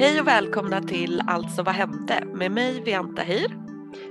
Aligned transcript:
Hej 0.00 0.20
och 0.20 0.26
välkomna 0.26 0.82
till 0.82 1.22
Alltså 1.26 1.62
vad 1.62 1.74
hände 1.74 2.24
med 2.34 2.52
mig 2.52 2.80
Vianta 2.80 3.22
Hir. 3.22 3.58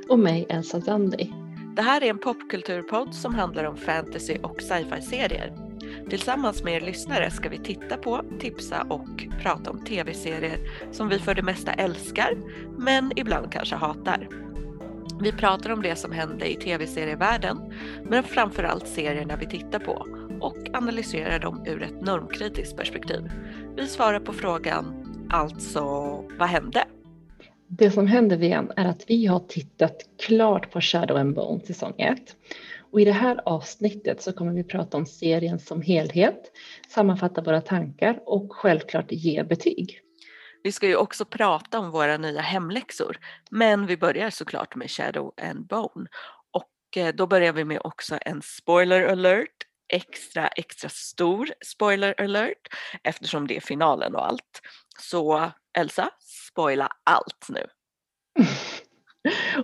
Och 0.10 0.20
mig 0.20 0.46
Elsa 0.50 0.82
Zandi. 0.82 1.34
Det 1.76 1.82
här 1.82 2.04
är 2.04 2.10
en 2.10 2.18
popkulturpodd 2.18 3.16
som 3.16 3.36
handlar 3.36 3.64
om 3.64 3.78
fantasy 3.78 4.38
och 4.44 4.62
sci-fi-serier. 4.62 5.54
Tillsammans 6.10 6.64
med 6.64 6.74
er 6.74 6.82
lyssnare 6.82 7.32
ska 7.32 7.50
vi 7.50 7.58
titta 7.58 7.98
på, 7.98 8.22
tipsa 8.40 8.82
och 8.90 9.28
prata 9.42 9.72
om 9.72 9.86
tv-serier 9.86 10.58
som 10.92 11.10
vi 11.10 11.20
för 11.20 11.36
det 11.36 11.44
mesta 11.44 11.72
älskar 11.72 12.38
men 12.78 13.12
ibland 13.16 13.52
kanske 13.52 13.76
hatar. 13.76 14.28
Vi 15.22 15.32
pratar 15.32 15.70
om 15.70 15.82
det 15.82 15.96
som 15.96 16.12
hände 16.12 16.52
i 16.52 16.56
tv-serievärlden 16.56 17.74
men 18.04 18.24
framförallt 18.24 18.88
serierna 18.88 19.36
vi 19.36 19.48
tittar 19.48 19.80
på 19.80 20.06
och 20.42 20.58
analyserar 20.74 21.40
dem 21.40 21.64
ur 21.68 21.84
ett 21.84 22.02
normkritiskt 22.02 22.78
perspektiv. 22.78 23.32
Vi 23.76 23.88
svarar 23.88 24.20
på 24.20 24.34
frågan 24.34 24.99
Alltså, 25.32 25.82
vad 26.38 26.48
hände? 26.48 26.86
Det 27.68 27.92
som 27.92 28.08
hände 28.08 28.36
igen 28.36 28.72
är 28.76 28.86
att 28.86 29.04
vi 29.08 29.26
har 29.26 29.40
tittat 29.40 29.98
klart 30.20 30.72
på 30.72 30.82
Shadow 30.82 31.18
and 31.18 31.36
Bone 31.36 31.66
säsong 31.66 31.94
1. 31.98 32.36
Och 32.92 33.02
i 33.02 33.06
det 33.06 33.12
här 33.12 33.42
avsnittet 33.46 34.22
så 34.22 34.34
kommer 34.34 34.54
vi 34.54 34.64
prata 34.64 34.98
om 34.98 35.06
serien 35.06 35.60
som 35.60 35.82
helhet, 35.82 36.52
sammanfatta 36.88 37.42
våra 37.42 37.62
tankar 37.62 38.20
och 38.26 38.54
självklart 38.54 39.12
ge 39.12 39.44
betyg. 39.44 40.02
Vi 40.64 40.72
ska 40.72 40.88
ju 40.88 40.96
också 40.96 41.26
prata 41.26 41.80
om 41.80 41.92
våra 41.92 42.18
nya 42.18 42.42
hemläxor, 42.42 43.18
men 43.52 43.86
vi 43.86 43.98
börjar 43.98 44.30
såklart 44.30 44.76
med 44.76 44.92
Shadow 44.92 45.34
and 45.42 45.68
Bone. 45.68 46.10
Och 46.52 46.98
eh, 46.98 47.16
då 47.16 47.28
börjar 47.28 47.54
vi 47.54 47.64
med 47.64 47.82
också 47.84 48.18
en 48.22 48.42
spoiler 48.42 49.04
alert, 49.04 49.66
extra 49.90 50.48
extra 50.48 50.90
stor 50.90 51.50
spoiler 51.66 52.22
alert 52.22 52.68
eftersom 53.04 53.48
det 53.48 53.58
är 53.58 53.62
finalen 53.62 54.16
och 54.16 54.28
allt. 54.28 54.62
Så 55.00 55.52
Elsa, 55.78 56.10
spoila 56.20 56.90
allt 57.04 57.48
nu. 57.50 57.66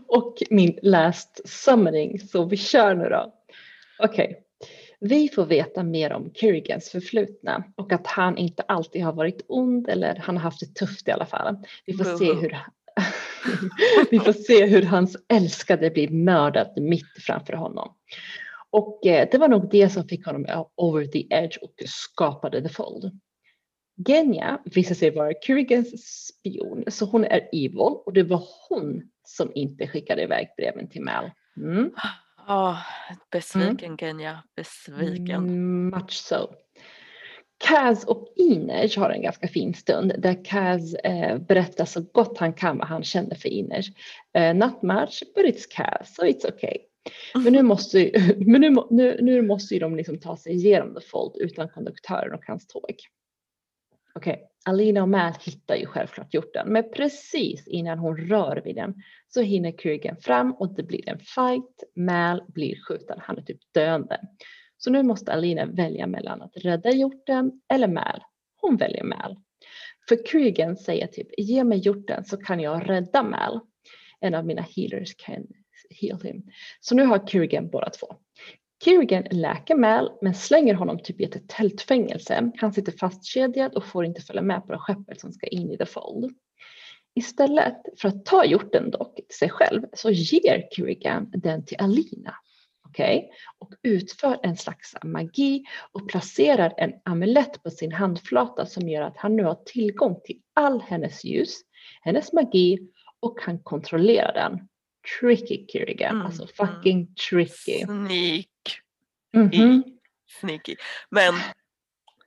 och 0.07 0.37
min 0.49 0.79
last 0.81 1.49
summering, 1.49 2.19
så 2.19 2.45
vi 2.45 2.57
kör 2.57 2.95
nu 2.95 3.09
då. 3.09 3.33
Okej. 3.99 4.25
Okay. 4.25 4.41
Vi 4.99 5.29
får 5.29 5.45
veta 5.45 5.83
mer 5.83 6.13
om 6.13 6.31
Kerrigans 6.33 6.89
förflutna 6.89 7.63
och 7.75 7.91
att 7.91 8.07
han 8.07 8.37
inte 8.37 8.63
alltid 8.63 9.03
har 9.03 9.13
varit 9.13 9.45
ond 9.47 9.89
eller 9.89 10.15
han 10.15 10.37
har 10.37 10.43
haft 10.43 10.59
det 10.59 10.75
tufft 10.75 11.07
i 11.07 11.11
alla 11.11 11.25
fall. 11.25 11.57
Vi 11.85 11.93
får 11.93 12.17
se 12.17 12.33
hur 12.33 12.57
vi 14.11 14.19
får 14.19 14.33
se 14.33 14.65
hur 14.65 14.81
hans 14.81 15.17
älskade 15.27 15.89
blir 15.89 16.09
mördad 16.09 16.73
mitt 16.77 17.23
framför 17.25 17.53
honom. 17.53 17.93
Och 18.75 19.05
eh, 19.05 19.27
det 19.31 19.37
var 19.37 19.47
nog 19.47 19.69
det 19.69 19.89
som 19.89 20.07
fick 20.07 20.25
honom 20.25 20.65
over 20.75 21.05
the 21.05 21.27
edge 21.29 21.57
och 21.61 21.73
skapade 21.85 22.61
The 22.61 22.69
Fold. 22.69 23.19
Genya 24.07 24.61
visar 24.65 24.95
sig 24.95 25.11
vara 25.11 25.33
Kerrigans 25.41 26.27
spion, 26.27 26.83
så 26.87 27.05
hon 27.05 27.23
är 27.23 27.49
evil 27.51 27.79
och 27.79 28.13
det 28.13 28.23
var 28.23 28.43
hon 28.69 29.03
som 29.23 29.51
inte 29.55 29.87
skickade 29.87 30.23
iväg 30.23 30.47
breven 30.57 30.89
till 30.89 31.01
Mal. 31.01 31.31
Mm. 31.57 31.91
Oh, 32.47 32.77
besviken 33.31 33.85
mm. 33.85 33.97
Genya, 33.97 34.43
besviken. 34.55 35.35
Mm, 35.35 35.89
much 35.89 36.11
so. 36.11 36.47
Kaz 37.57 38.05
och 38.05 38.27
Inej 38.35 38.97
har 38.97 39.09
en 39.09 39.21
ganska 39.21 39.47
fin 39.47 39.73
stund 39.73 40.13
där 40.17 40.45
Kaz 40.45 40.95
eh, 40.95 41.37
berättar 41.37 41.85
så 41.85 42.01
gott 42.01 42.37
han 42.37 42.53
kan 42.53 42.77
vad 42.77 42.87
han 42.87 43.03
känner 43.03 43.35
för 43.35 43.49
Inej. 43.49 43.83
Eh, 44.33 44.55
not 44.55 44.81
much, 44.81 45.23
but 45.35 45.45
it's 45.45 45.65
Kaz, 45.69 46.15
so 46.15 46.21
it's 46.21 46.53
okay. 46.53 46.77
Men 47.43 47.53
nu 47.53 47.63
måste, 47.63 48.11
men 48.37 48.61
nu, 48.61 48.75
nu, 48.89 49.17
nu 49.21 49.41
måste 49.41 49.73
ju 49.73 49.79
de 49.79 49.95
liksom 49.95 50.19
ta 50.19 50.37
sig 50.37 50.53
igenom 50.53 50.95
The 50.95 51.01
Fold 51.01 51.37
utan 51.39 51.69
konduktören 51.69 52.33
och 52.33 52.45
hans 52.45 52.67
tåg. 52.67 52.95
Okej, 54.15 54.33
okay. 54.33 54.45
Alina 54.65 55.01
och 55.01 55.09
Mal 55.09 55.33
hittar 55.45 55.75
ju 55.75 55.85
självklart 55.85 56.33
hjorten, 56.33 56.73
men 56.73 56.91
precis 56.95 57.67
innan 57.67 57.99
hon 57.99 58.17
rör 58.17 58.61
vid 58.65 58.75
den 58.75 58.93
så 59.27 59.41
hinner 59.41 59.71
Kurgan 59.71 60.17
fram 60.17 60.53
och 60.53 60.75
det 60.75 60.83
blir 60.83 61.09
en 61.09 61.19
fight. 61.19 61.83
Mal 61.95 62.43
blir 62.47 62.75
skjuten, 62.81 63.19
han 63.21 63.37
är 63.37 63.41
typ 63.41 63.59
döende. 63.73 64.19
Så 64.77 64.91
nu 64.91 65.03
måste 65.03 65.33
Alina 65.33 65.65
välja 65.65 66.07
mellan 66.07 66.41
att 66.41 66.57
rädda 66.57 66.91
hjorten 66.91 67.61
eller 67.73 67.87
Mal. 67.87 68.23
Hon 68.61 68.77
väljer 68.77 69.03
Mal. 69.03 69.35
För 70.09 70.25
Kurgan 70.25 70.77
säger 70.77 71.07
typ, 71.07 71.27
ge 71.37 71.63
mig 71.63 71.77
hjorten 71.77 72.25
så 72.25 72.37
kan 72.37 72.59
jag 72.59 72.89
rädda 72.89 73.23
Mal. 73.23 73.59
En 74.19 74.35
av 74.35 74.45
mina 74.45 74.61
healers 74.61 75.15
kan 75.17 75.47
heal 75.89 76.21
him. 76.21 76.43
Så 76.79 76.95
nu 76.95 77.03
har 77.03 77.27
Kurgan 77.27 77.69
båda 77.69 77.89
två. 77.89 78.07
Kerrigan 78.83 79.23
läker 79.31 79.75
Mal 79.75 80.11
men 80.21 80.35
slänger 80.35 80.73
honom 80.73 80.99
typ 81.03 81.21
i 81.21 81.23
ett 81.23 81.49
tältfängelse. 81.49 82.51
Han 82.57 82.73
sitter 82.73 82.91
fastkedjad 82.91 83.75
och 83.75 83.85
får 83.85 84.05
inte 84.05 84.21
följa 84.21 84.41
med 84.41 84.65
på 84.65 84.71
det 84.71 84.79
skeppet 84.79 85.19
som 85.19 85.31
ska 85.31 85.47
in 85.47 85.71
i 85.71 85.77
The 85.77 85.85
Fold. 85.85 86.35
Istället 87.15 87.77
för 88.01 88.07
att 88.07 88.25
ta 88.25 88.45
hjorten 88.45 88.91
dock 88.91 89.15
till 89.15 89.37
sig 89.37 89.49
själv 89.49 89.81
så 89.93 90.11
ger 90.11 90.67
Kerrigan 90.71 91.31
den 91.31 91.65
till 91.65 91.77
Alina. 91.79 92.35
Okay? 92.89 93.23
Och 93.59 93.73
utför 93.83 94.39
en 94.43 94.57
slags 94.57 94.95
magi 95.03 95.63
och 95.91 96.09
placerar 96.09 96.73
en 96.77 96.93
amulett 97.05 97.63
på 97.63 97.69
sin 97.69 97.91
handflata 97.91 98.65
som 98.65 98.89
gör 98.89 99.01
att 99.01 99.17
han 99.17 99.35
nu 99.35 99.43
har 99.43 99.57
tillgång 99.65 100.21
till 100.23 100.41
all 100.53 100.81
hennes 100.81 101.23
ljus, 101.23 101.61
hennes 102.01 102.33
magi 102.33 102.79
och 103.19 103.39
kan 103.39 103.59
kontrollera 103.59 104.31
den. 104.31 104.67
Tricky 105.19 105.65
Kerrigan, 105.67 106.15
mm. 106.15 106.25
alltså 106.25 106.47
fucking 106.47 107.15
tricky. 107.29 107.85
Sneak 107.85 108.47
Mm 109.35 109.49
-hmm. 109.49 109.83
Sneaky. 110.39 110.75
Men 111.09 111.33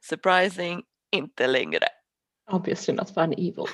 surprising, 0.01 0.83
inte 1.11 1.47
längre. 1.47 1.85
Obviously 2.51 2.95
not 2.95 3.15
fun 3.15 3.33
evil. 3.33 3.65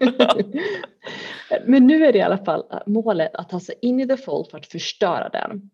Men 1.66 1.86
nu 1.86 2.06
är 2.06 2.12
det 2.12 2.18
i 2.18 2.22
alla 2.22 2.44
fall 2.44 2.64
äh, 2.72 2.78
målet 2.86 3.34
att 3.34 3.48
ta 3.48 3.60
sig 3.60 3.74
in 3.82 4.00
i 4.00 4.08
The 4.08 4.16
Fold 4.16 4.50
för 4.50 4.58
att 4.58 4.66
förstöra 4.66 5.28
den. 5.28 5.70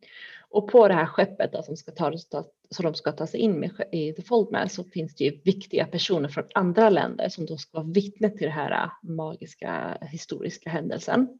Och 0.48 0.70
på 0.70 0.88
det 0.88 0.94
här 0.94 1.06
skeppet 1.06 1.52
då, 1.52 1.62
som, 1.62 1.76
ska 1.76 1.92
ta, 1.92 2.12
som 2.70 2.84
de 2.84 2.94
ska 2.94 3.12
ta 3.12 3.26
sig 3.26 3.40
in 3.40 3.60
med, 3.60 3.70
i 3.92 4.12
The 4.12 4.22
Fold 4.22 4.52
med 4.52 4.72
så 4.72 4.84
finns 4.84 5.14
det 5.14 5.24
ju 5.24 5.40
viktiga 5.44 5.86
personer 5.86 6.28
från 6.28 6.44
andra 6.54 6.90
länder 6.90 7.28
som 7.28 7.46
då 7.46 7.56
ska 7.56 7.78
vara 7.78 7.92
vittne 7.92 8.30
till 8.30 8.42
den 8.42 8.52
här 8.52 8.84
äh, 8.84 8.90
magiska 9.02 9.98
historiska 10.00 10.70
händelsen. 10.70 11.38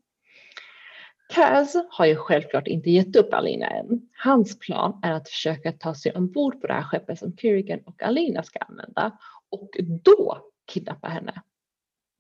Kaz 1.28 1.76
har 1.90 2.06
ju 2.06 2.16
självklart 2.16 2.66
inte 2.66 2.90
gett 2.90 3.16
upp 3.16 3.34
Alina 3.34 3.66
än. 3.66 4.08
Hans 4.12 4.58
plan 4.58 5.00
är 5.02 5.12
att 5.12 5.28
försöka 5.28 5.72
ta 5.72 5.94
sig 5.94 6.12
ombord 6.12 6.60
på 6.60 6.66
det 6.66 6.72
här 6.72 6.82
skeppet 6.82 7.18
som 7.18 7.36
Kerrigan 7.36 7.80
och 7.86 8.02
Alina 8.02 8.42
ska 8.42 8.58
använda 8.58 9.18
och 9.50 9.70
då 9.80 10.38
kidnappa 10.66 11.08
henne. 11.08 11.42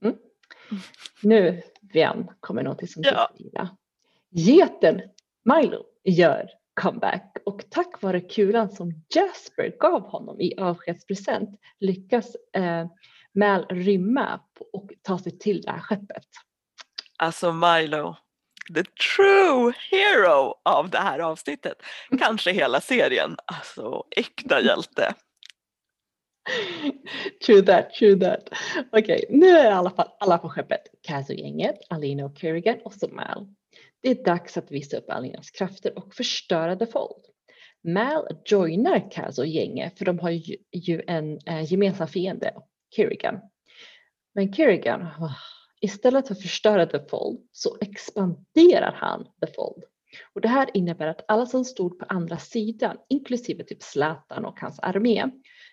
Mm. 0.02 0.16
Nu, 1.22 1.62
Vian, 1.80 2.30
kommer 2.40 2.62
någonting 2.62 2.88
som 2.88 3.02
ja. 3.02 3.30
du 3.36 3.44
gillar. 3.44 3.68
Geten 4.30 5.02
Milo 5.44 5.84
gör 6.04 6.50
comeback 6.80 7.36
och 7.46 7.64
tack 7.70 8.02
vare 8.02 8.20
kulan 8.20 8.70
som 8.70 8.92
Jasper 9.08 9.76
gav 9.80 10.02
honom 10.02 10.40
i 10.40 10.54
avskedspresent 10.58 11.60
lyckas 11.80 12.36
eh, 12.52 12.86
Mal 13.36 13.66
rymma 13.68 14.40
och 14.72 14.92
ta 15.02 15.18
sig 15.18 15.38
till 15.38 15.62
det 15.62 15.70
här 15.70 15.80
skeppet. 15.80 16.26
Alltså 17.18 17.52
Milo, 17.52 18.16
the 18.74 18.84
true 19.16 19.72
hero 19.90 20.54
av 20.64 20.90
det 20.90 20.98
här 20.98 21.18
avsnittet. 21.18 21.82
Kanske 22.18 22.52
hela 22.52 22.80
serien. 22.80 23.36
Alltså 23.46 24.04
äkta 24.16 24.60
hjälte. 24.60 25.14
True 27.46 27.62
that, 27.62 27.94
true 27.94 28.20
that. 28.20 28.48
Okej, 28.92 29.02
okay, 29.02 29.38
nu 29.38 29.48
är 29.48 29.64
i 29.64 29.72
alla 29.72 29.90
fall 29.90 30.08
alla 30.20 30.38
på 30.38 30.48
skeppet. 30.48 30.82
Kaz-gänget, 31.02 31.76
Alina 31.88 32.24
och 32.24 32.38
Kerrigan 32.38 32.78
och 32.84 32.92
så 32.92 33.08
Mal. 33.08 33.46
Det 34.02 34.10
är 34.10 34.24
dags 34.24 34.56
att 34.56 34.70
visa 34.70 34.96
upp 34.96 35.10
Alinas 35.10 35.50
krafter 35.50 35.98
och 35.98 36.14
förstöra 36.14 36.76
The 36.76 36.86
Fold. 36.86 37.24
Mal 37.84 38.26
joinar 38.44 39.10
Kaz 39.10 39.38
och 39.38 39.46
gänget 39.46 39.98
för 39.98 40.04
de 40.04 40.18
har 40.18 40.30
ju, 40.70 41.02
en 41.06 41.38
äh, 41.46 41.72
gemensam 41.72 42.08
fiende, 42.08 42.54
Kerrigan. 42.96 43.40
Men 44.34 44.52
Kerrigan, 44.52 45.02
oh, 45.02 45.36
Istället 45.84 46.26
för 46.26 46.34
att 46.34 46.42
förstöra 46.42 46.86
The 46.86 47.08
Fold 47.08 47.48
så 47.52 47.76
expanderar 47.80 48.92
han 48.92 49.24
The 49.24 49.52
Fold. 49.56 49.84
Och 50.34 50.40
det 50.40 50.48
här 50.48 50.70
innebär 50.74 51.06
att 51.06 51.24
alla 51.28 51.46
som 51.46 51.64
stod 51.64 51.98
på 51.98 52.04
andra 52.08 52.38
sidan, 52.38 52.96
inklusive 53.08 53.64
typ 53.64 53.82
Zlatan 53.82 54.44
och 54.44 54.60
hans 54.60 54.78
armé, 54.78 55.30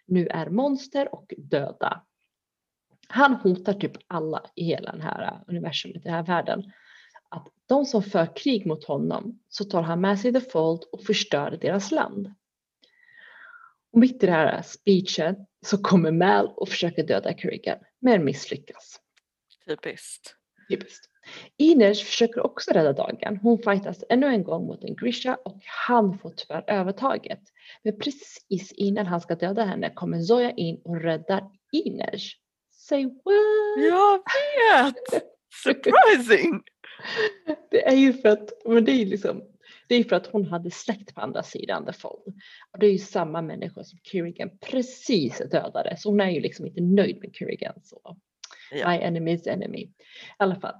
nu 0.08 0.28
är 0.28 0.50
monster 0.50 1.16
och 1.16 1.34
döda. 1.38 2.04
Han 3.08 3.36
hotar 3.36 3.74
typ 3.74 3.92
alla 4.08 4.44
i 4.56 4.64
hela 4.64 4.92
den 4.92 5.02
här 5.02 5.44
universumet, 5.48 5.98
i 5.98 6.00
den 6.04 6.14
här 6.14 6.24
världen. 6.24 6.72
Att 7.30 7.48
de 7.66 7.86
som 7.86 8.04
för 8.04 8.36
krig 8.36 8.66
mot 8.66 8.84
honom 8.84 9.40
så 9.50 9.64
tar 9.64 9.82
han 9.82 10.02
med 10.02 10.20
sig 10.20 10.34
The 10.34 10.42
Fold 10.42 10.84
och 10.92 11.04
förstör 11.04 11.58
deras 11.62 11.92
land. 11.92 12.34
Och 13.94 14.00
mitt 14.00 14.24
i 14.24 14.26
det 14.26 14.32
här 14.32 14.62
speechen 14.62 15.36
så 15.66 15.78
kommer 15.78 16.12
Mal 16.12 16.48
och 16.56 16.70
försöker 16.70 17.08
döda 17.08 17.34
Kerrigan 17.34 17.78
men 18.00 18.26
misslyckas. 18.26 19.01
Typiskt. 19.72 20.36
Typiskt. 20.70 21.06
Ines 21.58 22.04
försöker 22.04 22.46
också 22.46 22.72
rädda 22.72 22.94
dagen. 22.94 23.40
Hon 23.42 23.58
fightas 23.58 24.04
ännu 24.10 24.28
en 24.28 24.44
gång 24.44 24.66
mot 24.66 24.84
en 24.84 24.96
Grisha 24.96 25.38
och 25.46 25.60
han 25.88 26.20
får 26.20 26.34
tyvärr 26.38 26.64
övertaget. 26.68 27.40
Men 27.84 28.00
precis 28.00 28.72
innan 28.72 29.06
han 29.06 29.22
ska 29.22 29.36
döda 29.36 29.64
henne 29.64 29.90
kommer 29.94 30.22
Zoya 30.22 30.52
in 30.52 30.82
och 30.84 31.02
räddar 31.02 31.44
Ines. 31.72 32.32
Say 32.72 33.06
what? 33.06 33.86
Jag 33.90 34.18
vet! 34.18 35.24
Surprising! 35.64 36.62
Det 37.72 37.88
är 37.88 37.96
ju 37.96 38.14
för 38.14 38.30
att, 38.30 38.50
men 38.66 38.86
det 38.86 38.92
är 38.92 39.06
liksom, 39.06 39.44
det 39.88 39.96
är 39.96 40.04
för 40.04 40.16
att 40.16 40.28
hon 40.28 40.46
hade 40.46 40.72
släkt 40.72 41.16
på 41.16 41.22
andra 41.22 41.44
sidan 41.44 41.86
The 41.86 41.94
Fold. 41.94 42.24
Och 42.72 42.80
det 42.80 42.86
är 42.86 42.92
ju 42.92 42.98
samma 42.98 43.42
människa 43.42 43.84
som 43.84 44.00
Kerrigan 44.04 44.50
precis 44.62 45.38
dödade, 45.52 45.96
så 45.98 46.10
hon 46.10 46.22
är 46.22 46.30
ju 46.30 46.40
liksom 46.40 46.68
inte 46.68 46.82
nöjd 46.82 47.20
med 47.22 47.36
Kerrigan. 47.36 47.74
Så. 47.84 48.18
Ja. 48.72 48.90
My 48.90 48.98
enemy's 48.98 49.48
enemy. 49.48 49.82
I 49.82 49.92
alla 50.38 50.56
fall. 50.56 50.76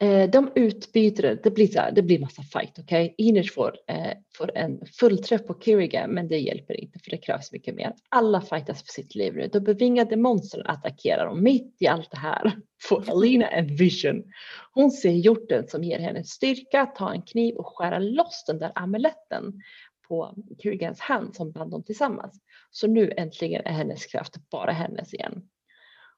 Eh, 0.00 0.30
de 0.30 0.52
utbyter, 0.54 1.40
det 1.42 1.50
blir, 1.50 1.66
så 1.66 1.80
här, 1.80 1.92
det 1.92 2.02
blir 2.02 2.18
massa 2.18 2.42
fight, 2.42 2.78
okej? 2.78 3.04
Okay? 3.04 3.26
Inish 3.26 3.52
får, 3.54 3.76
eh, 3.88 4.12
får 4.38 4.56
en 4.56 4.86
fullträff 5.00 5.46
på 5.46 5.60
Kiriga 5.60 6.06
men 6.06 6.28
det 6.28 6.38
hjälper 6.38 6.80
inte 6.80 6.98
för 6.98 7.10
det 7.10 7.18
krävs 7.18 7.52
mycket 7.52 7.74
mer. 7.74 7.94
Alla 8.08 8.40
fightas 8.40 8.82
för 8.82 8.92
sitt 8.92 9.14
liv 9.14 9.34
nu. 9.34 9.48
De 9.52 9.60
bevingade 9.60 10.16
monstren 10.16 10.66
attackerar 10.66 11.26
och 11.26 11.38
mitt 11.38 11.76
i 11.78 11.86
allt 11.86 12.10
det 12.10 12.16
här 12.16 12.52
får 12.82 13.10
Alina 13.10 13.48
en 13.48 13.76
vision. 13.76 14.24
Hon 14.72 14.90
ser 14.90 15.10
hjorten 15.10 15.68
som 15.68 15.84
ger 15.84 15.98
henne 15.98 16.24
styrka, 16.24 16.86
ta 16.86 17.12
en 17.12 17.22
kniv 17.22 17.54
och 17.56 17.66
skära 17.66 17.98
loss 17.98 18.44
den 18.46 18.58
där 18.58 18.72
amuletten 18.74 19.62
på 20.08 20.34
Kirigans 20.62 21.00
hand 21.00 21.36
som 21.36 21.52
band 21.52 21.70
dem 21.70 21.84
tillsammans. 21.84 22.40
Så 22.70 22.86
nu 22.86 23.12
äntligen 23.16 23.62
är 23.64 23.72
hennes 23.72 24.06
kraft 24.06 24.36
bara 24.50 24.72
hennes 24.72 25.14
igen. 25.14 25.42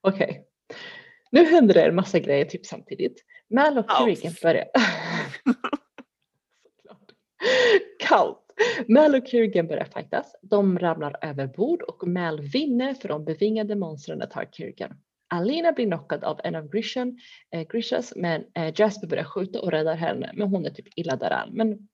Okej, 0.00 0.24
okay 0.30 0.42
nu 1.30 1.44
händer 1.44 1.74
det 1.74 1.82
en 1.82 1.94
massa 1.94 2.18
grejer 2.18 2.44
typ 2.44 2.66
samtidigt. 2.66 3.24
Mal 3.50 3.78
och 3.78 3.90
Kerrigan 3.90 4.34
börjar... 4.42 4.64
Kallt. 7.98 8.38
Mal 8.88 9.14
och 9.14 9.26
Kerrigan 9.26 9.66
börjar 9.66 9.84
fightas. 9.84 10.36
De 10.42 10.78
ramlar 10.78 11.16
över 11.22 11.46
bord 11.46 11.82
och 11.82 12.08
Mal 12.08 12.40
vinner 12.40 12.94
för 12.94 13.08
de 13.08 13.24
bevingade 13.24 13.76
monstren 13.76 14.28
tar 14.30 14.48
Kerrigan. 14.52 14.96
Alina 15.30 15.72
blir 15.72 15.86
knockad 15.86 16.24
av 16.24 16.40
en 16.44 16.54
av 16.54 16.70
Grisham, 16.70 17.18
eh, 17.50 17.66
Grishas 17.68 18.12
men 18.16 18.44
eh, 18.54 18.74
Jasper 18.74 19.06
börjar 19.06 19.24
skjuta 19.24 19.60
och 19.60 19.70
räddar 19.70 19.94
henne 19.94 20.30
men 20.34 20.48
hon 20.48 20.66
är 20.66 20.70
typ 20.70 20.86
illa 20.96 21.16
däran. 21.16 21.48
Men, 21.52 21.88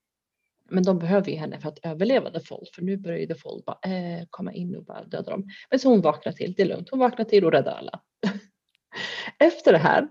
men 0.71 0.83
de 0.83 0.99
behöver 0.99 1.31
ju 1.31 1.37
henne 1.37 1.61
för 1.61 1.69
att 1.69 1.79
överleva 1.83 2.31
The 2.31 2.41
Fold 2.41 2.69
för 2.75 2.83
nu 2.83 2.97
börjar 2.97 3.19
ju 3.19 3.27
The 3.27 3.35
Fold 3.35 3.65
bara, 3.65 3.79
eh, 3.83 4.27
komma 4.31 4.53
in 4.53 4.77
och 4.77 4.85
bara 4.85 5.05
döda 5.05 5.31
dem. 5.31 5.49
Men 5.71 5.79
så 5.79 5.89
hon 5.89 6.01
vaknar 6.01 6.33
till, 6.33 6.55
det 6.57 6.63
är 6.63 6.67
lugnt, 6.67 6.91
hon 6.91 6.99
vaknar 6.99 7.25
till 7.25 7.45
och 7.45 7.53
räddar 7.53 7.73
alla. 7.73 8.01
Efter 9.39 9.73
det 9.73 9.79
här 9.79 10.09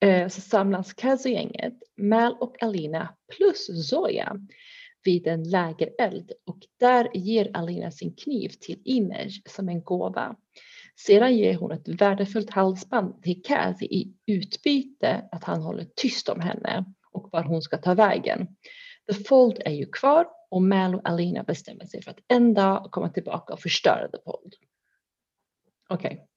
eh, 0.00 0.28
så 0.28 0.40
samlas 0.40 0.92
Kazu-gänget, 0.92 1.74
Mal 1.96 2.36
och 2.40 2.62
Alina 2.62 3.14
plus 3.36 3.88
Zoya 3.88 4.36
vid 5.04 5.26
en 5.26 5.50
lägereld 5.50 6.32
och 6.46 6.58
där 6.80 7.08
ger 7.14 7.50
Alina 7.54 7.90
sin 7.90 8.16
kniv 8.16 8.48
till 8.48 8.82
Inej 8.84 9.30
som 9.48 9.68
en 9.68 9.82
gåva. 9.82 10.36
Sedan 10.96 11.36
ger 11.36 11.54
hon 11.54 11.72
ett 11.72 11.88
värdefullt 11.88 12.50
halsband 12.50 13.22
till 13.22 13.42
Kathy 13.42 13.86
i 13.86 14.14
utbyte 14.26 15.28
att 15.32 15.44
han 15.44 15.62
håller 15.62 15.86
tyst 15.96 16.28
om 16.28 16.40
henne 16.40 16.84
och 17.10 17.28
var 17.32 17.42
hon 17.42 17.62
ska 17.62 17.76
ta 17.76 17.94
vägen. 17.94 18.48
The 19.12 19.14
Fold 19.14 19.62
är 19.64 19.72
ju 19.72 19.86
kvar 19.86 20.26
och 20.50 20.62
Mal 20.62 20.94
och 20.94 21.00
Alina 21.04 21.42
bestämmer 21.42 21.84
sig 21.84 22.02
för 22.02 22.10
att 22.10 22.20
en 22.28 22.54
dag 22.54 22.88
komma 22.90 23.08
tillbaka 23.08 23.52
och 23.52 23.60
förstöra 23.60 24.08
The 24.08 24.18
Fold. 24.24 24.54
Okej. 25.88 26.12
Okay. 26.12 26.33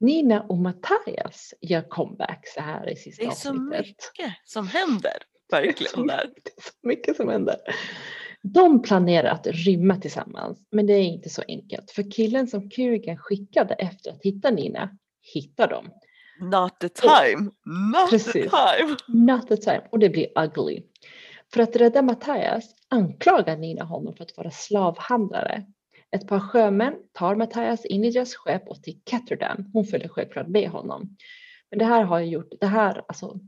Nina 0.00 0.42
och 0.42 0.58
Mattias 0.58 1.54
gör 1.60 1.88
comeback 1.88 2.48
så 2.54 2.60
här 2.60 2.90
i 2.90 2.96
sista 2.96 3.26
avsnittet. 3.26 4.12
Det 4.16 4.22
är 4.22 4.26
så 4.26 4.32
mycket 4.32 4.34
som 4.44 4.68
händer, 4.68 5.16
verkligen. 5.50 6.06
Där. 6.06 6.30
Det 6.44 6.50
är 6.56 6.62
så 6.62 6.88
mycket 6.88 7.16
som 7.16 7.28
händer. 7.28 7.56
De 8.42 8.82
planerar 8.82 9.30
att 9.30 9.46
rymma 9.46 9.96
tillsammans, 9.96 10.58
men 10.70 10.86
det 10.86 10.92
är 10.92 11.02
inte 11.02 11.30
så 11.30 11.42
enkelt. 11.48 11.90
För 11.90 12.10
killen 12.10 12.46
som 12.46 12.70
Kerrigan 12.70 13.16
skickade 13.16 13.74
efter 13.74 14.10
att 14.10 14.22
hitta 14.22 14.50
Nina 14.50 14.90
hittar 15.34 15.68
dem. 15.68 15.90
Not 16.40 16.80
the 16.80 16.88
time! 16.88 17.50
Not 17.92 18.10
Precis. 18.10 18.32
the 18.32 18.40
time! 18.42 18.96
Not 19.08 19.48
the 19.48 19.56
time. 19.56 19.82
Och 19.92 19.98
det 19.98 20.08
blir 20.08 20.26
ugly. 20.38 20.82
För 21.52 21.62
att 21.62 21.76
rädda 21.76 22.02
Mattias 22.02 22.74
anklagar 22.88 23.56
Nina 23.56 23.84
honom 23.84 24.16
för 24.16 24.24
att 24.24 24.36
vara 24.36 24.50
slavhandlare. 24.50 25.64
Ett 26.14 26.28
par 26.28 26.40
sjömän 26.40 26.94
tar 27.12 27.34
Mattias 27.34 27.84
in 27.84 28.04
i 28.04 28.10
deras 28.10 28.34
skepp 28.34 28.68
och 28.68 28.82
till 28.82 29.00
Ketterdam. 29.10 29.70
Hon 29.72 29.84
följer 29.84 30.08
självklart 30.08 30.48
med 30.48 30.68
honom. 30.68 31.16
Men 31.70 31.78
det 31.78 31.84
här 31.84 32.02
har 32.02 32.20
ju 32.20 32.26
gjort, 32.26 32.52
det 32.60 32.66
här, 32.66 33.02
alltså, 33.08 33.38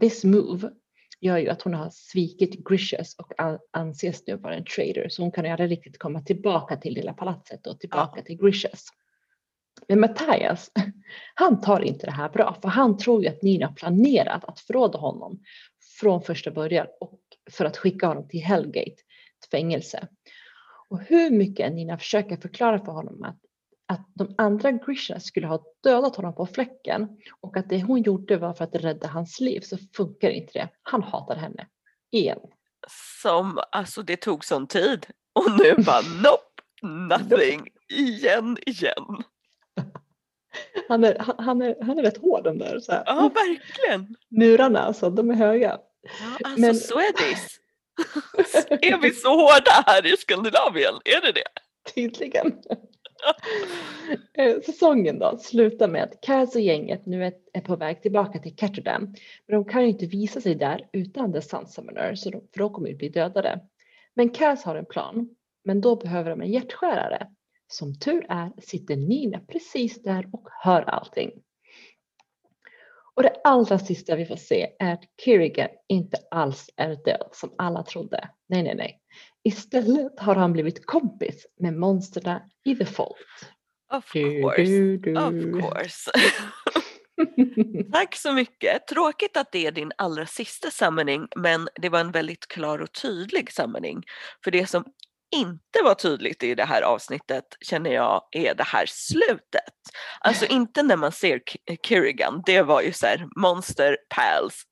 this 0.00 0.24
move 0.24 0.70
gör 1.20 1.38
ju 1.38 1.48
att 1.48 1.62
hon 1.62 1.74
har 1.74 1.90
svikit 1.90 2.68
Grishas 2.68 3.14
och 3.14 3.32
anses 3.72 4.26
nu 4.26 4.36
vara 4.36 4.54
en 4.54 4.64
trader 4.64 5.08
så 5.08 5.22
hon 5.22 5.32
kan 5.32 5.44
ju 5.44 5.50
aldrig 5.50 5.70
riktigt 5.70 5.98
komma 5.98 6.20
tillbaka 6.20 6.76
till 6.76 6.94
lilla 6.94 7.12
palatset 7.12 7.66
och 7.66 7.80
tillbaka 7.80 8.12
ja. 8.16 8.22
till 8.24 8.38
Grishas. 8.38 8.88
Men 9.88 10.00
Mattias, 10.00 10.70
han 11.34 11.60
tar 11.60 11.80
inte 11.80 12.06
det 12.06 12.12
här 12.12 12.28
bra 12.28 12.56
för 12.62 12.68
han 12.68 12.98
tror 12.98 13.22
ju 13.22 13.28
att 13.28 13.42
Nina 13.42 13.72
planerat 13.72 14.44
att 14.44 14.60
förråda 14.60 14.98
honom 14.98 15.40
från 16.00 16.22
första 16.22 16.50
början 16.50 16.86
och 17.00 17.20
för 17.50 17.64
att 17.64 17.76
skicka 17.76 18.06
honom 18.06 18.28
till 18.28 18.40
Hellgate, 18.40 19.02
ett 19.42 19.50
fängelse. 19.50 20.08
Och 20.92 21.00
hur 21.00 21.30
mycket 21.30 21.72
Nina 21.72 21.98
försöker 21.98 22.36
förklara 22.36 22.78
för 22.78 22.92
honom 22.92 23.22
att, 23.22 23.38
att 23.86 24.08
de 24.14 24.34
andra 24.38 24.72
Grishas 24.72 25.24
skulle 25.24 25.46
ha 25.46 25.64
dödat 25.82 26.16
honom 26.16 26.34
på 26.34 26.46
fläcken 26.46 27.08
och 27.40 27.56
att 27.56 27.68
det 27.68 27.82
hon 27.82 28.02
gjorde 28.02 28.36
var 28.36 28.54
för 28.54 28.64
att 28.64 28.74
rädda 28.74 29.08
hans 29.08 29.40
liv 29.40 29.60
så 29.60 29.76
funkar 29.96 30.30
inte 30.30 30.52
det. 30.52 30.68
Han 30.82 31.02
hatar 31.02 31.36
henne. 31.36 31.66
Igen. 32.10 32.38
Som, 33.22 33.60
alltså 33.72 34.02
det 34.02 34.16
tog 34.16 34.44
sån 34.44 34.66
tid 34.66 35.06
och 35.32 35.44
nu 35.58 35.82
bara 35.82 36.00
nope, 36.22 37.16
nothing, 37.16 37.68
igen, 37.88 38.58
igen. 38.66 39.22
Han 40.88 41.04
är, 41.04 41.34
han, 41.38 41.62
är, 41.62 41.84
han 41.84 41.98
är 41.98 42.02
rätt 42.02 42.18
hård 42.18 42.44
den 42.44 42.58
där. 42.58 42.80
Så 42.80 42.92
här. 42.92 43.02
Ja, 43.06 43.30
verkligen. 43.34 44.16
Murarna 44.28 44.80
alltså, 44.80 45.10
de 45.10 45.30
är 45.30 45.34
höga. 45.34 45.78
Ja, 46.02 46.48
alltså 46.48 46.60
Men... 46.60 46.74
så 46.74 46.98
är 46.98 47.12
det. 47.12 47.61
är 48.80 49.02
vi 49.02 49.10
så 49.10 49.28
hårda 49.28 49.84
här 49.86 50.14
i 50.14 50.16
Skandinavien? 50.16 50.94
Är 51.04 51.20
det 51.20 51.32
det? 51.32 51.48
Tydligen. 51.94 52.62
Eh, 54.34 54.60
säsongen 54.60 55.18
då 55.18 55.38
slutar 55.38 55.88
med 55.88 56.02
att 56.02 56.20
Kaz 56.20 56.54
och 56.54 56.60
gänget 56.60 57.06
nu 57.06 57.24
är, 57.24 57.60
på 57.60 57.76
väg 57.76 58.02
tillbaka 58.02 58.38
till 58.38 58.56
Ketterdam. 58.56 59.14
Men 59.46 59.56
de 59.56 59.64
kan 59.64 59.82
ju 59.82 59.88
inte 59.88 60.06
visa 60.06 60.40
sig 60.40 60.54
där 60.54 60.88
utan 60.92 61.32
The 61.32 61.42
Sun 61.42 61.66
Summoner 61.66 62.14
så 62.14 62.30
de, 62.30 62.40
för 62.52 62.58
de 62.58 62.72
kommer 62.72 62.88
ju 62.88 62.96
bli 62.96 63.08
dödade. 63.08 63.60
Men 64.14 64.30
Kaz 64.30 64.64
har 64.64 64.76
en 64.76 64.86
plan. 64.86 65.28
Men 65.64 65.80
då 65.80 65.96
behöver 65.96 66.30
de 66.30 66.40
en 66.40 66.52
hjärtskärare. 66.52 67.26
Som 67.66 67.98
tur 67.98 68.26
är 68.28 68.52
sitter 68.62 68.96
Nina 68.96 69.40
precis 69.40 70.02
där 70.02 70.28
och 70.32 70.48
hör 70.62 70.82
allting. 70.82 71.30
Och 73.16 73.22
det 73.22 73.40
allra 73.44 73.78
sista 73.78 74.16
vi 74.16 74.26
får 74.26 74.36
se 74.36 74.72
är 74.78 74.92
att 74.92 75.02
Kerrigan 75.24 75.68
inte 75.88 76.16
alls 76.30 76.70
är 76.76 76.88
död 76.88 77.28
som 77.32 77.54
alla 77.58 77.82
trodde. 77.82 78.28
Nej, 78.48 78.62
nej, 78.62 78.74
nej. 78.74 78.98
Istället 79.44 80.20
har 80.20 80.34
han 80.34 80.52
blivit 80.52 80.86
kompis 80.86 81.46
med 81.60 81.74
monstren 81.74 82.40
i 82.64 82.76
The 82.76 82.84
Fold. 82.84 83.16
Of 83.94 84.12
course. 84.12 84.62
Du, 84.62 84.98
du, 84.98 85.12
du. 85.12 85.18
Of 85.18 85.62
course. 85.62 86.10
Tack 87.92 88.16
så 88.16 88.32
mycket. 88.32 88.86
Tråkigt 88.86 89.36
att 89.36 89.52
det 89.52 89.66
är 89.66 89.72
din 89.72 89.92
allra 89.98 90.26
sista 90.26 90.70
summoning 90.70 91.28
men 91.36 91.68
det 91.82 91.88
var 91.88 92.00
en 92.00 92.12
väldigt 92.12 92.48
klar 92.48 92.78
och 92.78 92.92
tydlig 92.92 93.52
summoning. 93.52 94.02
För 94.44 94.50
det 94.50 94.66
som 94.66 94.84
inte 95.32 95.82
var 95.84 95.94
tydligt 95.94 96.42
i 96.42 96.54
det 96.54 96.64
här 96.64 96.82
avsnittet 96.82 97.44
känner 97.60 97.90
jag 97.90 98.22
är 98.32 98.54
det 98.54 98.64
här 98.64 98.86
slutet. 98.86 99.74
Alltså 100.20 100.46
inte 100.50 100.82
när 100.82 100.96
man 100.96 101.12
ser 101.12 101.40
Kerrigan, 101.82 102.42
det 102.46 102.62
var 102.62 102.82
ju 102.82 102.92
så 102.92 103.06
här 103.06 103.28
monster 103.36 103.96
pals 104.14 104.62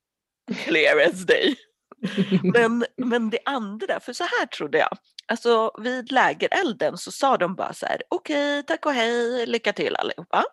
clear 0.64 1.08
as 1.08 1.26
day. 1.26 1.56
Men, 2.42 2.84
men 2.96 3.30
det 3.30 3.38
andra, 3.44 4.00
för 4.00 4.12
så 4.12 4.24
här 4.24 4.46
trodde 4.46 4.78
jag, 4.78 4.98
alltså 5.26 5.72
vid 5.78 6.12
lägerelden 6.12 6.98
så 6.98 7.12
sa 7.12 7.36
de 7.36 7.54
bara 7.54 7.72
så 7.72 7.86
här 7.86 8.02
okej, 8.08 8.58
okay, 8.58 8.62
tack 8.62 8.86
och 8.86 8.92
hej, 8.92 9.46
lycka 9.46 9.72
till 9.72 9.96
allihopa. 9.96 10.44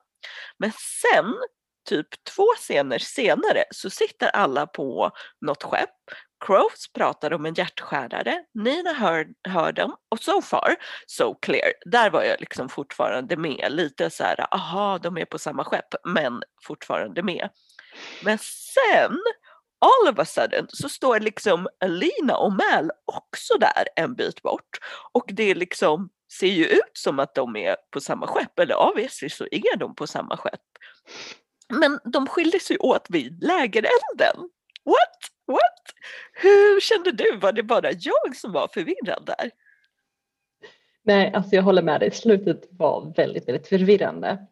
Men 0.59 0.71
sen 1.01 1.33
typ 1.89 2.07
två 2.35 2.45
scener 2.57 2.99
senare 2.99 3.63
så 3.71 3.89
sitter 3.89 4.27
alla 4.27 4.67
på 4.67 5.11
något 5.45 5.63
skepp. 5.63 5.89
Crows 6.45 6.93
pratar 6.93 7.33
om 7.33 7.45
en 7.45 7.53
hjärtskärare, 7.53 8.43
Nina 8.53 8.93
hör, 8.93 9.27
hör 9.47 9.71
dem 9.71 9.95
och 10.09 10.19
so 10.19 10.41
far 10.41 10.75
so 11.07 11.35
clear. 11.35 11.73
Där 11.85 12.09
var 12.09 12.23
jag 12.23 12.39
liksom 12.39 12.69
fortfarande 12.69 13.37
med, 13.37 13.67
lite 13.71 14.09
så 14.09 14.23
här, 14.23 14.53
aha, 14.53 14.97
de 14.97 15.17
är 15.17 15.25
på 15.25 15.39
samma 15.39 15.63
skepp, 15.63 15.95
men 16.03 16.43
fortfarande 16.63 17.23
med. 17.23 17.49
Men 18.23 18.37
sen 18.37 19.17
all 19.79 20.13
of 20.13 20.19
a 20.19 20.25
sudden 20.25 20.65
så 20.69 20.89
står 20.89 21.19
liksom 21.19 21.67
Alina 21.79 22.37
och 22.37 22.51
Mal 22.51 22.91
också 23.05 23.53
där 23.59 23.87
en 23.95 24.15
bit 24.15 24.41
bort 24.41 24.77
och 25.11 25.25
det 25.27 25.55
liksom 25.55 26.09
ser 26.39 26.47
ju 26.47 26.65
ut 26.65 26.91
som 26.93 27.19
att 27.19 27.35
de 27.35 27.55
är 27.55 27.75
på 27.91 28.01
samma 28.01 28.27
skepp, 28.27 28.59
eller 28.59 28.75
obviously 28.75 29.29
så 29.29 29.47
är 29.51 29.77
de 29.77 29.95
på 29.95 30.07
samma 30.07 30.37
skepp. 30.37 30.61
Men 31.69 31.99
de 32.03 32.27
skiljer 32.27 32.59
sig 32.59 32.77
åt 32.77 33.05
vid 33.09 33.43
lägerelden. 33.43 34.49
What? 34.85 35.36
What? 35.47 35.83
Hur 36.33 36.79
kände 36.79 37.11
du? 37.11 37.37
Var 37.37 37.51
det 37.51 37.63
bara 37.63 37.91
jag 37.91 38.35
som 38.35 38.51
var 38.51 38.67
förvirrad 38.67 39.23
där? 39.25 39.51
Nej, 41.03 41.31
alltså 41.33 41.55
jag 41.55 41.63
håller 41.63 41.81
med 41.81 41.99
dig. 41.99 42.11
Slutet 42.11 42.67
var 42.71 43.13
väldigt, 43.15 43.47
väldigt 43.47 43.67
förvirrande. 43.67 44.47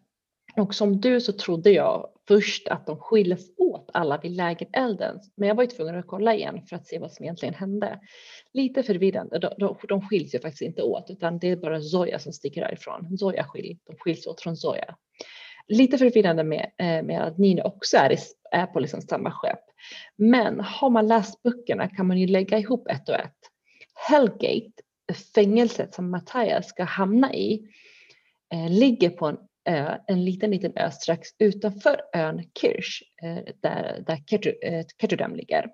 Och 0.55 0.75
som 0.75 1.01
du 1.01 1.21
så 1.21 1.33
trodde 1.33 1.71
jag 1.71 2.09
först 2.27 2.67
att 2.67 2.85
de 2.85 2.97
skiljs 2.97 3.51
åt 3.57 3.89
alla 3.93 4.17
vid 4.17 4.31
lägerelden. 4.31 5.19
Men 5.35 5.47
jag 5.47 5.55
var 5.55 5.63
ju 5.63 5.69
tvungen 5.69 5.95
att 5.95 6.07
kolla 6.07 6.35
igen 6.35 6.61
för 6.69 6.75
att 6.75 6.87
se 6.87 6.99
vad 6.99 7.11
som 7.11 7.23
egentligen 7.23 7.55
hände. 7.55 7.99
Lite 8.53 8.83
förvirrande. 8.83 9.39
De, 9.39 9.53
de, 9.57 9.77
de 9.87 10.01
skiljs 10.09 10.35
ju 10.35 10.39
faktiskt 10.39 10.61
inte 10.61 10.81
åt 10.81 11.09
utan 11.09 11.39
det 11.39 11.47
är 11.47 11.55
bara 11.55 11.81
Zoja 11.81 12.19
som 12.19 12.33
sticker 12.33 12.61
därifrån. 12.61 13.17
Zoya 13.17 13.43
skil, 13.43 13.77
de 13.85 13.95
skiljs 13.97 14.27
åt 14.27 14.41
från 14.41 14.57
Zoja. 14.57 14.95
Lite 15.67 15.97
förvirrande 15.97 16.43
med, 16.43 16.71
eh, 16.77 17.03
med 17.03 17.21
att 17.21 17.37
Nina 17.37 17.63
också 17.63 17.97
är, 17.97 18.17
är 18.51 18.65
på 18.65 18.79
liksom 18.79 19.01
samma 19.01 19.31
skepp. 19.31 19.59
Men 20.15 20.59
har 20.59 20.89
man 20.89 21.07
läst 21.07 21.43
böckerna 21.43 21.89
kan 21.89 22.07
man 22.07 22.17
ju 22.17 22.27
lägga 22.27 22.57
ihop 22.57 22.87
ett 22.87 23.09
och 23.09 23.15
ett. 23.15 23.37
Hellgate, 24.09 24.71
fängelset 25.35 25.93
som 25.93 26.11
Matthias 26.11 26.67
ska 26.67 26.83
hamna 26.83 27.33
i, 27.33 27.61
eh, 28.53 28.69
ligger 28.69 29.09
på 29.09 29.25
en 29.25 29.37
ö, 29.65 29.97
en 30.07 30.25
liten, 30.25 30.51
liten 30.51 30.73
ö 30.75 30.91
strax 30.91 31.29
utanför 31.39 32.01
ön 32.13 32.43
Kirch, 32.61 33.03
eh, 33.23 33.53
där, 33.61 34.03
där 34.07 35.23
eh, 35.23 35.35
ligger. 35.35 35.65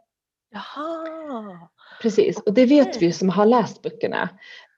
Jaha! 0.51 1.69
Precis, 2.01 2.39
och 2.39 2.53
det 2.53 2.65
vet 2.65 3.01
vi 3.01 3.11
som 3.11 3.29
har 3.29 3.45
läst 3.45 3.81
böckerna. 3.81 4.29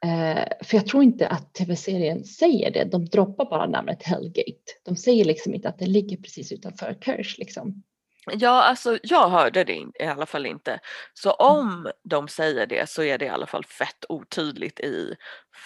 Eh, 0.04 0.44
för 0.62 0.78
jag 0.78 0.88
tror 0.88 1.04
inte 1.04 1.28
att 1.28 1.54
tv-serien 1.54 2.24
säger 2.24 2.72
det, 2.72 2.84
de 2.84 3.06
droppar 3.06 3.46
bara 3.46 3.66
namnet 3.66 4.04
Hellgate. 4.04 4.74
De 4.86 4.96
säger 4.96 5.26
liksom 5.26 5.54
inte 5.54 5.70
att 5.70 5.80
det 5.80 5.86
ligger 5.86 6.18
precis 6.18 6.52
utanför 6.52 6.98
Kirch 7.02 7.36
liksom. 7.40 7.84
Ja, 8.32 8.64
alltså 8.64 9.00
jag 9.04 9.30
hörde 9.30 9.64
det 9.64 9.74
i 9.74 10.06
alla 10.06 10.26
fall 10.26 10.46
inte. 10.46 10.80
Så 11.14 11.30
mm. 11.30 11.58
om 11.58 11.92
de 12.04 12.28
säger 12.28 12.68
det 12.68 12.90
så 12.90 13.04
är 13.04 13.18
det 13.18 13.26
i 13.26 13.30
alla 13.30 13.48
fall 13.48 13.66
fett 13.66 14.06
otydligt 14.10 14.80
i 14.80 15.16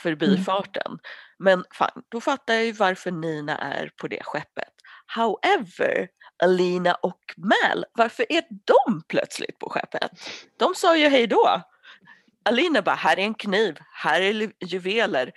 förbifarten. 0.03 0.87
Mm. 0.87 0.99
Men 1.39 1.63
fan, 1.73 2.03
då 2.09 2.21
fattar 2.21 2.53
jag 2.53 2.65
ju 2.65 2.71
varför 2.71 3.11
Nina 3.11 3.57
är 3.57 3.91
på 4.01 4.07
det 4.07 4.23
skeppet. 4.23 4.73
However, 5.15 6.07
Alina 6.43 6.93
och 6.93 7.21
Mal, 7.37 7.85
varför 7.93 8.25
är 8.29 8.43
de 8.49 9.01
plötsligt 9.07 9.59
på 9.59 9.69
skeppet? 9.69 10.11
De 10.59 10.75
sa 10.75 10.97
ju 10.97 11.07
hej 11.07 11.27
då. 11.27 11.61
Alina 12.47 12.81
bara, 12.81 12.95
här 12.95 13.19
är 13.19 13.23
en 13.23 13.33
kniv, 13.33 13.77
här 13.93 14.21
är 14.21 14.51
juveler. 14.65 15.31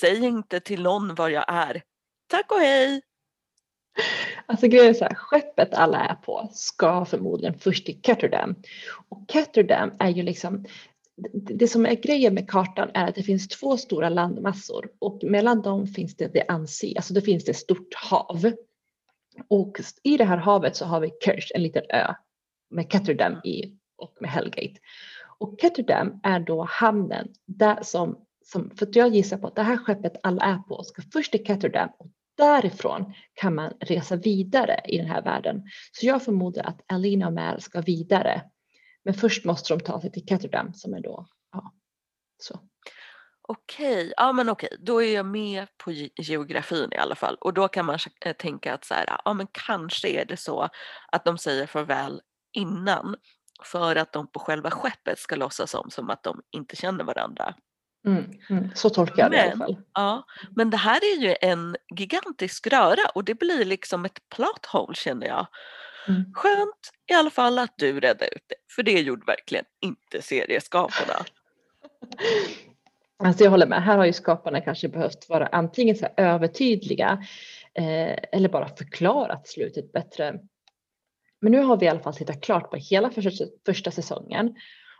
Säg 0.00 0.24
inte 0.24 0.60
till 0.60 0.82
någon 0.82 1.14
var 1.14 1.28
jag 1.28 1.44
är. 1.48 1.82
Tack 2.26 2.52
och 2.52 2.58
hej! 2.58 3.02
Alltså 4.46 4.66
grejen 4.66 4.88
är 4.88 4.94
så 4.94 5.04
här, 5.04 5.14
skeppet 5.14 5.74
alla 5.74 5.98
är 5.98 6.14
på 6.14 6.50
ska 6.52 7.04
förmodligen 7.04 7.58
först 7.58 7.86
till 7.86 8.00
Ketterdam. 8.02 8.54
Och 9.08 9.24
Ketterdam 9.28 9.92
är 9.98 10.08
ju 10.08 10.22
liksom, 10.22 10.64
det 11.32 11.68
som 11.68 11.86
är 11.86 11.94
grejen 11.94 12.34
med 12.34 12.50
kartan 12.50 12.90
är 12.94 13.08
att 13.08 13.14
det 13.14 13.22
finns 13.22 13.48
två 13.48 13.76
stora 13.76 14.08
landmassor 14.08 14.88
och 14.98 15.24
mellan 15.24 15.62
dem 15.62 15.86
finns 15.86 16.16
det 16.16 16.28
det 16.34 16.44
Ansi, 16.48 16.96
alltså 16.96 17.14
det 17.14 17.22
finns 17.22 17.44
det 17.44 17.54
stort 17.54 17.94
hav. 17.94 18.52
Och 19.48 19.76
i 20.02 20.16
det 20.16 20.24
här 20.24 20.36
havet 20.36 20.76
så 20.76 20.84
har 20.84 21.00
vi 21.00 21.10
Kirch, 21.24 21.52
en 21.54 21.62
liten 21.62 21.84
ö 21.88 22.14
med 22.70 22.92
Ketterdam 22.92 23.40
i 23.44 23.72
och 23.96 24.16
med 24.20 24.30
Hellgate. 24.30 24.80
Och 25.38 25.54
Ketterdam 25.60 26.20
är 26.22 26.40
då 26.40 26.66
hamnen 26.70 27.28
där 27.46 27.82
som, 27.82 28.26
som 28.44 28.70
för 28.70 28.88
jag 28.92 29.08
gissar 29.08 29.38
på 29.38 29.46
att 29.46 29.56
det 29.56 29.62
här 29.62 29.76
skeppet 29.76 30.16
alla 30.22 30.44
är 30.44 30.58
på 30.58 30.82
ska 30.82 31.02
först 31.12 31.32
till 31.32 31.46
Ketterdam 31.46 31.88
och 31.98 32.10
därifrån 32.36 33.14
kan 33.34 33.54
man 33.54 33.72
resa 33.80 34.16
vidare 34.16 34.80
i 34.84 34.98
den 34.98 35.06
här 35.06 35.22
världen. 35.22 35.62
Så 35.92 36.06
jag 36.06 36.22
förmodar 36.22 36.64
att 36.64 36.80
Alina 36.86 37.26
och 37.26 37.32
Mal 37.32 37.60
ska 37.60 37.80
vidare. 37.80 38.42
Men 39.04 39.14
först 39.14 39.44
måste 39.44 39.74
de 39.74 39.80
ta 39.80 40.00
sig 40.00 40.12
till 40.12 40.26
Ketterdam 40.26 40.74
som 40.74 40.94
är 40.94 41.00
då, 41.00 41.26
ja, 41.52 41.72
så. 42.38 42.60
Okej, 43.48 44.12
ja 44.16 44.32
men 44.32 44.48
okej, 44.48 44.68
då 44.80 45.02
är 45.02 45.14
jag 45.14 45.26
med 45.26 45.66
på 45.84 45.92
geografin 46.16 46.88
i 46.92 46.96
alla 46.96 47.14
fall 47.14 47.36
och 47.40 47.54
då 47.54 47.68
kan 47.68 47.86
man 47.86 47.98
tänka 48.38 48.74
att 48.74 48.84
så 48.84 48.94
här, 48.94 49.20
ja 49.24 49.32
men 49.32 49.46
kanske 49.52 50.08
är 50.08 50.24
det 50.24 50.36
så 50.36 50.68
att 51.12 51.24
de 51.24 51.38
säger 51.38 51.66
farväl 51.66 52.20
innan 52.52 53.16
för 53.62 53.96
att 53.96 54.12
de 54.12 54.26
på 54.26 54.38
själva 54.38 54.70
skeppet 54.70 55.18
ska 55.18 55.36
låtsas 55.36 55.74
om 55.74 55.90
som 55.90 56.10
att 56.10 56.22
de 56.22 56.42
inte 56.50 56.76
känner 56.76 57.04
varandra. 57.04 57.54
Mm, 58.06 58.24
mm. 58.50 58.70
Så 58.74 58.90
tolkar 58.90 59.22
jag 59.22 59.30
det 59.30 59.36
men, 59.36 59.46
i 59.46 59.50
alla 59.50 59.66
fall. 59.66 59.82
Ja, 59.94 60.24
men 60.56 60.70
det 60.70 60.76
här 60.76 61.00
är 61.04 61.20
ju 61.20 61.36
en 61.40 61.76
gigantisk 61.96 62.66
röra 62.66 63.08
och 63.14 63.24
det 63.24 63.34
blir 63.34 63.64
liksom 63.64 64.04
ett 64.04 64.18
plot 64.36 64.66
hole 64.66 64.94
känner 64.94 65.26
jag. 65.26 65.46
Mm. 66.08 66.32
Skönt 66.34 66.92
i 67.10 67.14
alla 67.14 67.30
fall 67.30 67.58
att 67.58 67.74
du 67.76 68.00
räddade 68.00 68.34
ut 68.34 68.44
det, 68.46 68.56
för 68.76 68.82
det 68.82 69.00
gjorde 69.00 69.26
verkligen 69.26 69.64
inte 69.80 70.22
serieskaparna. 70.22 71.14
Alltså 73.18 73.44
jag 73.44 73.50
håller 73.50 73.66
med, 73.66 73.82
här 73.82 73.98
har 73.98 74.04
ju 74.04 74.12
skaparna 74.12 74.60
kanske 74.60 74.88
behövt 74.88 75.28
vara 75.28 75.46
antingen 75.46 75.96
så 75.96 76.06
övertydliga 76.16 77.24
eh, 77.74 78.18
eller 78.32 78.48
bara 78.48 78.68
förklarat 78.68 79.48
slutet 79.48 79.92
bättre. 79.92 80.40
Men 81.40 81.52
nu 81.52 81.58
har 81.58 81.76
vi 81.76 81.86
i 81.86 81.88
alla 81.88 82.00
fall 82.00 82.14
tittat 82.14 82.40
klart 82.40 82.70
på 82.70 82.76
hela 82.76 83.10
första, 83.10 83.44
första 83.66 83.90
säsongen 83.90 84.54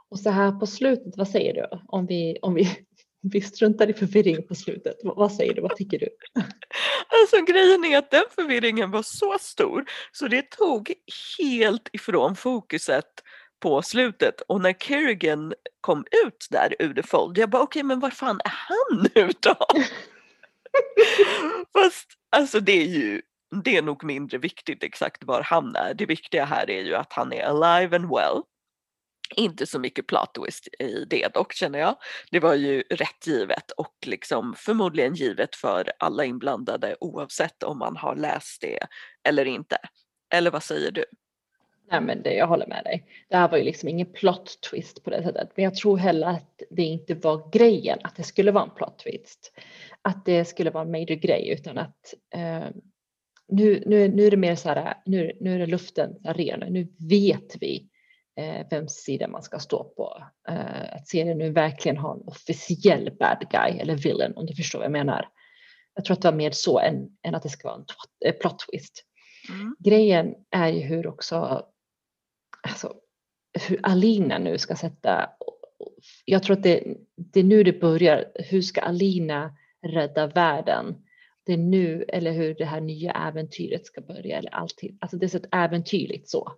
och 0.09 0.19
så 0.19 0.31
här 0.31 0.53
på 0.53 0.67
slutet, 0.67 1.17
vad 1.17 1.29
säger 1.29 1.55
du 1.55 1.69
om 1.87 2.07
vi, 2.07 2.39
om 2.43 2.55
vi 2.55 2.87
vi 3.33 3.41
struntar 3.41 3.91
i 3.91 3.95
förvirring 3.95 4.47
på 4.47 4.55
slutet. 4.55 4.97
Vad 5.03 5.33
säger 5.33 5.55
du? 5.55 5.61
Vad 5.61 5.77
tycker 5.77 5.99
du? 5.99 6.09
Alltså 7.09 7.53
grejen 7.53 7.85
är 7.85 7.99
att 7.99 8.11
den 8.11 8.25
förvirringen 8.35 8.91
var 8.91 9.03
så 9.03 9.37
stor 9.41 9.85
så 10.13 10.29
det 10.29 10.51
tog 10.51 10.93
helt 11.39 11.89
ifrån 11.93 12.37
fokuset 12.37 13.23
på 13.61 13.83
slutet 13.83 14.41
och 14.41 14.61
när 14.61 14.73
Kerrigan 14.73 15.55
kom 15.81 16.05
ut 16.27 16.47
där 16.51 16.77
ur 16.79 16.95
The 16.95 17.03
Fold, 17.03 17.39
jag 17.39 17.51
bara 17.51 17.63
okej 17.63 17.81
okay, 17.81 17.87
men 17.87 18.01
var 18.01 18.11
fan 18.11 18.41
är 18.45 18.53
han 18.53 19.09
nu 19.15 19.31
då? 19.41 19.57
Fast 21.81 22.09
alltså 22.31 22.61
det 22.61 22.73
är 22.73 22.87
ju 22.87 23.23
det 23.65 23.77
är 23.77 23.83
nog 23.83 24.05
mindre 24.05 24.39
viktigt 24.39 24.83
exakt 24.83 25.25
var 25.25 25.43
han 25.43 25.77
är. 25.77 25.95
Det 25.95 26.07
viktiga 26.07 26.45
här 26.45 26.71
är 26.71 26.83
ju 26.83 26.95
att 26.95 27.13
han 27.13 27.33
är 27.33 27.43
alive 27.43 27.97
and 27.97 28.09
well 28.09 28.43
inte 29.35 29.67
så 29.67 29.79
mycket 29.79 30.07
plot 30.07 30.35
twist 30.35 30.69
i 30.79 31.05
det 31.05 31.35
dock 31.35 31.53
känner 31.53 31.79
jag. 31.79 31.97
Det 32.31 32.41
var 32.41 32.55
ju 32.55 32.81
rätt 32.81 33.27
givet 33.27 33.71
och 33.71 33.95
liksom 34.07 34.55
förmodligen 34.59 35.15
givet 35.15 35.57
för 35.57 35.93
alla 35.99 36.25
inblandade 36.25 36.97
oavsett 37.01 37.63
om 37.63 37.79
man 37.79 37.97
har 37.97 38.17
läst 38.17 38.61
det 38.61 38.79
eller 39.29 39.45
inte. 39.45 39.77
Eller 40.35 40.51
vad 40.51 40.63
säger 40.63 40.91
du? 40.91 41.05
Nej 41.91 42.01
men 42.01 42.23
det, 42.23 42.35
jag 42.35 42.47
håller 42.47 42.67
med 42.67 42.85
dig. 42.85 43.07
Det 43.29 43.37
här 43.37 43.49
var 43.49 43.59
ju 43.59 43.65
liksom 43.65 43.89
ingen 43.89 44.13
plot 44.13 44.61
twist 44.71 45.05
på 45.05 45.11
det 45.11 45.23
sättet. 45.23 45.51
Men 45.55 45.65
jag 45.65 45.75
tror 45.75 45.97
heller 45.97 46.27
att 46.27 46.63
det 46.71 46.83
inte 46.83 47.15
var 47.15 47.51
grejen 47.51 47.99
att 48.03 48.17
det 48.17 48.23
skulle 48.23 48.53
vara 48.53 48.65
en 48.65 48.75
plot 48.75 48.99
twist. 48.99 49.53
Att 50.03 50.25
det 50.25 50.45
skulle 50.45 50.71
vara 50.71 50.85
en 50.85 50.91
major 50.91 51.15
grej 51.15 51.49
utan 51.49 51.79
att 51.79 52.15
eh, 52.35 52.69
nu, 53.49 53.83
nu, 53.87 54.09
nu 54.09 54.27
är 54.27 54.31
det 54.31 54.37
mer 54.37 54.55
så 54.55 54.69
här, 54.69 54.95
nu, 55.07 55.33
nu 55.41 55.55
är 55.55 55.59
det 55.59 55.67
luften 55.67 56.17
ren, 56.25 56.73
nu 56.73 56.89
vet 56.99 57.57
vi 57.61 57.89
eh, 58.41 58.67
vems 58.71 58.93
sida 58.93 59.29
man 59.29 59.43
ska 59.43 59.59
stå 59.59 59.85
på. 59.85 60.23
Eh, 60.49 60.95
att 60.95 61.09
serien 61.09 61.39
nu 61.39 61.51
verkligen 61.51 61.97
har 61.97 62.15
en 62.15 62.23
officiell 62.27 63.17
bad 63.19 63.47
guy 63.51 63.79
eller 63.79 63.97
villain 63.97 64.33
om 64.37 64.47
du 64.47 64.55
förstår 64.55 64.79
vad 64.79 64.85
jag 64.85 64.93
menar. 64.93 65.29
Jag 65.95 66.05
tror 66.05 66.17
att 66.17 66.23
det 66.23 66.31
var 66.31 66.37
mer 66.37 66.51
så 66.51 66.79
än, 66.79 67.09
än 67.23 67.35
att 67.35 67.43
det 67.43 67.49
ska 67.49 67.69
vara 67.69 67.77
en 67.77 67.85
eh, 68.27 68.35
plot 68.35 68.59
twist. 68.59 69.05
Mm. 69.49 69.77
Grejen 69.79 70.35
är 70.51 70.69
ju 70.69 70.81
hur 70.81 71.07
också, 71.07 71.67
alltså, 72.63 72.95
hur 73.69 73.81
Alina 73.83 74.39
nu 74.39 74.59
ska 74.59 74.77
sätta, 74.77 75.31
jag 76.25 76.43
tror 76.43 76.57
att 76.57 76.63
det, 76.63 76.97
det 77.17 77.41
är 77.41 77.45
nu 77.45 77.63
det 77.63 77.81
börjar, 77.81 78.25
hur 78.35 78.63
ska 78.63 78.81
Alina 78.81 79.57
rädda 79.87 80.27
världen? 80.27 81.06
Det 81.47 81.53
är 81.53 81.57
nu, 81.59 82.05
eller 82.09 82.33
hur 82.33 82.55
det 82.55 82.65
här 82.65 82.81
nya 82.81 83.13
äventyret 83.13 83.87
ska 83.87 84.01
börja, 84.01 84.39
eller 84.39 84.55
alltid, 84.55 84.99
alltså 85.01 85.17
det 85.17 85.27
är 85.27 85.29
så 85.29 85.37
ett 85.37 85.55
äventyrligt 85.55 86.29
så. 86.29 86.53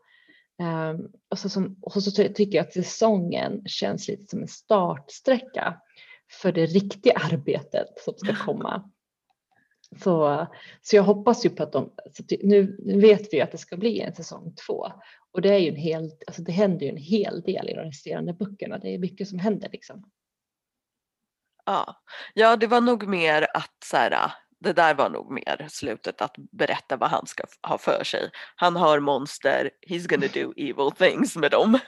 Um, 0.62 1.12
och, 1.28 1.38
så 1.38 1.48
som, 1.48 1.76
och 1.82 2.02
så 2.02 2.10
tycker 2.10 2.58
jag 2.58 2.66
att 2.66 2.72
säsongen 2.72 3.62
känns 3.66 4.08
lite 4.08 4.26
som 4.26 4.42
en 4.42 4.48
startsträcka 4.48 5.80
för 6.30 6.52
det 6.52 6.66
riktiga 6.66 7.12
arbetet 7.14 7.88
som 7.98 8.14
ska 8.14 8.34
komma. 8.34 8.90
Så, 10.02 10.46
så 10.82 10.96
jag 10.96 11.02
hoppas 11.02 11.46
ju 11.46 11.50
på 11.50 11.62
att 11.62 11.72
de, 11.72 11.90
nu 12.42 12.76
vet 13.00 13.32
vi 13.32 13.40
att 13.40 13.52
det 13.52 13.58
ska 13.58 13.76
bli 13.76 14.00
en 14.00 14.14
säsong 14.14 14.54
två 14.66 14.86
och 15.30 15.42
det 15.42 15.54
är 15.54 15.58
ju 15.58 15.68
en 15.68 15.76
hel, 15.76 16.10
alltså 16.26 16.42
det 16.42 16.52
händer 16.52 16.86
ju 16.86 16.90
en 16.90 16.96
hel 16.96 17.42
del 17.42 17.68
i 17.68 17.74
de 17.74 17.80
resterande 17.80 18.32
böckerna. 18.32 18.78
Det 18.78 18.94
är 18.94 18.98
mycket 18.98 19.28
som 19.28 19.38
händer 19.38 19.68
liksom. 19.72 20.10
Ja, 21.64 22.02
ja 22.34 22.56
det 22.56 22.66
var 22.66 22.80
nog 22.80 23.08
mer 23.08 23.46
att 23.54 23.76
så 23.84 23.96
här, 23.96 24.32
det 24.60 24.72
där 24.72 24.94
var 24.94 25.10
nog 25.10 25.30
mer 25.30 25.66
slutet 25.70 26.20
att 26.20 26.34
berätta 26.52 26.96
vad 26.96 27.10
han 27.10 27.26
ska 27.26 27.44
ha 27.62 27.78
för 27.78 28.04
sig. 28.04 28.30
Han 28.56 28.76
har 28.76 29.00
monster, 29.00 29.70
he's 29.88 30.08
gonna 30.08 30.26
do 30.34 30.52
evil 30.56 30.90
things 30.98 31.36
med 31.36 31.50
dem. 31.50 31.78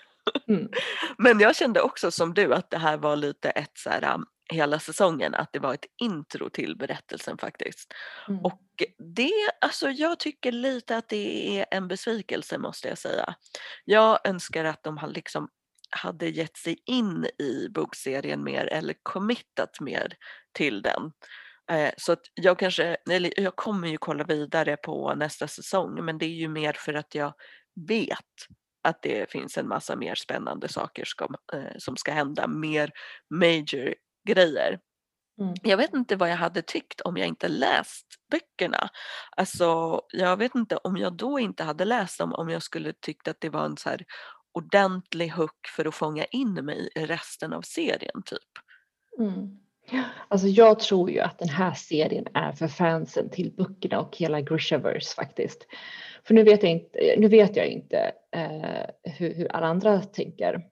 Mm. 0.48 0.68
Men 1.18 1.40
jag 1.40 1.56
kände 1.56 1.80
också 1.80 2.10
som 2.10 2.34
du 2.34 2.54
att 2.54 2.70
det 2.70 2.78
här 2.78 2.96
var 2.96 3.16
lite 3.16 3.50
ett 3.50 3.78
så 3.78 3.90
här, 3.90 4.14
um, 4.14 4.26
hela 4.52 4.78
säsongen 4.78 5.34
att 5.34 5.52
det 5.52 5.58
var 5.58 5.74
ett 5.74 5.86
intro 6.02 6.50
till 6.50 6.76
berättelsen 6.76 7.38
faktiskt. 7.38 7.94
Mm. 8.28 8.44
Och 8.44 8.62
det, 8.98 9.32
alltså 9.60 9.90
jag 9.90 10.18
tycker 10.18 10.52
lite 10.52 10.96
att 10.96 11.08
det 11.08 11.58
är 11.58 11.66
en 11.70 11.88
besvikelse 11.88 12.58
måste 12.58 12.88
jag 12.88 12.98
säga. 12.98 13.34
Jag 13.84 14.18
önskar 14.24 14.64
att 14.64 14.82
de 14.82 14.98
har 14.98 15.08
liksom 15.08 15.48
hade 15.90 16.28
gett 16.28 16.56
sig 16.56 16.82
in 16.86 17.26
i 17.38 17.68
bokserien 17.70 18.44
mer 18.44 18.66
eller 18.66 18.94
committat 19.02 19.80
mer 19.80 20.14
till 20.52 20.82
den. 20.82 21.12
Eh, 21.70 21.90
så 21.96 22.12
att 22.12 22.20
jag 22.34 22.58
kanske, 22.58 22.96
eller 23.10 23.40
jag 23.40 23.56
kommer 23.56 23.88
ju 23.88 23.98
kolla 23.98 24.24
vidare 24.24 24.76
på 24.76 25.14
nästa 25.14 25.48
säsong 25.48 26.04
men 26.04 26.18
det 26.18 26.26
är 26.26 26.34
ju 26.34 26.48
mer 26.48 26.72
för 26.72 26.94
att 26.94 27.14
jag 27.14 27.34
vet 27.88 28.18
att 28.82 29.02
det 29.02 29.30
finns 29.30 29.58
en 29.58 29.68
massa 29.68 29.96
mer 29.96 30.14
spännande 30.14 30.68
saker 30.68 31.04
ska, 31.04 31.28
eh, 31.52 31.76
som 31.78 31.96
ska 31.96 32.12
hända, 32.12 32.46
mer 32.46 32.90
major 33.34 33.94
grejer. 34.28 34.80
Mm. 35.40 35.54
Jag 35.62 35.76
vet 35.76 35.94
inte 35.94 36.16
vad 36.16 36.30
jag 36.30 36.36
hade 36.36 36.62
tyckt 36.62 37.00
om 37.00 37.16
jag 37.16 37.28
inte 37.28 37.48
läst 37.48 38.06
böckerna. 38.30 38.88
Alltså, 39.36 40.00
jag 40.12 40.36
vet 40.36 40.54
inte 40.54 40.76
om 40.76 40.96
jag 40.96 41.12
då 41.16 41.38
inte 41.38 41.64
hade 41.64 41.84
läst 41.84 42.18
dem 42.18 42.32
om 42.34 42.48
jag 42.48 42.62
skulle 42.62 42.92
tyckt 42.92 43.28
att 43.28 43.40
det 43.40 43.48
var 43.48 43.64
en 43.64 43.76
så 43.76 43.96
ordentlig 44.52 45.28
hook 45.28 45.66
för 45.76 45.84
att 45.84 45.94
fånga 45.94 46.24
in 46.24 46.54
mig 46.54 46.90
i 46.94 47.06
resten 47.06 47.52
av 47.52 47.62
serien 47.62 48.22
typ. 48.24 48.50
Mm. 49.18 49.69
Alltså 50.28 50.46
jag 50.46 50.78
tror 50.78 51.10
ju 51.10 51.20
att 51.20 51.38
den 51.38 51.48
här 51.48 51.74
serien 51.74 52.26
är 52.34 52.52
för 52.52 52.68
fansen 52.68 53.30
till 53.30 53.52
böckerna 53.52 54.00
och 54.00 54.16
hela 54.16 54.40
Grishaverse 54.40 55.14
faktiskt. 55.14 55.66
För 56.24 56.34
nu 56.34 56.42
vet 56.42 56.62
jag 56.62 56.72
inte, 56.72 57.14
nu 57.18 57.28
vet 57.28 57.56
jag 57.56 57.66
inte 57.66 58.12
eh, 58.36 59.12
hur, 59.12 59.34
hur 59.34 59.52
alla 59.52 59.66
andra 59.66 60.02
tänker. 60.02 60.66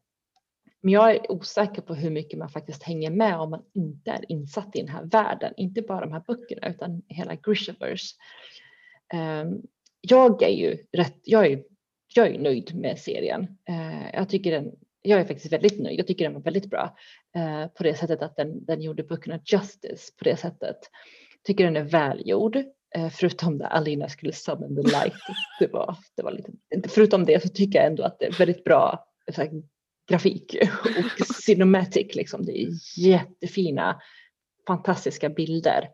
Men 0.81 0.93
jag 0.93 1.11
är 1.11 1.33
osäker 1.33 1.83
på 1.83 1.95
hur 1.95 2.11
mycket 2.11 2.39
man 2.39 2.49
faktiskt 2.49 2.83
hänger 2.83 3.11
med 3.11 3.39
om 3.39 3.51
man 3.51 3.63
inte 3.75 4.11
är 4.11 4.33
insatt 4.33 4.77
i 4.77 4.81
den 4.81 4.89
här 4.89 5.05
världen. 5.05 5.55
Inte 5.57 5.83
bara 5.83 6.01
de 6.01 6.13
här 6.13 6.23
böckerna 6.27 6.69
utan 6.69 7.03
hela 7.09 7.35
Grishaverse. 7.35 8.17
Eh, 9.13 9.45
jag 10.01 10.43
är 10.43 10.57
ju 10.57 10.79
rätt, 10.93 11.21
jag 11.25 11.47
är, 11.47 11.63
jag 12.15 12.27
är 12.27 12.39
nöjd 12.39 12.75
med 12.75 12.99
serien. 12.99 13.59
Eh, 13.69 14.15
jag 14.15 14.29
tycker 14.29 14.51
den, 14.51 14.73
jag 15.09 15.21
är 15.21 15.25
faktiskt 15.25 15.53
väldigt 15.53 15.79
nöjd. 15.81 15.99
Jag 15.99 16.07
tycker 16.07 16.25
den 16.25 16.35
var 16.35 16.41
väldigt 16.41 16.71
bra 16.71 16.97
uh, 17.37 17.67
på 17.67 17.83
det 17.83 17.95
sättet 17.95 18.23
att 18.23 18.37
den, 18.37 18.65
den 18.65 18.83
gjorde 18.83 19.03
böckerna 19.03 19.41
justice 19.45 20.13
på 20.19 20.25
det 20.25 20.37
sättet. 20.37 20.77
Tycker 21.47 21.65
den 21.65 21.77
är 21.77 21.83
välgjord. 21.83 22.57
Uh, 22.97 23.09
förutom 23.11 23.59
där 23.59 23.67
Alina 23.67 24.09
skulle 24.09 24.33
summon 24.33 24.77
the 24.77 24.83
light. 24.83 25.15
Det 25.61 25.67
var, 25.73 25.97
det 26.17 26.23
var 26.23 26.33
lite, 26.33 26.53
förutom 26.89 27.25
det 27.25 27.43
så 27.43 27.49
tycker 27.49 27.79
jag 27.79 27.87
ändå 27.87 28.03
att 28.03 28.19
det 28.19 28.27
är 28.27 28.33
väldigt 28.33 28.65
bra 28.65 29.05
grafik 30.09 30.57
och 31.19 31.27
cinematic. 31.45 32.15
Liksom. 32.15 32.45
Det 32.45 32.63
är 32.63 32.69
jättefina, 32.97 34.01
fantastiska 34.67 35.29
bilder. 35.29 35.89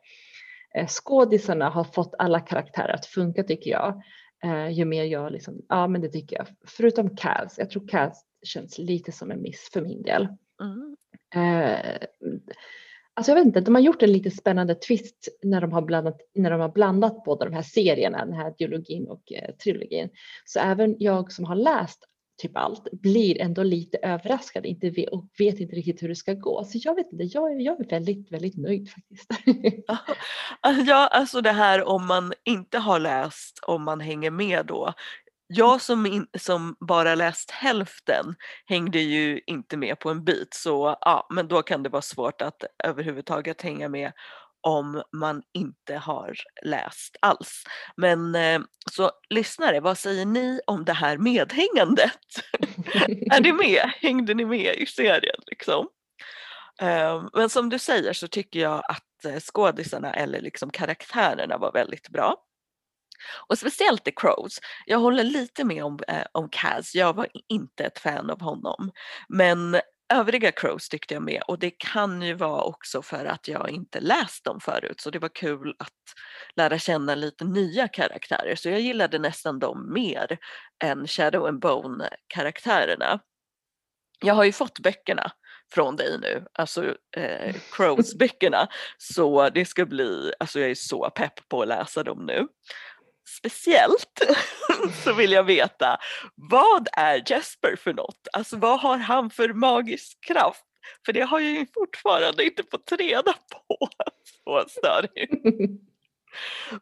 Eh, 0.75 0.87
skådisarna 0.87 1.69
har 1.69 1.85
fått 1.85 2.15
alla 2.19 2.41
karaktärer 2.41 2.95
att 2.95 3.07
funka 3.07 3.43
tycker 3.43 3.71
jag. 3.71 4.03
Eh, 4.45 4.69
ju 4.69 4.85
mer 4.85 5.05
jag 5.05 5.33
liksom, 5.33 5.63
ja 5.69 5.89
men 5.89 6.01
det 6.01 6.09
tycker 6.09 6.37
jag. 6.37 6.47
Förutom 6.67 7.17
Kaz, 7.17 7.55
jag 7.59 7.71
tror 7.71 7.89
Kaz 7.89 8.25
känns 8.45 8.79
lite 8.79 9.13
som 9.13 9.31
en 9.31 9.43
miss 9.43 9.71
för 9.73 9.81
min 9.81 10.03
del. 10.03 10.29
Mm. 10.61 10.97
Eh, 11.35 11.99
alltså 13.15 13.31
jag 13.33 13.37
vet 13.37 13.47
inte, 13.47 13.61
de 13.61 13.75
har 13.75 13.83
gjort 13.83 14.03
en 14.03 14.13
lite 14.13 14.31
spännande 14.31 14.75
twist 14.75 15.29
när 15.43 15.61
de 15.61 15.73
har 15.73 15.83
blandat, 15.83 16.21
när 16.35 16.51
de 16.51 16.61
har 16.61 16.69
blandat 16.69 17.25
båda 17.25 17.45
de 17.45 17.55
här 17.55 17.63
serierna, 17.63 18.25
den 18.25 18.35
här 18.35 18.55
dialogin 18.59 19.09
och 19.09 19.33
eh, 19.33 19.55
trilogin. 19.55 20.09
Så 20.45 20.61
även 20.61 20.97
jag 20.99 21.33
som 21.33 21.45
har 21.45 21.57
läst 21.57 22.05
typ 22.37 22.57
allt, 22.57 22.89
blir 22.93 23.41
ändå 23.41 23.63
lite 23.63 23.99
överraskad 23.99 24.67
inte 24.67 24.91
vet, 24.91 25.09
och 25.09 25.25
vet 25.39 25.61
inte 25.61 25.77
riktigt 25.77 26.03
hur 26.03 26.09
det 26.09 26.17
ska 26.17 26.35
gå. 26.35 26.65
Så 26.65 26.79
jag 26.83 26.95
vet 26.95 27.13
inte, 27.13 27.25
jag, 27.25 27.63
jag 27.63 27.81
är 27.81 27.91
väldigt, 27.91 28.33
väldigt 28.33 28.57
nöjd 28.57 28.91
faktiskt. 28.91 29.31
ja, 30.87 31.09
alltså 31.09 31.41
det 31.41 31.53
här 31.53 31.89
om 31.89 32.07
man 32.07 32.33
inte 32.45 32.79
har 32.79 33.01
läst, 33.01 33.59
om 33.67 33.85
man 33.85 34.01
hänger 34.01 34.31
med 34.31 34.67
då. 34.67 34.93
Jag 35.47 35.81
som, 35.81 36.07
in, 36.07 36.27
som 36.39 36.77
bara 36.81 37.15
läst 37.15 37.51
hälften 37.51 38.35
hängde 38.67 38.99
ju 38.99 39.41
inte 39.47 39.77
med 39.77 39.99
på 39.99 40.11
en 40.11 40.25
bit 40.25 40.55
så 40.55 40.97
ja, 41.01 41.27
men 41.31 41.49
då 41.49 41.63
kan 41.63 41.83
det 41.83 41.89
vara 41.89 42.03
svårt 42.03 42.43
att 42.43 42.65
överhuvudtaget 42.85 43.63
hänga 43.63 43.89
med 43.89 44.13
om 44.61 45.03
man 45.13 45.43
inte 45.55 45.97
har 45.97 46.35
läst 46.65 47.17
alls. 47.21 47.65
Men 47.97 48.35
eh, 48.35 48.61
så 48.91 49.11
lyssnare, 49.31 49.81
vad 49.81 49.99
säger 49.99 50.27
ni 50.27 50.61
om 50.67 50.85
det 50.85 50.93
här 50.93 51.19
medhängandet? 51.19 52.21
är 53.31 53.41
ni 53.41 53.53
med? 53.69 53.91
Hängde 54.03 54.35
ni 54.35 54.45
med 54.45 54.75
i 54.77 54.87
serien 54.87 55.41
liksom? 55.47 55.89
Ehm, 56.81 57.29
men 57.33 57.51
som 57.51 57.69
du 57.69 57.79
säger 57.79 58.13
så 58.13 58.29
tycker 58.29 58.61
jag 58.61 58.83
att 58.89 59.25
eh, 59.25 59.41
skådisarna 59.41 60.15
eller 60.15 60.41
liksom 60.41 60.71
karaktärerna 60.71 61.59
var 61.59 61.73
väldigt 61.73 62.09
bra. 62.09 62.37
Och 63.49 63.59
speciellt 63.59 64.05
The 64.05 64.13
Crows. 64.17 64.59
Jag 64.87 64.99
håller 64.99 65.25
lite 65.25 65.65
med 65.65 65.85
om, 65.85 65.99
eh, 66.09 66.25
om 66.33 66.49
Kaz, 66.49 66.95
jag 66.95 67.17
var 67.17 67.29
inte 67.49 67.85
ett 67.85 67.99
fan 67.99 68.31
av 68.31 68.41
honom. 68.41 68.91
Men 69.29 69.81
övriga 70.13 70.53
Crows 70.53 70.89
tyckte 70.89 71.15
jag 71.15 71.23
med. 71.23 71.43
Och 71.49 71.59
det 71.59 71.71
kan 71.71 72.23
ju 72.23 72.35
vara 72.35 72.63
också 72.63 73.03
för 73.03 73.25
att 73.25 73.49
jag 73.49 73.71
inte 73.71 74.01
läst 74.01 74.45
dem 74.45 74.61
förut. 74.61 75.01
Så 75.01 75.11
det 75.11 75.19
var 75.19 75.29
kul 75.35 75.75
att 75.79 75.93
lära 76.57 76.79
känna 76.79 77.15
lite 77.15 77.45
nya 77.45 77.89
karaktärer. 77.89 78.55
Så 78.57 78.69
jag 78.69 78.81
gillade 78.81 79.19
nästan 79.19 79.59
dem 79.59 79.93
mer 79.93 80.39
än 80.85 81.07
Shadow 81.07 81.47
and 81.47 81.61
Bone 81.61 82.09
karaktärerna. 82.27 83.21
Jag 84.21 84.35
har 84.35 84.45
ju 84.45 84.53
fått 84.53 84.79
böckerna 84.79 85.33
från 85.73 85.97
dig 85.97 86.19
nu, 86.21 86.47
alltså 86.53 86.95
eh, 87.17 87.55
Crows-böckerna. 87.73 88.69
Så 88.99 89.51
det 89.51 89.65
ska 89.65 89.87
bli, 89.87 90.33
alltså 90.39 90.61
jag 90.61 90.71
är 90.71 90.75
så 90.75 91.11
pepp 91.11 91.49
på 91.49 91.63
att 91.63 91.69
läsa 91.69 92.03
dem 92.03 92.27
nu 92.27 92.47
speciellt 93.29 94.23
så 95.05 95.13
vill 95.13 95.33
jag 95.33 95.45
veta 95.45 95.99
vad 96.35 96.89
är 96.93 97.23
Jesper 97.27 97.77
för 97.77 97.93
något? 97.93 98.29
Alltså 98.33 98.57
vad 98.57 98.81
har 98.81 98.97
han 98.97 99.31
för 99.31 99.53
magisk 99.53 100.25
kraft? 100.25 100.65
För 101.07 101.13
det 101.13 101.23
har 101.23 101.41
jag 101.41 101.53
ju 101.53 101.67
fortfarande 101.75 102.45
inte 102.45 102.63
fått 102.71 102.93
reda 102.93 103.33
på. 103.33 103.89
Så 104.45 104.65
störigt. 104.69 105.33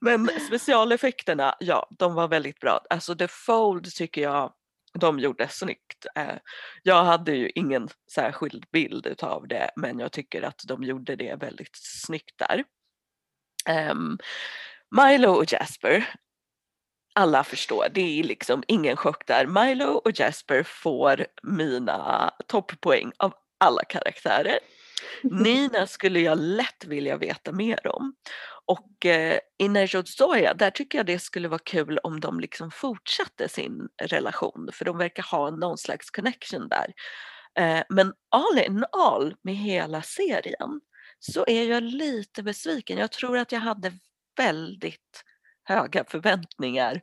Men 0.01 0.29
specialeffekterna, 0.47 1.55
ja 1.61 1.89
de 1.99 2.15
var 2.15 2.29
väldigt 2.29 2.61
bra. 2.61 2.81
Alltså 2.91 3.15
The 3.15 3.29
Fold 3.29 3.95
tycker 3.95 4.23
jag 4.23 4.53
de 4.99 5.19
gjorde 5.19 5.49
snyggt. 5.49 6.07
Eh, 6.15 6.37
jag 6.83 7.05
hade 7.05 7.33
ju 7.33 7.51
ingen 7.55 7.89
särskild 8.15 8.65
bild 8.73 9.07
utav 9.07 9.49
det 9.49 9.71
men 9.77 9.99
jag 9.99 10.13
tycker 10.13 10.43
att 10.43 10.63
de 10.67 10.83
gjorde 10.83 11.17
det 11.17 11.35
väldigt 11.35 11.77
snyggt 11.77 12.43
där. 12.49 12.65
Um, 13.91 14.19
Milo 14.91 15.29
och 15.29 15.47
Jasper, 15.53 16.09
alla 17.13 17.45
förstår, 17.45 17.87
det 17.95 18.21
är 18.21 18.23
liksom 18.23 18.65
ingen 18.69 18.97
chock 18.97 19.27
där. 19.27 19.47
Milo 19.47 19.87
och 19.87 20.13
Jasper 20.15 20.63
får 20.63 21.27
mina 21.43 22.31
topppoäng 22.47 23.13
av 23.17 23.35
alla 23.59 23.85
karaktärer. 23.85 24.59
Nina 25.23 25.87
skulle 25.87 26.21
jag 26.21 26.39
lätt 26.39 26.85
vilja 26.85 27.17
veta 27.17 27.53
mer 27.53 27.87
om. 27.87 28.15
Och 28.65 29.07
eh, 29.07 29.39
i 29.59 29.69
Nerjodzoja, 29.69 30.55
där 30.55 30.71
tycker 30.71 30.99
jag 30.99 31.07
det 31.07 31.19
skulle 31.19 31.49
vara 31.49 31.59
kul 31.65 31.99
om 31.99 32.21
de 32.21 32.41
liksom 32.41 32.71
fortsatte 32.71 33.49
sin 33.49 33.89
relation 34.03 34.71
för 34.73 34.85
de 34.85 34.99
verkar 34.99 35.23
ha 35.23 35.51
någon 35.51 35.79
slags 35.79 36.11
connection 36.11 36.69
där. 36.69 36.93
Eh, 37.59 37.85
men 37.89 38.13
all 38.31 38.59
in 38.59 38.85
all 38.93 39.35
med 39.43 39.57
hela 39.57 40.03
serien 40.03 40.81
så 41.19 41.45
är 41.47 41.65
jag 41.65 41.83
lite 41.83 42.43
besviken. 42.43 42.99
Jag 42.99 43.13
tror 43.13 43.39
att 43.39 43.53
jag 43.53 43.61
hade 43.61 43.93
väldigt 44.37 45.25
höga 45.65 46.05
förväntningar. 46.05 47.01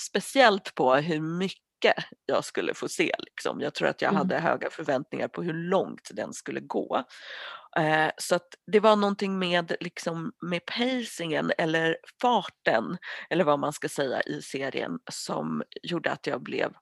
Speciellt 0.00 0.74
på 0.74 0.94
hur 0.94 1.20
mycket 1.20 1.94
jag 2.26 2.44
skulle 2.44 2.74
få 2.74 2.88
se. 2.88 3.14
Liksom. 3.18 3.60
Jag 3.60 3.74
tror 3.74 3.88
att 3.88 4.02
jag 4.02 4.08
mm. 4.08 4.18
hade 4.18 4.38
höga 4.38 4.70
förväntningar 4.70 5.28
på 5.28 5.42
hur 5.42 5.52
långt 5.52 6.10
den 6.12 6.32
skulle 6.32 6.60
gå. 6.60 7.04
Eh, 7.76 8.10
så 8.16 8.34
att 8.34 8.48
det 8.72 8.80
var 8.80 8.96
någonting 8.96 9.38
med, 9.38 9.76
liksom, 9.80 10.32
med 10.42 10.66
pacingen 10.66 11.52
eller 11.58 11.96
farten 12.22 12.98
eller 13.30 13.44
vad 13.44 13.58
man 13.58 13.72
ska 13.72 13.88
säga 13.88 14.22
i 14.22 14.42
serien 14.42 14.98
som 15.10 15.62
gjorde 15.82 16.10
att 16.10 16.26
jag 16.26 16.42
blev 16.42 16.72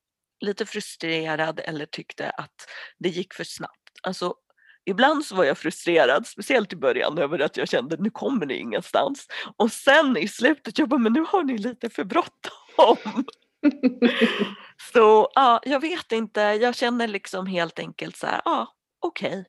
lite 0.40 0.66
frustrerad 0.66 1.60
eller 1.64 1.86
tyckte 1.86 2.30
att 2.30 2.68
det 2.98 3.08
gick 3.08 3.34
för 3.34 3.44
snabbt. 3.44 3.90
Alltså 4.02 4.34
Ibland 4.84 5.24
så 5.24 5.36
var 5.36 5.44
jag 5.44 5.58
frustrerad, 5.58 6.26
speciellt 6.26 6.72
i 6.72 6.76
början 6.76 7.18
över 7.18 7.38
att 7.38 7.56
jag 7.56 7.68
kände 7.68 7.96
nu 7.96 8.10
kommer 8.10 8.46
ni 8.46 8.54
ingenstans. 8.54 9.26
Och 9.56 9.72
sen 9.72 10.16
i 10.16 10.28
slutet, 10.28 10.78
jag 10.78 10.88
bara 10.88 11.00
men 11.00 11.12
nu 11.12 11.24
har 11.28 11.44
ni 11.44 11.58
lite 11.58 11.90
för 11.90 12.04
bråttom. 12.04 13.24
så 14.92 15.28
ja, 15.34 15.60
jag 15.64 15.80
vet 15.80 16.12
inte, 16.12 16.40
jag 16.40 16.74
känner 16.74 17.08
liksom 17.08 17.46
helt 17.46 17.78
enkelt 17.78 18.16
så 18.16 18.26
här, 18.26 18.42
ja 18.44 18.66
okej. 19.00 19.28
Okay. 19.28 19.44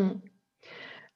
Mm. 0.00 0.20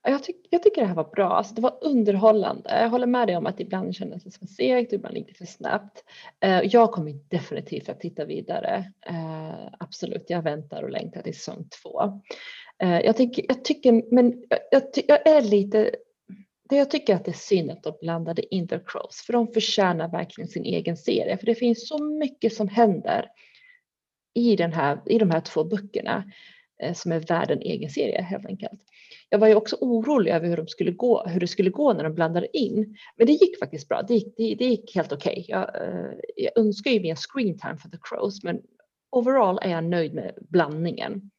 Jag, 0.03 0.23
tyck, 0.23 0.47
jag, 0.51 0.63
tycker 0.63 0.81
det 0.81 0.87
här 0.87 0.95
var 0.95 1.11
bra, 1.11 1.33
alltså 1.33 1.55
det 1.55 1.61
var 1.61 1.79
underhållande. 1.81 2.81
Jag 2.81 2.91
håller 2.91 3.07
med 3.07 3.29
dig 3.29 3.37
om 3.37 3.47
att 3.47 3.61
ibland 3.61 3.95
kändes 3.95 4.25
det 4.25 4.31
som 4.31 4.47
segt, 4.47 4.93
ibland 4.93 5.15
lite 5.15 5.35
för 5.35 5.47
snabbt. 5.47 6.05
Eh, 6.41 6.61
jag 6.63 6.93
kommer 6.93 7.13
definitivt 7.13 7.89
att 7.89 8.01
titta 8.01 8.25
vidare. 8.25 8.93
Eh, 9.07 9.69
absolut, 9.79 10.25
jag 10.31 10.43
väntar 10.43 10.83
och 10.83 10.91
längtar 10.91 11.23
till 11.23 11.35
säsong 11.35 11.69
två. 11.83 12.21
Eh, 12.83 13.01
jag 13.01 13.17
tycker, 13.17 13.45
jag 13.49 13.65
tycker, 13.65 14.15
men 14.15 14.45
jag, 14.71 14.83
jag, 15.07 15.27
är 15.27 15.43
lite, 15.43 15.91
jag 16.71 16.91
tycker 16.91 17.15
att 17.15 17.25
det 17.25 17.31
är 17.31 17.33
synd 17.33 17.71
att 17.71 17.83
de 17.83 17.93
blandade 18.01 18.55
in 18.55 18.69
The 18.69 18.79
Crows, 18.87 19.23
för 19.27 19.33
de 19.33 19.49
förtjänar 19.53 20.09
verkligen 20.09 20.49
sin 20.49 20.65
egen 20.65 20.97
serie, 20.97 21.39
för 21.39 21.47
det 21.47 21.55
finns 21.55 21.89
så 21.89 22.05
mycket 22.05 22.53
som 22.53 22.69
händer 22.69 23.29
i, 24.35 24.57
den 24.57 24.73
här, 24.73 25.03
i 25.07 25.19
de 25.19 25.31
här 25.31 25.41
två 25.41 25.65
böckerna. 25.65 26.25
eh, 26.83 26.95
som 26.95 27.13
är 27.13 27.21
värd 27.21 27.51
en 27.51 27.61
egen 27.63 27.91
serie 27.91 28.23
helt 28.23 28.47
enkelt. 28.47 28.81
Jag 29.29 29.39
var 29.39 29.49
ju 29.49 29.55
också 29.55 29.77
orolig 29.81 30.33
över 30.33 30.49
hur, 30.49 30.57
de 30.57 30.69
skulle 30.69 30.91
gå, 30.91 31.27
hur 31.27 31.41
det 31.41 31.47
skulle 31.47 31.71
gå 31.71 31.93
när 31.93 32.05
de 32.05 32.15
blandade 32.15 32.59
in, 32.59 32.97
men 33.17 33.27
det 33.27 33.33
gick 33.33 33.59
faktiskt 33.59 33.89
bra. 33.89 34.03
Det 34.03 34.15
gick, 34.15 34.37
det, 34.37 34.55
det 34.55 34.65
gick 34.65 34.95
helt 34.95 35.13
okej. 35.13 35.33
Okay. 35.33 35.45
Jag, 35.49 35.83
eh, 35.83 36.13
jag 36.37 36.59
önskar 36.59 36.91
ju 36.91 37.01
mer 37.01 37.15
screen 37.15 37.59
time 37.59 37.77
för 37.77 37.89
The 37.89 37.99
Crows, 38.03 38.43
men 38.45 38.61
overall 39.11 39.59
är 39.63 39.71
jag 39.71 39.85
nöjd 39.85 40.15
med 40.15 40.35
blandningen. 40.49 41.31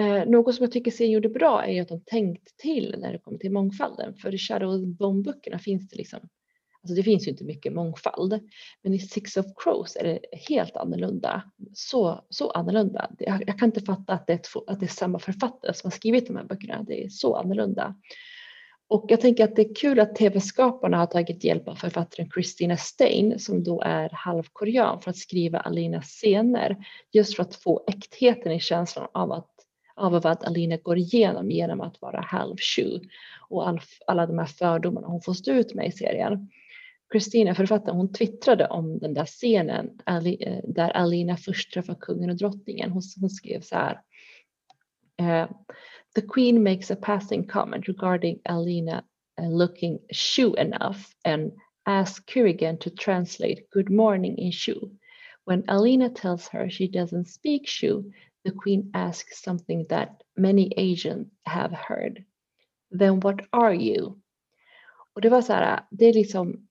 Eh, 0.00 0.26
något 0.26 0.54
som 0.54 0.64
jag 0.64 0.72
tycker 0.72 0.90
serien 0.90 1.12
gjorde 1.12 1.28
bra 1.28 1.64
är 1.64 1.82
att 1.82 1.88
de 1.88 2.00
tänkt 2.00 2.56
till 2.56 2.94
när 2.98 3.12
det 3.12 3.18
kommer 3.18 3.38
till 3.38 3.52
mångfalden. 3.52 4.14
För 4.14 4.34
i 4.34 4.38
Shadow 4.38 4.86
Bone-böckerna 4.86 5.58
finns 5.58 5.88
det 5.88 5.96
liksom, 5.96 6.20
alltså 6.82 6.94
det 6.94 7.02
finns 7.02 7.26
ju 7.26 7.30
inte 7.30 7.44
mycket 7.44 7.72
mångfald. 7.72 8.40
Men 8.82 8.94
i 8.94 8.98
Six 8.98 9.36
of 9.36 9.46
Crows 9.56 9.96
är 9.96 10.04
det 10.04 10.20
helt 10.48 10.76
annorlunda. 10.76 11.42
Så, 11.74 12.24
så 12.28 12.50
annorlunda. 12.50 13.10
Jag, 13.18 13.44
jag 13.46 13.58
kan 13.58 13.68
inte 13.68 13.80
fatta 13.80 14.12
att 14.12 14.26
det, 14.26 14.32
är 14.32 14.40
två, 14.52 14.64
att 14.66 14.80
det 14.80 14.86
är 14.86 14.88
samma 14.88 15.18
författare 15.18 15.74
som 15.74 15.90
har 15.90 15.96
skrivit 15.96 16.26
de 16.26 16.36
här 16.36 16.44
böckerna. 16.44 16.82
Det 16.82 17.04
är 17.04 17.08
så 17.08 17.36
annorlunda. 17.36 17.94
Och 18.88 19.04
jag 19.08 19.20
tänker 19.20 19.44
att 19.44 19.56
det 19.56 19.62
är 19.62 19.74
kul 19.74 20.00
att 20.00 20.16
tv-skaparna 20.16 20.96
har 20.96 21.06
tagit 21.06 21.44
hjälp 21.44 21.68
av 21.68 21.74
författaren 21.74 22.30
Christina 22.30 22.76
Stein 22.76 23.38
som 23.38 23.64
då 23.64 23.82
är 23.82 24.10
halvkorean 24.12 25.00
för 25.00 25.10
att 25.10 25.16
skriva 25.16 25.58
Alinas 25.58 26.06
scener. 26.06 26.76
Just 27.12 27.36
för 27.36 27.42
att 27.42 27.54
få 27.54 27.84
äktheten 27.86 28.52
i 28.52 28.60
känslan 28.60 29.08
av 29.14 29.32
att 29.32 29.59
av 29.94 30.12
vad 30.12 30.44
Alina 30.44 30.76
går 30.76 30.98
igenom 30.98 31.50
genom 31.50 31.80
att 31.80 32.00
vara 32.00 32.20
halv 32.20 32.56
sju 32.56 33.00
och 33.48 33.68
all, 33.68 33.80
alla 34.06 34.26
de 34.26 34.38
här 34.38 34.46
fördomarna 34.46 35.06
hon 35.06 35.22
får 35.22 35.34
stå 35.34 35.52
ut 35.52 35.74
med 35.74 35.86
i 35.86 35.92
serien. 35.92 36.50
Kristina, 37.12 37.54
författaren, 37.54 37.96
hon 37.96 38.12
twittrade 38.12 38.66
om 38.66 38.98
den 38.98 39.14
där 39.14 39.26
scenen 39.26 39.90
eh, 40.06 40.58
där 40.64 40.90
Alina 40.90 41.36
först 41.36 41.72
träffar 41.72 41.96
kungen 42.00 42.30
och 42.30 42.36
drottningen. 42.36 42.90
Hon, 42.90 43.02
hon 43.20 43.30
skrev 43.30 43.60
så 43.60 43.76
här. 43.76 44.00
Eh, 45.20 45.50
The 46.14 46.22
queen 46.22 46.62
makes 46.62 46.90
a 46.90 46.96
passing 46.96 47.46
comment 47.46 47.88
regarding 47.88 48.40
Alina 48.44 49.04
eh, 49.40 49.48
looking 49.48 49.98
shoe 50.12 50.54
enough 50.54 51.14
and 51.24 51.52
asks 51.86 52.24
Kurigan 52.24 52.78
to 52.80 52.90
translate 52.90 53.70
good 53.70 53.90
morning 53.90 54.36
in 54.38 54.52
shoe. 54.52 54.90
When 55.44 55.64
Alina 55.68 56.10
tells 56.10 56.48
her 56.48 56.68
she 56.68 56.88
doesn't 56.88 57.28
speak 57.28 57.68
shoe, 57.68 58.12
the 58.44 58.50
queen 58.50 58.90
asks 58.94 59.42
something 59.42 59.86
that 59.86 60.22
many 60.36 60.72
Asians 60.76 61.28
have 61.42 61.72
heard. 61.72 62.24
Then 62.98 63.20
what 63.20 63.40
are 63.50 63.74
you? 63.74 64.20
Och 65.14 65.20
det 65.20 65.28
var 65.28 65.42
så 65.42 65.52
här, 65.52 65.80
det 65.90 66.04
är 66.04 66.12
liksom, 66.12 66.68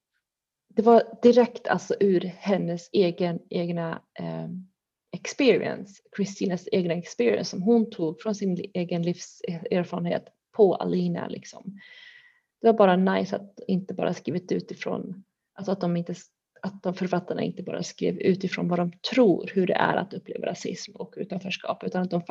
det 0.67 0.81
var 0.81 1.03
direkt 1.21 1.67
alltså 1.67 1.95
ur 1.99 2.21
hennes 2.21 2.89
egen, 2.91 3.39
egna 3.49 4.01
eh, 4.19 4.47
experience, 5.11 6.01
Kristinas 6.11 6.67
egna 6.71 6.93
experience 6.93 7.49
som 7.49 7.61
hon 7.61 7.89
tog 7.89 8.21
från 8.21 8.35
sin 8.35 8.71
egen 8.73 9.01
livserfarenhet 9.01 10.25
på 10.51 10.75
Alina 10.75 11.27
liksom. 11.27 11.79
Det 12.61 12.67
var 12.67 12.77
bara 12.77 12.95
nice 12.95 13.35
att 13.35 13.59
inte 13.67 13.93
bara 13.93 14.13
skrivit 14.13 14.51
utifrån, 14.51 15.23
alltså 15.53 15.71
att 15.71 15.81
de 15.81 15.97
inte 15.97 16.15
att 16.61 16.83
de 16.83 16.93
författarna 16.93 17.41
inte 17.41 17.63
bara 17.63 17.83
skrev 17.83 18.19
utifrån 18.19 18.67
vad 18.67 18.79
de 18.79 18.91
tror 18.91 19.51
hur 19.53 19.67
det 19.67 19.73
är 19.73 19.95
att 19.97 20.13
uppleva 20.13 20.47
rasism 20.47 20.91
och 20.95 21.13
utanförskap 21.17 21.83
utan 21.83 22.01
att 22.01 22.11
de 22.11 22.21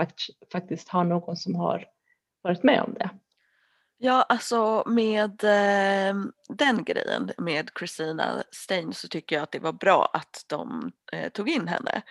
faktiskt 0.53 0.89
har 0.89 1.05
någon 1.05 1.37
som 1.37 1.55
har 1.55 1.85
varit 2.43 2.63
med 2.63 2.83
om 2.83 2.95
det. 2.95 3.11
Ja, 4.01 4.23
alltså 4.23 4.85
med 4.87 5.45
eh, 5.45 6.17
den 6.49 6.85
grejen 6.85 7.31
med 7.39 7.71
Christina 7.79 8.43
Stein 8.51 8.93
så 8.93 9.09
tycker 9.09 9.37
jag 9.37 9.43
att 9.43 9.53
det 9.53 9.59
var 9.59 9.73
bra 9.73 10.11
att 10.13 10.45
de 10.47 10.93
eh, 11.13 11.29
tog 11.29 11.49
in 11.49 11.69
henne. 11.69 12.03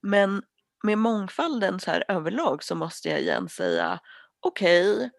Men 0.00 0.42
med 0.84 0.98
mångfalden 0.98 1.80
så 1.80 1.90
här 1.90 2.04
överlag 2.08 2.64
så 2.64 2.74
måste 2.74 3.08
jag 3.08 3.20
igen 3.20 3.48
säga 3.48 4.00
okej, 4.40 4.92
okay, 4.92 5.10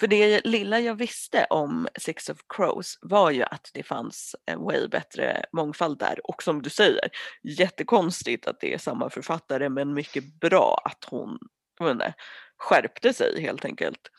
för 0.00 0.06
det 0.06 0.46
lilla 0.46 0.80
jag 0.80 0.94
visste 0.94 1.46
om 1.50 1.88
Six 1.98 2.28
of 2.28 2.38
Crows 2.48 2.98
var 3.00 3.30
ju 3.30 3.42
att 3.42 3.70
det 3.74 3.82
fanns 3.82 4.36
en 4.46 4.60
way 4.60 4.88
bättre 4.88 5.44
mångfald 5.52 5.98
där 5.98 6.20
och 6.24 6.42
som 6.42 6.62
du 6.62 6.70
säger, 6.70 7.10
jättekonstigt 7.42 8.46
att 8.46 8.60
det 8.60 8.74
är 8.74 8.78
samma 8.78 9.10
författare 9.10 9.68
men 9.68 9.94
mycket 9.94 10.40
bra 10.40 10.82
att 10.84 11.04
hon 11.10 11.38
inte, 11.82 12.14
skärpte 12.56 13.12
sig 13.12 13.42
helt 13.42 13.64
enkelt. 13.64 14.10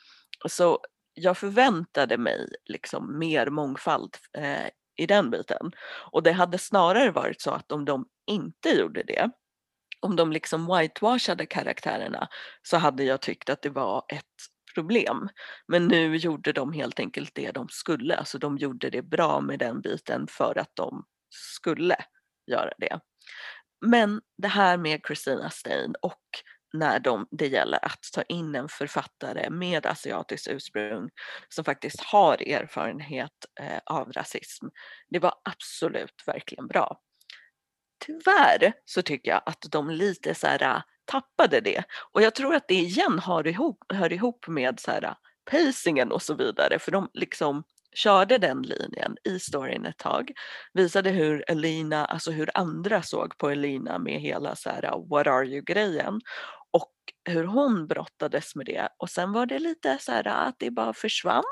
Så 0.50 0.80
jag 1.14 1.38
förväntade 1.38 2.18
mig 2.18 2.48
liksom 2.66 3.20
mer 3.20 3.50
mångfald 3.50 4.18
eh, 4.38 4.68
i 4.98 5.06
den 5.06 5.30
biten 5.32 5.72
och 6.12 6.24
det 6.24 6.32
hade 6.32 6.58
snarare 6.58 7.12
varit 7.12 7.42
så 7.42 7.52
att 7.52 7.72
om 7.72 7.86
de 7.86 8.06
inte 8.28 8.70
gjorde 8.70 9.04
det 9.04 9.32
om 10.00 10.16
de 10.16 10.32
liksom 10.32 10.78
whitewashade 10.78 11.46
karaktärerna 11.46 12.28
så 12.62 12.78
hade 12.78 13.04
jag 13.04 13.22
tyckt 13.22 13.50
att 13.50 13.62
det 13.62 13.70
var 13.70 14.06
ett 14.08 14.24
problem. 14.78 15.30
Men 15.68 15.88
nu 15.88 16.16
gjorde 16.16 16.54
de 16.54 16.74
helt 16.74 17.00
enkelt 17.00 17.36
det 17.36 17.52
de 17.52 17.68
skulle, 17.70 18.16
alltså 18.16 18.38
de 18.38 18.58
gjorde 18.58 18.90
det 18.90 19.02
bra 19.02 19.42
med 19.42 19.60
den 19.60 19.82
biten 19.82 20.28
för 20.30 20.58
att 20.58 20.72
de 20.74 21.06
skulle 21.30 21.96
göra 22.52 22.74
det. 22.78 23.00
Men 23.86 24.22
det 24.38 24.48
här 24.48 24.78
med 24.78 25.02
Christina 25.08 25.50
Stein 25.50 25.96
och 26.02 26.22
när 26.74 27.00
de, 27.00 27.28
det 27.32 27.48
gäller 27.48 27.86
att 27.86 28.04
ta 28.14 28.22
in 28.22 28.56
en 28.56 28.70
författare 28.70 29.50
med 29.50 29.86
asiatiskt 29.86 30.48
ursprung 30.48 31.10
som 31.50 31.66
faktiskt 31.66 32.02
har 32.02 32.50
erfarenhet 32.50 33.46
eh, 33.60 33.80
av 33.86 34.12
rasism. 34.12 34.66
Det 35.10 35.20
var 35.20 35.34
absolut 35.44 36.24
verkligen 36.26 36.68
bra. 36.68 37.00
Tyvärr 38.06 38.74
så 38.86 39.02
tycker 39.02 39.32
jag 39.32 39.42
att 39.46 39.66
de 39.72 39.90
lite 39.90 40.36
så 40.36 40.48
här 40.48 40.84
tappade 41.08 41.62
det. 41.62 41.84
Och 42.12 42.22
jag 42.22 42.36
tror 42.36 42.56
att 42.56 42.68
det 42.68 42.76
igen 42.76 43.20
hör 43.20 43.48
ihop, 43.48 43.84
hör 43.94 44.14
ihop 44.14 44.48
med 44.48 44.80
så 44.80 44.92
här, 44.92 45.16
pacingen 45.52 46.12
och 46.12 46.22
så 46.22 46.34
vidare 46.34 46.80
för 46.80 46.92
de 46.92 47.10
liksom 47.14 47.64
körde 47.94 48.38
den 48.38 48.62
linjen 48.62 49.18
i 49.24 49.40
storyn 49.40 49.86
ett 49.86 49.98
tag. 49.98 50.32
Visade 50.74 51.10
hur 51.10 51.44
Elina, 51.48 52.06
alltså 52.06 52.32
hur 52.32 52.50
andra 52.54 53.02
såg 53.02 53.38
på 53.38 53.50
Elina 53.50 54.00
med 54.00 54.22
hela 54.22 54.56
så 54.56 54.70
här 54.70 55.10
what 55.10 55.28
are 55.28 55.46
you 55.46 55.62
grejen 55.62 56.22
och 56.72 56.94
hur 57.30 57.44
hon 57.44 57.88
brottades 57.88 58.56
med 58.56 58.66
det 58.66 58.90
och 58.98 59.10
sen 59.10 59.32
var 59.32 59.46
det 59.46 59.60
lite 59.60 59.98
så 60.02 60.12
här 60.12 60.28
att 60.28 60.56
det 60.60 60.72
bara 60.72 60.94
försvann. 60.94 61.44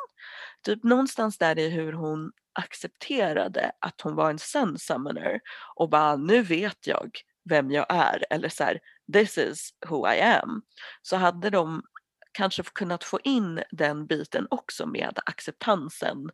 Typ 0.66 0.84
någonstans 0.84 1.38
där 1.38 1.60
i 1.60 1.70
hur 1.70 1.94
hon 1.94 2.32
accepterade 2.60 3.72
att 3.80 4.02
hon 4.02 4.16
var 4.16 4.30
en 4.30 4.40
sun 4.40 4.80
summoner 4.80 5.40
och 5.76 5.90
bara 5.90 6.16
nu 6.16 6.42
vet 6.42 6.88
jag 6.88 7.10
vem 7.50 7.72
jag 7.72 7.86
är 7.90 8.26
eller 8.30 8.50
så 8.50 8.64
här, 8.64 8.80
this 9.14 9.38
is 9.38 9.70
who 9.88 10.14
I 10.14 10.20
am. 10.20 10.62
Så 11.02 11.16
hade 11.16 11.50
de 11.50 11.84
kanske 12.32 12.64
kunnat 12.64 13.04
få 13.04 13.20
in 13.24 13.64
den 13.72 14.08
biten 14.08 14.48
också 14.52 14.86
med 14.86 15.20
acceptansen 15.26 16.30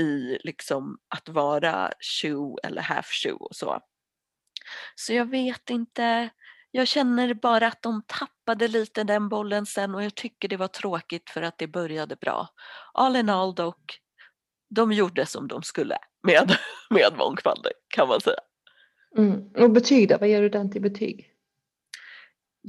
i 0.00 0.38
liksom 0.44 0.98
att 1.08 1.28
vara 1.28 1.92
shoe 2.00 2.56
eller 2.62 2.82
half 2.82 3.06
shoe 3.06 3.32
och 3.32 3.56
så. 3.56 3.80
Så 4.94 5.12
jag 5.12 5.30
vet 5.30 5.70
inte, 5.70 6.30
jag 6.70 6.88
känner 6.88 7.34
bara 7.34 7.66
att 7.66 7.82
de 7.82 8.02
tappade 8.06 8.68
lite 8.68 9.04
den 9.04 9.28
bollen 9.28 9.66
sen 9.66 9.94
och 9.94 10.04
jag 10.04 10.14
tycker 10.14 10.48
det 10.48 10.56
var 10.56 10.68
tråkigt 10.68 11.30
för 11.30 11.42
att 11.42 11.58
det 11.58 11.66
började 11.66 12.16
bra. 12.16 12.48
All 12.94 13.16
in 13.16 13.28
all 13.28 13.54
dock, 13.54 14.00
de 14.70 14.92
gjorde 14.92 15.26
som 15.26 15.48
de 15.48 15.62
skulle 15.62 15.98
med, 16.22 16.56
med 16.90 17.12
mångfalden 17.18 17.72
kan 17.88 18.08
man 18.08 18.20
säga. 18.20 18.40
Mm. 19.16 19.52
Och 19.56 19.70
betyg 19.70 20.08
då, 20.08 20.18
vad 20.18 20.28
ger 20.28 20.42
du 20.42 20.48
den 20.48 20.70
till 20.70 20.82
betyg? 20.82 21.37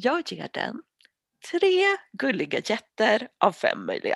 Jag 0.02 0.32
ger 0.32 0.50
den 0.54 0.82
tre 1.52 1.98
gulliga 2.12 2.60
jätter 2.66 3.28
av 3.40 3.52
fem 3.52 3.86
möjliga. 3.86 4.16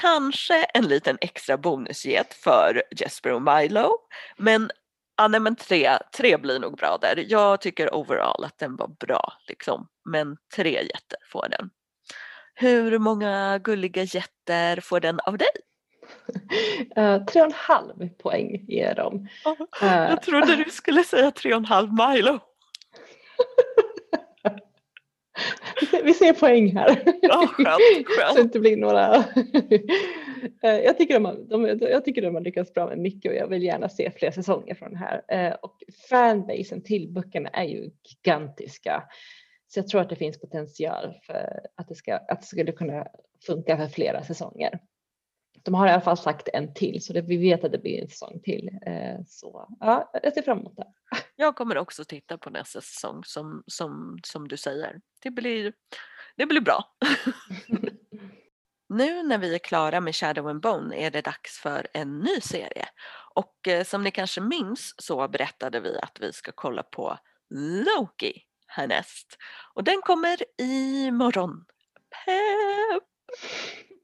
Kanske 0.00 0.64
en 0.64 0.88
liten 0.88 1.18
extra 1.20 1.58
bonusget 1.58 2.34
för 2.34 2.82
Jesper 2.96 3.32
och 3.32 3.42
Milo 3.42 3.90
men, 4.36 4.70
ja, 5.16 5.28
nej, 5.28 5.40
men 5.40 5.56
tre, 5.56 5.98
tre 6.16 6.36
blir 6.36 6.58
nog 6.58 6.76
bra 6.76 6.98
där. 7.00 7.24
Jag 7.28 7.60
tycker 7.60 7.94
overall 7.94 8.44
att 8.44 8.58
den 8.58 8.76
var 8.76 8.88
bra 8.88 9.32
liksom 9.48 9.88
men 10.10 10.36
tre 10.56 10.70
jätter 10.70 11.18
får 11.32 11.48
den. 11.48 11.70
Hur 12.54 12.98
många 12.98 13.58
gulliga 13.58 14.02
jätter 14.02 14.80
får 14.80 15.00
den 15.00 15.20
av 15.20 15.38
dig? 15.38 15.48
Uh, 16.98 17.24
tre 17.26 17.40
och 17.40 17.46
en 17.46 17.52
halv 17.52 18.08
poäng 18.08 18.64
ger 18.68 18.94
de. 18.94 19.28
Uh, 19.82 20.08
jag 20.10 20.22
trodde 20.22 20.56
du 20.56 20.70
skulle 20.70 21.04
säga 21.04 21.30
tre 21.30 21.52
och 21.52 21.58
en 21.58 21.64
halv 21.64 21.92
Milo. 21.92 22.38
Vi 26.04 26.14
ser 26.14 26.32
poäng 26.32 26.76
här. 26.76 27.02
Ja, 27.22 27.46
skönt, 27.46 28.06
skönt. 28.06 28.30
Så 28.30 28.34
det 28.34 28.40
inte 28.40 28.60
blir 28.60 28.76
några... 28.76 29.24
Eh, 30.62 30.70
jag, 30.70 30.98
tycker 30.98 31.14
de 31.14 31.24
har, 31.24 31.34
de, 31.34 31.66
jag 31.80 32.04
tycker 32.04 32.22
de 32.22 32.34
har 32.34 32.42
lyckats 32.42 32.74
bra 32.74 32.86
med 32.86 32.98
mycket 32.98 33.30
och 33.30 33.36
jag 33.36 33.48
vill 33.48 33.62
gärna 33.62 33.88
se 33.88 34.10
fler 34.10 34.30
säsonger 34.30 34.74
från 34.74 34.92
det 34.92 34.98
här. 34.98 35.56
Och 35.62 35.82
fanbasen 36.10 36.82
till 36.82 37.12
böckerna 37.12 37.48
är 37.48 37.64
ju 37.64 37.90
gigantiska. 38.04 39.02
Så 39.68 39.78
jag 39.78 39.88
tror 39.88 40.00
att 40.00 40.10
det 40.10 40.16
finns 40.16 40.40
potential 40.40 41.14
för 41.26 41.60
att 41.74 41.88
det, 41.88 41.94
ska, 41.94 42.16
att 42.16 42.40
det 42.40 42.46
skulle 42.46 42.72
kunna 42.72 43.06
funka 43.46 43.76
för 43.76 43.86
flera 43.86 44.22
säsonger 44.22 44.78
de 45.64 45.74
har 45.74 45.86
i 45.86 45.90
alla 45.90 46.00
fall 46.00 46.16
sagt 46.16 46.48
en 46.52 46.74
till 46.74 47.02
så 47.02 47.12
det, 47.12 47.20
vi 47.20 47.36
vet 47.36 47.64
att 47.64 47.72
det 47.72 47.78
blir 47.78 48.02
en 48.02 48.08
säsong 48.08 48.40
till. 48.42 48.70
Eh, 48.86 49.20
så 49.26 49.68
ja, 49.80 50.10
jag 50.22 50.34
ser 50.34 50.42
fram 50.42 50.58
emot 50.58 50.76
det. 50.76 50.86
Jag 51.40 51.56
kommer 51.56 51.78
också 51.78 52.04
titta 52.04 52.38
på 52.38 52.50
nästa 52.50 52.80
säsong 52.80 53.24
som, 53.24 53.62
som, 53.66 54.18
som 54.22 54.48
du 54.48 54.56
säger. 54.56 55.00
Det 55.22 55.30
blir, 55.30 55.72
det 56.36 56.46
blir 56.46 56.60
bra. 56.60 56.96
nu 58.88 59.22
när 59.22 59.38
vi 59.38 59.54
är 59.54 59.58
klara 59.58 60.00
med 60.00 60.16
Shadow 60.16 60.48
and 60.48 60.60
Bone 60.60 60.96
är 60.96 61.10
det 61.10 61.20
dags 61.20 61.58
för 61.58 61.86
en 61.94 62.18
ny 62.18 62.40
serie. 62.40 62.88
Och 63.34 63.68
eh, 63.68 63.84
som 63.84 64.02
ni 64.02 64.10
kanske 64.10 64.40
minns 64.40 64.94
så 64.98 65.28
berättade 65.28 65.80
vi 65.80 65.98
att 65.98 66.18
vi 66.20 66.32
ska 66.32 66.52
kolla 66.54 66.82
på 66.82 67.18
Loki 67.50 68.42
härnäst. 68.66 69.36
Och 69.74 69.84
den 69.84 70.02
kommer 70.02 70.38
imorgon. 70.60 71.64
Pepp! 72.24 73.04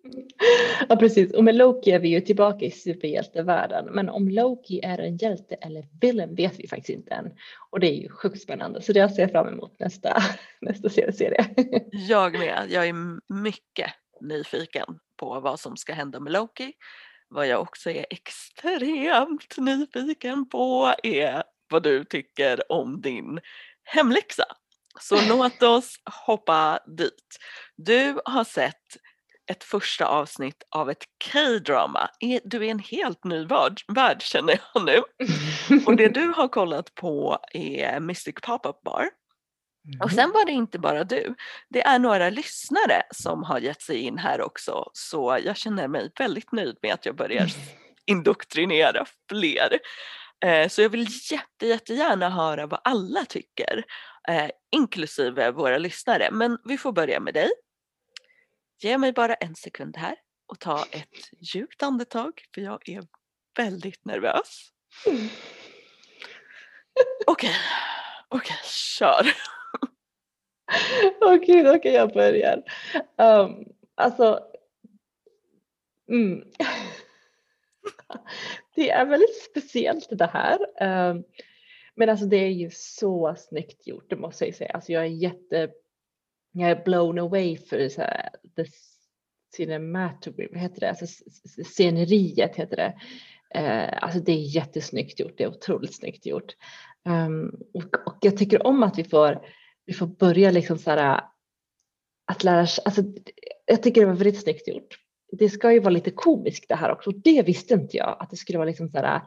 Ja 0.89 0.97
precis, 0.97 1.35
och 1.35 1.45
med 1.45 1.55
Loki 1.55 1.91
är 1.91 1.99
vi 1.99 2.09
ju 2.09 2.21
tillbaka 2.21 2.65
i 2.65 2.71
superhjältevärlden. 2.71 3.85
Men 3.95 4.09
om 4.09 4.29
Loki 4.29 4.81
är 4.81 4.99
en 4.99 5.17
hjälte 5.17 5.55
eller 5.55 5.85
villain 6.01 6.35
vet 6.35 6.59
vi 6.59 6.69
faktiskt 6.69 6.99
inte 6.99 7.15
än. 7.15 7.31
Och 7.71 7.81
det 7.81 7.87
är 7.87 8.03
ju 8.03 8.09
sjukt 8.09 8.43
spännande 8.43 8.83
så 8.83 8.93
det 8.93 9.09
ser 9.09 9.23
jag 9.23 9.31
fram 9.31 9.49
emot 9.49 9.81
nästa, 9.81 10.23
nästa 10.61 10.91
serie. 10.91 11.47
Jag 11.93 12.33
med, 12.33 12.67
jag 12.71 12.89
är 12.89 12.95
mycket 13.35 13.91
nyfiken 14.21 14.99
på 15.17 15.41
vad 15.41 15.61
som 15.61 15.77
ska 15.77 15.93
hända 15.93 16.21
med 16.21 16.33
Loki. 16.33 16.73
Vad 17.29 17.47
jag 17.47 17.61
också 17.61 17.91
är 17.91 18.07
extremt 18.11 19.59
nyfiken 19.59 20.49
på 20.49 20.95
är 21.03 21.43
vad 21.71 21.83
du 21.83 22.05
tycker 22.05 22.73
om 22.73 23.01
din 23.01 23.41
hemläxa. 23.85 24.45
Så 25.01 25.17
låt 25.29 25.63
oss 25.63 25.97
hoppa 26.27 26.81
dit. 26.87 27.39
Du 27.77 28.21
har 28.25 28.45
sett 28.45 28.97
ett 29.51 29.65
första 29.65 30.07
avsnitt 30.07 30.63
av 30.71 30.91
ett 30.91 31.05
K-drama. 31.33 32.09
Du 32.45 32.67
är 32.67 32.71
en 32.71 32.79
helt 32.79 33.25
ny 33.25 33.45
värld, 33.45 33.81
värld 33.95 34.23
känner 34.23 34.61
jag 34.75 34.85
nu. 34.85 35.03
Och 35.87 35.97
det 35.97 36.09
du 36.09 36.29
har 36.29 36.49
kollat 36.49 36.95
på 36.95 37.39
är 37.53 38.01
Mystic 38.01 38.35
Pop-Up 38.43 38.83
Bar. 38.83 39.11
Och 40.03 40.11
sen 40.11 40.31
var 40.31 40.47
det 40.47 40.53
inte 40.53 40.79
bara 40.79 41.05
du. 41.05 41.35
Det 41.69 41.83
är 41.83 41.99
några 41.99 42.31
lyssnare 42.31 43.03
som 43.11 43.43
har 43.43 43.59
gett 43.59 43.83
sig 43.83 43.99
in 43.99 44.19
här 44.19 44.41
också 44.41 44.91
så 44.93 45.39
jag 45.45 45.57
känner 45.57 45.89
mig 45.89 46.11
väldigt 46.19 46.53
nöjd 46.53 46.77
med 46.83 46.95
att 46.95 47.07
jag 47.07 47.17
börjar 47.17 47.47
indoktrinera 48.07 49.05
fler. 49.29 49.79
Eh, 50.45 50.69
så 50.69 50.83
jag 50.83 50.89
vill 50.89 51.07
jätte, 51.31 51.67
jättegärna 51.67 52.31
höra 52.31 52.67
vad 52.67 52.81
alla 52.85 53.25
tycker, 53.25 53.85
eh, 54.29 54.51
inklusive 54.73 55.51
våra 55.51 55.79
lyssnare. 55.79 56.29
Men 56.33 56.59
vi 56.65 56.79
får 56.79 56.93
börja 56.93 57.21
med 57.21 57.35
dig. 57.35 57.51
Ge 58.79 58.99
mig 58.99 59.13
bara 59.13 59.35
en 59.35 59.55
sekund 59.55 59.97
här 59.97 60.17
och 60.47 60.61
ta 60.61 60.85
ett 60.91 61.55
djupt 61.55 61.83
andetag 61.83 62.43
för 62.55 62.61
jag 62.61 62.89
är 62.89 63.03
väldigt 63.57 64.05
nervös. 64.05 64.71
Okej, 65.07 65.31
okay. 67.27 67.51
okej, 68.29 68.55
okay, 68.55 68.57
kör. 68.99 69.27
Åh 71.21 71.35
gud, 71.35 71.67
okej 71.67 71.77
okay, 71.77 71.93
jag 71.93 72.13
börjar. 72.13 72.63
Um, 73.17 73.65
alltså, 73.95 74.41
mm. 76.09 76.45
det 78.75 78.91
är 78.91 79.07
väldigt 79.07 79.43
speciellt 79.51 80.09
det 80.11 80.31
här. 80.33 80.59
Um, 81.11 81.25
men 81.95 82.09
alltså 82.09 82.27
det 82.27 82.37
är 82.37 82.51
ju 82.51 82.71
så 82.71 83.35
snyggt 83.39 83.87
gjort, 83.87 84.11
det 84.11 84.17
måste 84.17 84.45
jag 84.45 84.55
säga. 84.55 84.71
Alltså 84.75 84.93
jag 84.93 85.03
är 85.03 85.09
jätte 85.09 85.71
jag 86.55 86.71
är 86.71 86.85
blown 86.85 87.19
away 87.19 87.59
för 87.59 87.89
så 87.89 88.01
här, 88.01 88.31
the 88.57 88.65
cinematography, 89.57 90.49
vad 90.53 90.61
heter 90.61 90.81
det, 90.81 90.89
alltså 90.89 91.07
sceneriet 91.65 92.57
heter 92.57 92.77
det. 92.77 92.95
Eh, 93.55 94.03
alltså 94.03 94.21
det 94.21 94.33
är 94.33 94.57
jättesnyggt 94.57 95.21
gjort, 95.21 95.39
det 95.39 95.45
är 95.45 95.49
otroligt 95.49 95.95
snyggt 95.95 96.27
gjort. 96.27 96.57
Um, 97.09 97.61
och, 97.75 98.07
och, 98.07 98.19
jag 98.21 98.37
tycker 98.37 98.67
om 98.67 98.83
att 98.83 98.99
vi 98.99 99.05
får, 99.05 99.47
vi 99.87 99.93
får 99.93 100.07
börja 100.07 100.51
liksom 100.51 100.79
så 100.79 100.91
här, 100.91 101.21
att 102.27 102.45
lära 102.45 102.67
sig, 102.67 102.83
alltså 102.85 103.03
jag 103.67 103.83
tycker 103.83 104.01
det 104.01 104.07
var 104.07 104.15
väldigt 104.15 104.43
snyggt 104.43 104.69
gjort. 104.69 104.99
Det 105.33 105.49
ska 105.49 105.73
ju 105.73 105.79
vara 105.79 105.91
lite 105.91 106.11
komiskt 106.11 106.69
det 106.69 106.75
här 106.75 106.93
också, 106.93 107.11
det 107.11 107.43
visste 107.43 107.75
inte 107.75 107.97
jag 107.97 108.17
att 108.21 108.31
det 108.31 108.37
skulle 108.37 108.59
vara 108.59 108.69
liksom 108.69 108.89
så 108.89 108.99
här, 108.99 109.21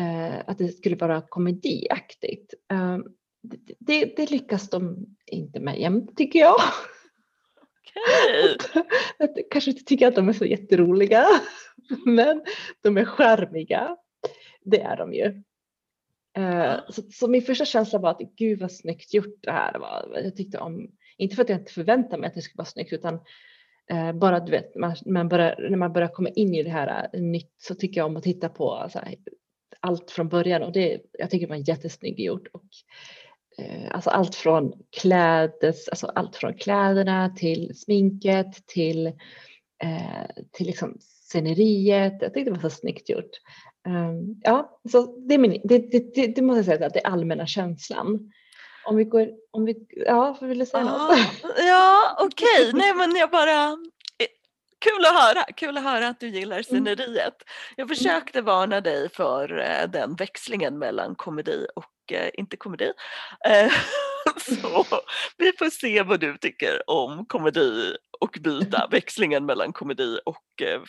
uh, 0.00 0.42
att 0.46 0.58
det 0.58 0.68
skulle 0.68 0.96
vara 0.96 1.22
komediaktigt. 1.28 2.54
Um, 2.72 3.04
det, 3.78 4.16
det, 4.16 4.30
lyckas 4.30 4.70
de 4.70 5.06
inte 5.26 5.60
med 5.60 5.80
jämt 5.80 6.16
tycker 6.16 6.38
jag. 6.38 6.60
Okay. 7.96 9.42
Kanske 9.50 9.70
inte 9.70 9.84
tycker 9.84 10.08
att 10.08 10.14
de 10.14 10.28
är 10.28 10.32
så 10.32 10.44
jätteroliga, 10.44 11.26
men 12.06 12.42
de 12.82 12.96
är 12.96 13.04
skärmiga. 13.04 13.96
Det 14.64 14.80
är 14.80 14.96
de 14.96 15.14
ju. 15.14 15.42
Uh, 16.38 16.76
så, 16.88 17.02
så, 17.02 17.28
min 17.28 17.42
första 17.42 17.64
känsla 17.64 17.98
var 17.98 18.10
att 18.10 18.20
gud 18.36 18.60
vad 18.60 18.72
snyggt 18.72 19.14
gjort 19.14 19.38
det 19.42 19.50
här 19.50 19.78
var. 19.78 20.20
Jag 20.24 20.36
tyckte 20.36 20.58
om, 20.58 20.90
inte 21.16 21.36
för 21.36 21.42
att 21.42 21.48
jag 21.48 21.58
inte 21.58 21.72
förväntade 21.72 22.20
mig 22.20 22.28
att 22.28 22.34
det 22.34 22.42
skulle 22.42 22.58
vara 22.58 22.66
snyggt 22.66 22.92
utan 22.92 23.14
uh, 23.92 24.12
bara 24.12 24.40
du 24.40 24.50
vet, 24.50 24.74
man, 24.74 24.96
man 25.06 25.28
börjar, 25.28 25.68
när 25.70 25.76
man 25.76 25.92
börjar 25.92 26.08
komma 26.08 26.28
in 26.28 26.54
i 26.54 26.62
det 26.62 26.70
här 26.70 27.10
uh, 27.14 27.22
nytt 27.22 27.54
så 27.58 27.74
tycker 27.74 28.00
jag 28.00 28.06
om 28.06 28.16
att 28.16 28.22
titta 28.22 28.48
på 28.48 28.88
här, 28.94 29.14
allt 29.80 30.10
från 30.10 30.28
början 30.28 30.62
och 30.62 30.72
det, 30.72 31.00
jag 31.12 31.30
tycker 31.30 31.46
det 31.46 31.50
var 31.50 31.68
jättesnyggt 31.68 32.20
gjort. 32.20 32.48
Och 32.52 32.64
Eh, 32.64 33.25
alltså 33.90 34.10
allt 34.10 34.34
från 34.34 34.72
klädes, 35.00 35.88
alltså 35.88 36.06
allt 36.06 36.36
från 36.36 36.54
kläderna 36.54 37.34
till 37.36 37.78
sminket 37.78 38.66
till, 38.66 39.06
eh, 39.82 40.26
till 40.52 40.66
liksom 40.66 40.98
sceneriet. 41.00 42.18
Jag 42.20 42.34
tyckte 42.34 42.50
det 42.50 42.60
var 42.62 42.70
så 42.70 42.76
snyggt 42.76 43.08
gjort. 43.08 43.30
Um, 43.88 44.40
ja, 44.42 44.80
så 44.92 45.16
det, 45.28 45.34
är 45.34 45.38
min, 45.38 45.60
det, 45.64 45.78
det, 45.78 46.14
det, 46.14 46.26
det, 46.26 46.42
måste 46.42 46.58
jag 46.58 46.64
säga 46.64 46.86
att 46.86 46.94
det 46.94 47.04
är 47.04 47.10
allmänna 47.10 47.46
känslan. 47.46 48.32
Om 48.84 48.96
vi 48.96 49.04
går, 49.04 49.30
om 49.50 49.64
vi, 49.64 49.86
ja, 50.06 50.38
vill 50.40 50.58
du 50.58 50.66
säga 50.66 50.84
något? 50.84 51.18
Ja, 51.58 52.16
okej, 52.20 52.68
okay. 52.68 52.72
nej 52.72 52.94
men 52.94 53.16
jag 53.16 53.30
bara 53.30 53.76
Kul 54.78 55.04
att 55.04 55.24
höra, 55.24 55.44
kul 55.56 55.76
att 55.76 55.84
höra 55.84 56.08
att 56.08 56.20
du 56.20 56.28
gillar 56.28 56.56
mm. 56.56 56.64
sceneriet. 56.64 57.34
Jag 57.76 57.88
försökte 57.88 58.42
varna 58.42 58.80
dig 58.80 59.08
för 59.08 59.58
eh, 59.58 59.90
den 59.90 60.14
växlingen 60.14 60.78
mellan 60.78 61.14
komedi 61.14 61.66
och 61.76 61.84
eh, 62.12 62.30
inte 62.34 62.56
komedi. 62.56 62.92
Eh, 63.48 63.72
så 64.60 64.84
vi 65.38 65.52
får 65.58 65.70
se 65.70 66.02
vad 66.02 66.20
du 66.20 66.38
tycker 66.38 66.90
om 66.90 67.26
komedi 67.26 67.96
och 68.20 68.38
byta 68.40 68.88
växlingen 68.90 69.46
mellan 69.46 69.72
komedi 69.72 70.18
och 70.24 70.44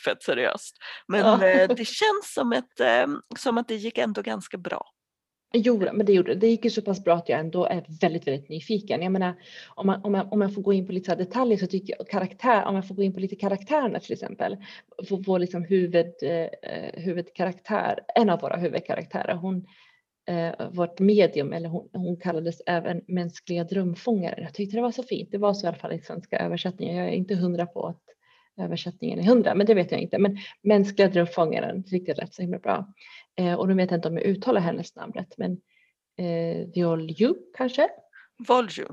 fett 0.05 0.23
seriöst. 0.23 0.77
Men 1.07 1.19
ja. 1.19 1.67
det 1.67 1.87
känns 1.87 2.33
som, 2.33 2.53
ett, 2.53 2.81
som 3.39 3.57
att 3.57 3.67
det 3.67 3.75
gick 3.75 3.97
ändå 3.97 4.21
ganska 4.21 4.57
bra. 4.57 4.85
Jo, 5.53 5.83
men 5.93 6.05
det 6.05 6.13
gjorde 6.13 6.33
det. 6.33 6.39
Det 6.39 6.47
gick 6.47 6.65
ju 6.65 6.71
så 6.71 6.81
pass 6.81 7.03
bra 7.03 7.15
att 7.15 7.29
jag 7.29 7.39
ändå 7.39 7.65
är 7.65 7.85
väldigt, 8.01 8.27
väldigt 8.27 8.49
nyfiken. 8.49 9.01
Jag 9.01 9.11
menar, 9.11 9.35
om 9.69 9.87
man, 9.87 10.03
om 10.03 10.11
man, 10.11 10.27
om 10.31 10.39
man 10.39 10.51
får 10.51 10.61
gå 10.61 10.73
in 10.73 10.87
på 10.87 10.91
lite 10.91 11.15
detaljer 11.15 11.57
så 11.57 11.67
tycker 11.67 11.95
jag 11.97 12.07
karaktär, 12.09 12.65
om 12.65 12.73
man 12.73 12.83
får 12.83 12.95
gå 12.95 13.03
in 13.03 13.13
på 13.13 13.19
lite 13.19 13.35
karaktärerna 13.35 13.99
till 13.99 14.13
exempel, 14.13 14.57
vår 15.09 15.39
liksom 15.39 15.63
huvud, 15.63 16.13
eh, 16.23 17.01
huvudkaraktär, 17.01 17.99
en 18.15 18.29
av 18.29 18.41
våra 18.41 18.57
huvudkaraktärer, 18.57 19.35
hon, 19.35 19.65
eh, 20.27 20.69
vårt 20.71 20.99
medium, 20.99 21.53
eller 21.53 21.69
hon, 21.69 21.89
hon 21.93 22.17
kallades 22.17 22.61
även 22.65 23.01
mänskliga 23.07 23.63
drömfångare. 23.63 24.41
Jag 24.41 24.53
tyckte 24.53 24.77
det 24.77 24.81
var 24.81 24.91
så 24.91 25.03
fint. 25.03 25.31
Det 25.31 25.37
var 25.37 25.53
så 25.53 25.65
i 25.65 25.67
alla 25.67 25.77
fall 25.77 25.93
i 25.93 26.01
svenska 26.01 26.39
översättningen. 26.39 26.95
Jag 26.95 27.07
är 27.07 27.11
inte 27.11 27.35
hundra 27.35 27.65
på 27.65 27.87
att 27.87 28.03
översättningen 28.57 29.19
är 29.19 29.23
hundra, 29.23 29.55
men 29.55 29.65
det 29.65 29.73
vet 29.73 29.91
jag 29.91 30.01
inte. 30.01 30.17
Men 30.17 30.37
mänskliga 30.61 31.07
drömfångaren 31.07 31.83
tyckte 31.83 32.11
jag 32.11 32.17
lät 32.17 32.33
så 32.33 32.41
himla 32.41 32.59
bra. 32.59 32.93
Eh, 33.35 33.53
och 33.53 33.67
nu 33.67 33.73
vet 33.73 33.91
jag 33.91 33.97
inte 33.97 34.07
om 34.07 34.17
jag 34.17 34.25
uttalar 34.25 34.61
hennes 34.61 34.95
namn 34.95 35.13
rätt, 35.13 35.37
men 35.37 35.51
eh, 36.17 36.67
Violju 36.73 37.33
kanske? 37.57 37.89
Volju. 38.47 38.85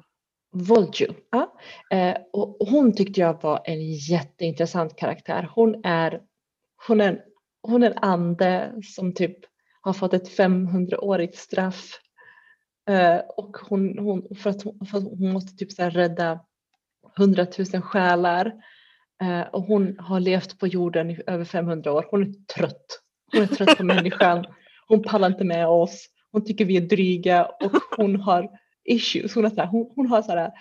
Volju, 0.52 1.08
ja. 1.30 1.58
Eh, 1.90 2.16
och, 2.32 2.60
och 2.60 2.68
hon 2.68 2.94
tyckte 2.94 3.20
jag 3.20 3.42
var 3.42 3.62
en 3.64 3.92
jätteintressant 3.92 4.96
karaktär. 4.96 5.50
Hon 5.54 5.84
är, 5.84 6.22
hon 6.88 7.00
är, 7.00 7.24
hon 7.62 7.82
är 7.82 7.90
en 7.90 7.98
ande 7.98 8.72
som 8.82 9.14
typ 9.14 9.38
har 9.84 9.92
fått 9.92 10.14
ett 10.14 10.38
500-årigt 10.38 11.36
straff. 11.36 12.00
Eh, 12.88 13.18
och 13.36 13.56
hon, 13.68 13.98
hon, 13.98 14.36
för, 14.36 14.50
att 14.50 14.62
hon, 14.62 14.86
för 14.86 14.98
att 14.98 15.04
hon 15.04 15.32
måste 15.32 15.56
typ 15.56 15.72
så 15.72 15.82
rädda 15.82 16.40
100 17.18 17.46
000 17.72 17.82
själar. 17.82 18.52
Eh, 19.22 19.40
och 19.40 19.62
hon 19.62 19.98
har 19.98 20.20
levt 20.20 20.58
på 20.58 20.66
jorden 20.66 21.10
i 21.10 21.20
över 21.26 21.44
500 21.44 21.92
år. 21.92 22.06
Hon 22.10 22.22
är 22.22 22.32
trött. 22.54 23.00
Hon 23.32 23.42
är 23.42 23.46
trött 23.46 23.78
på 23.78 23.84
människan. 23.94 24.46
Hon 24.88 25.02
pallar 25.02 25.28
inte 25.28 25.44
med 25.44 25.68
oss. 25.68 26.06
Hon 26.32 26.44
tycker 26.44 26.64
vi 26.64 26.76
är 26.76 26.88
dryga 26.88 27.44
och 27.44 27.72
hon 27.96 28.20
har 28.20 28.50
issues. 28.84 29.34
Hon 29.34 29.44
har, 29.44 29.50
så 29.50 29.60
här, 29.60 29.66
hon, 29.66 29.92
hon 29.96 30.06
har 30.06 30.22
så 30.22 30.32
här, 30.32 30.52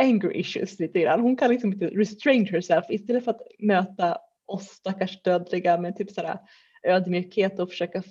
anger 0.00 0.36
issues 0.36 0.78
lite 0.78 1.00
grann. 1.00 1.20
Hon 1.20 1.36
kan 1.36 1.50
liksom 1.50 1.72
inte 1.72 1.86
restrain 1.86 2.46
herself 2.46 2.84
istället 2.88 3.24
för 3.24 3.30
att 3.30 3.42
möta 3.58 4.18
oss 4.46 4.66
stackars 4.66 5.22
dödliga 5.22 5.78
med 5.78 5.96
typ 5.96 6.10
så 6.10 6.20
här 6.20 6.38
ödmjukhet 6.82 7.58
och 7.58 7.70
försöka 7.70 8.02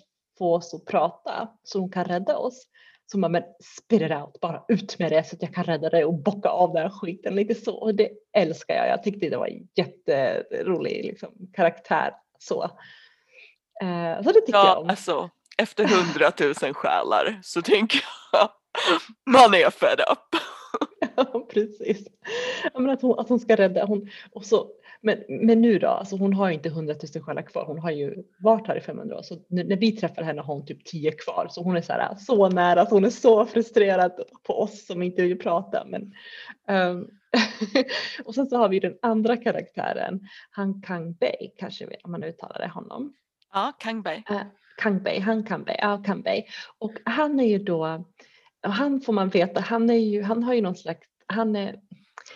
få 0.42 0.56
oss 0.56 0.74
att 0.74 0.86
prata 0.86 1.48
så 1.64 1.80
hon 1.80 1.92
kan 1.92 2.06
rädda 2.06 2.38
oss. 2.38 2.68
Så 3.12 3.20
man 3.20 3.32
men 3.32 3.44
spit 3.78 4.02
it 4.02 4.12
out, 4.12 4.40
bara 4.42 4.64
ut 4.68 5.00
med 5.00 5.12
det 5.12 5.28
så 5.28 5.36
att 5.36 5.42
jag 5.42 5.54
kan 5.54 5.64
rädda 5.64 5.90
dig 5.90 6.06
och 6.06 6.14
bocka 6.14 6.50
av 6.50 6.74
den 6.74 6.82
här 6.82 6.90
skiten 6.90 7.36
lite 7.36 7.56
så. 7.56 7.76
Och 7.76 7.96
det 7.96 8.10
älskar 8.38 8.76
jag. 8.76 8.88
Jag 8.88 9.04
tyckte 9.04 9.30
det 9.30 9.38
var 9.38 9.48
en 9.48 9.68
jätterolig 9.76 11.06
liksom, 11.06 11.30
karaktär 11.54 12.14
så. 12.40 12.64
Eh, 13.84 14.24
så 14.24 14.32
det 14.32 14.42
tycker 14.42 14.60
ja, 14.60 14.68
jag 14.68 14.80
om. 14.82 14.90
Alltså, 14.90 15.30
efter 15.58 15.88
hundratusen 15.88 16.74
själar 16.74 17.40
så 17.44 17.62
tänker 17.62 18.04
jag 18.32 18.50
man 19.26 19.54
är 19.54 19.70
fed 19.70 20.00
up. 20.12 20.42
Ja, 21.34 21.48
precis. 21.50 22.08
Men 22.74 22.90
att, 22.90 23.02
hon, 23.02 23.20
att 23.20 23.30
hon 23.30 23.40
ska 23.40 23.56
rädda, 23.56 23.86
hon, 23.86 24.10
och 24.32 24.46
så, 24.46 24.68
men, 25.02 25.24
men 25.30 25.62
nu 25.62 25.80
då, 25.80 25.88
alltså 25.88 26.16
hon 26.16 26.34
har 26.34 26.48
ju 26.48 26.54
inte 26.54 26.70
100 26.70 26.96
000 27.16 27.24
själar 27.24 27.42
kvar, 27.42 27.66
hon 27.66 27.80
har 27.80 27.92
ju 27.92 28.24
varit 28.40 28.68
här 28.68 28.76
i 28.76 28.82
500 28.82 29.18
år, 29.18 29.22
så 29.22 29.36
nu, 29.48 29.64
när 29.64 29.76
vi 29.78 29.92
träffar 29.92 30.24
henne 30.24 30.42
har 30.42 30.54
hon 30.54 30.66
typ 30.66 30.86
10 30.86 31.12
kvar, 31.12 31.48
så 31.50 31.64
hon 31.64 31.76
är 31.76 31.82
så, 31.82 31.94
här, 31.94 32.16
så 32.16 32.50
nära, 32.50 32.82
att 32.82 32.90
hon 32.90 33.06
är 33.06 33.10
så 33.10 33.46
frustrerad 33.46 34.12
på 34.44 34.60
oss 34.60 34.86
som 34.86 35.04
inte 35.04 35.22
vill 35.22 35.40
prata. 35.40 35.86
Men, 35.86 36.14
um, 36.68 37.10
och 38.26 38.36
sen 38.36 38.50
så 38.50 38.58
har 38.58 38.70
vi 38.70 38.80
den 38.80 38.98
andra 39.02 39.38
karaktären, 39.38 40.20
han 40.52 40.82
Kang 40.82 41.14
Bei, 41.14 41.54
kanske 41.58 41.88
man 42.08 42.24
uttalar 42.24 42.60
det 42.60 42.68
honom. 42.68 43.14
Ja, 43.54 43.74
Kang 43.80 44.02
Bei. 44.02 44.24
Uh, 44.32 44.42
Kang 44.78 45.04
Bei, 45.04 45.20
han 45.20 45.44
Kang 45.44 45.64
Bei, 45.64 45.76
ja 45.80 46.04
Kang 46.06 46.22
Bei. 46.22 46.46
Och 46.80 46.94
han 47.06 47.40
är 47.40 47.48
ju 47.48 47.58
då, 47.58 48.06
han 48.62 49.02
får 49.02 49.14
man 49.14 49.30
veta, 49.30 49.60
han, 49.62 49.90
är 49.90 49.94
ju, 49.94 50.24
han 50.24 50.44
har 50.44 50.54
ju 50.54 50.62
någon 50.62 50.76
slags, 50.76 51.08
han 51.32 51.56
är, 51.56 51.80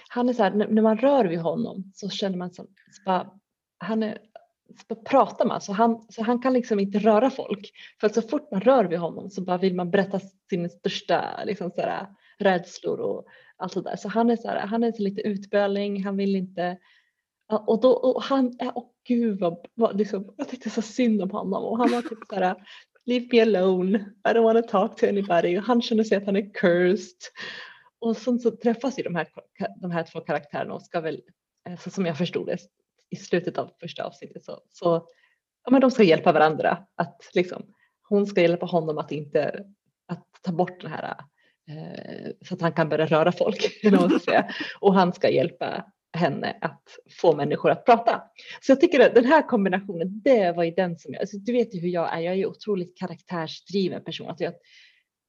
han 0.09 0.29
är 0.29 0.33
så 0.33 0.43
här, 0.43 0.51
när 0.51 0.81
man 0.81 0.97
rör 0.97 1.25
vid 1.25 1.39
honom 1.39 1.91
så 1.95 2.09
känner 2.09 2.37
man 2.37 2.53
som, 2.53 2.65
så 2.65 3.01
bara, 3.05 3.31
han 3.77 4.03
är, 4.03 4.17
så 4.87 4.95
pratar 4.95 5.45
man 5.45 5.61
så 5.61 5.73
han, 5.73 6.05
så 6.09 6.23
han 6.23 6.41
kan 6.41 6.53
liksom 6.53 6.79
inte 6.79 6.99
röra 6.99 7.29
folk. 7.29 7.71
För 8.01 8.09
så 8.09 8.21
fort 8.21 8.51
man 8.51 8.61
rör 8.61 8.85
vid 8.85 8.99
honom 8.99 9.29
så 9.29 9.41
bara 9.41 9.57
vill 9.57 9.75
man 9.75 9.91
berätta 9.91 10.19
sin 10.49 10.69
största 10.69 11.43
liksom 11.45 11.71
så 11.71 11.81
här, 11.81 12.07
rädslor 12.39 12.99
och 12.99 13.25
allt 13.57 13.73
det 13.73 13.81
där. 13.81 13.95
Så 13.95 14.09
han 14.09 14.29
är 14.29 14.35
så 14.35 14.47
här, 14.47 14.67
han 14.67 14.83
är 14.83 14.91
så 14.91 15.03
lite 15.03 15.21
utböling, 15.21 16.03
han 16.03 16.17
vill 16.17 16.35
inte 16.35 16.77
och, 17.47 17.81
då, 17.81 17.91
och 17.91 18.23
han, 18.23 18.57
åh 18.59 18.85
gud 19.07 19.39
vad, 19.39 19.57
vad 19.73 19.97
liksom, 19.97 20.33
jag 20.37 20.49
tyckte 20.49 20.69
så 20.69 20.81
synd 20.81 21.21
om 21.21 21.31
honom 21.31 21.63
och 21.63 21.77
han 21.77 21.91
var 21.91 22.01
typ 22.01 22.19
så 22.29 22.35
här 22.35 22.55
Leave 23.07 23.27
me 23.31 23.41
alone, 23.41 23.97
I 23.97 24.33
don't 24.33 24.43
want 24.43 24.65
to 24.65 24.71
talk 24.71 24.95
to 24.97 25.05
anybody. 25.07 25.57
Och 25.57 25.63
han 25.63 25.81
känner 25.81 26.03
sig 26.03 26.17
att 26.17 26.25
han 26.25 26.35
är 26.35 26.53
cursed. 26.53 27.17
Och 28.05 28.17
sen 28.17 28.39
så 28.39 28.51
träffas 28.51 28.99
ju 28.99 29.03
de 29.03 29.15
här, 29.15 29.27
de 29.81 29.91
här 29.91 30.03
två 30.03 30.19
karaktärerna 30.19 30.73
och 30.73 30.81
ska 30.81 31.01
väl, 31.01 31.21
eh, 31.69 31.79
så 31.79 31.89
som 31.89 32.05
jag 32.05 32.17
förstod 32.17 32.47
det 32.47 32.57
i 33.09 33.15
slutet 33.15 33.57
av 33.57 33.71
första 33.79 34.03
avsnittet, 34.03 34.45
så, 34.45 34.61
så 34.69 35.07
ja, 35.65 35.71
men 35.71 35.81
de 35.81 35.91
ska 35.91 36.03
hjälpa 36.03 36.31
varandra. 36.31 36.77
Att 36.95 37.29
liksom, 37.33 37.63
hon 38.09 38.25
ska 38.25 38.41
hjälpa 38.41 38.65
honom 38.65 38.97
att 38.97 39.11
inte 39.11 39.65
att 40.07 40.25
ta 40.41 40.51
bort 40.51 40.81
den 40.81 40.91
här 40.91 41.15
eh, 41.69 42.31
så 42.41 42.53
att 42.53 42.61
han 42.61 42.73
kan 42.73 42.89
börja 42.89 43.05
röra 43.05 43.31
folk. 43.31 43.81
och 44.79 44.93
han 44.93 45.13
ska 45.13 45.29
hjälpa 45.29 45.85
henne 46.13 46.57
att 46.61 46.83
få 47.21 47.35
människor 47.35 47.71
att 47.71 47.85
prata. 47.85 48.23
Så 48.61 48.71
jag 48.71 48.81
tycker 48.81 48.99
att 48.99 49.15
den 49.15 49.25
här 49.25 49.47
kombinationen, 49.47 50.21
det 50.23 50.51
var 50.51 50.63
ju 50.63 50.71
den 50.71 50.97
som 50.97 51.13
jag, 51.13 51.21
alltså 51.21 51.37
du 51.37 51.53
vet 51.53 51.75
ju 51.75 51.79
hur 51.79 51.89
jag 51.89 52.13
är, 52.13 52.19
jag 52.19 52.33
är 52.33 52.37
ju 52.37 52.45
otroligt 52.45 52.97
karaktärsdriven 52.97 54.03
person. 54.03 54.27
Alltså 54.27 54.43
jag, 54.43 54.53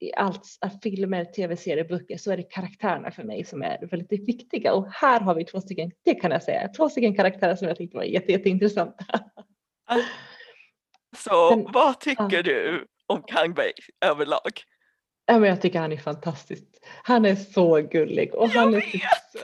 i 0.01 0.13
allt, 0.17 0.47
filmer, 0.83 1.25
tv-serier, 1.25 1.85
böcker 1.85 2.17
så 2.17 2.33
är 2.33 2.37
det 2.37 2.43
karaktärerna 2.43 3.11
för 3.11 3.23
mig 3.23 3.45
som 3.45 3.63
är 3.63 3.87
väldigt 3.87 4.29
viktiga 4.29 4.75
och 4.75 4.93
här 4.93 5.21
har 5.21 5.35
vi 5.35 5.45
två 5.45 5.61
stycken, 5.61 5.91
det 6.05 6.15
kan 6.15 6.31
jag 6.31 6.43
säga, 6.43 6.69
två 6.69 6.89
stycken 6.89 7.17
karaktärer 7.17 7.57
som 7.57 7.69
jag 7.69 7.77
tyckte 7.77 7.97
var 7.97 8.05
jätte, 8.05 8.33
jätteintressanta. 8.33 9.05
Så 11.17 11.51
den, 11.51 11.67
vad 11.73 12.01
tycker 12.01 12.29
ja. 12.31 12.43
du 12.43 12.87
om 13.07 13.23
Kang 13.23 13.55
Bei 13.55 13.73
överlag? 14.01 14.51
Ja, 15.27 15.39
men 15.39 15.49
jag 15.49 15.63
tycker 15.63 15.79
han 15.79 15.93
är 15.93 15.97
fantastisk. 15.97 16.65
Han 17.03 17.25
är 17.25 17.35
så 17.35 17.81
gullig 17.81 18.35
och 18.35 18.49
han 18.49 18.75
är, 18.75 18.85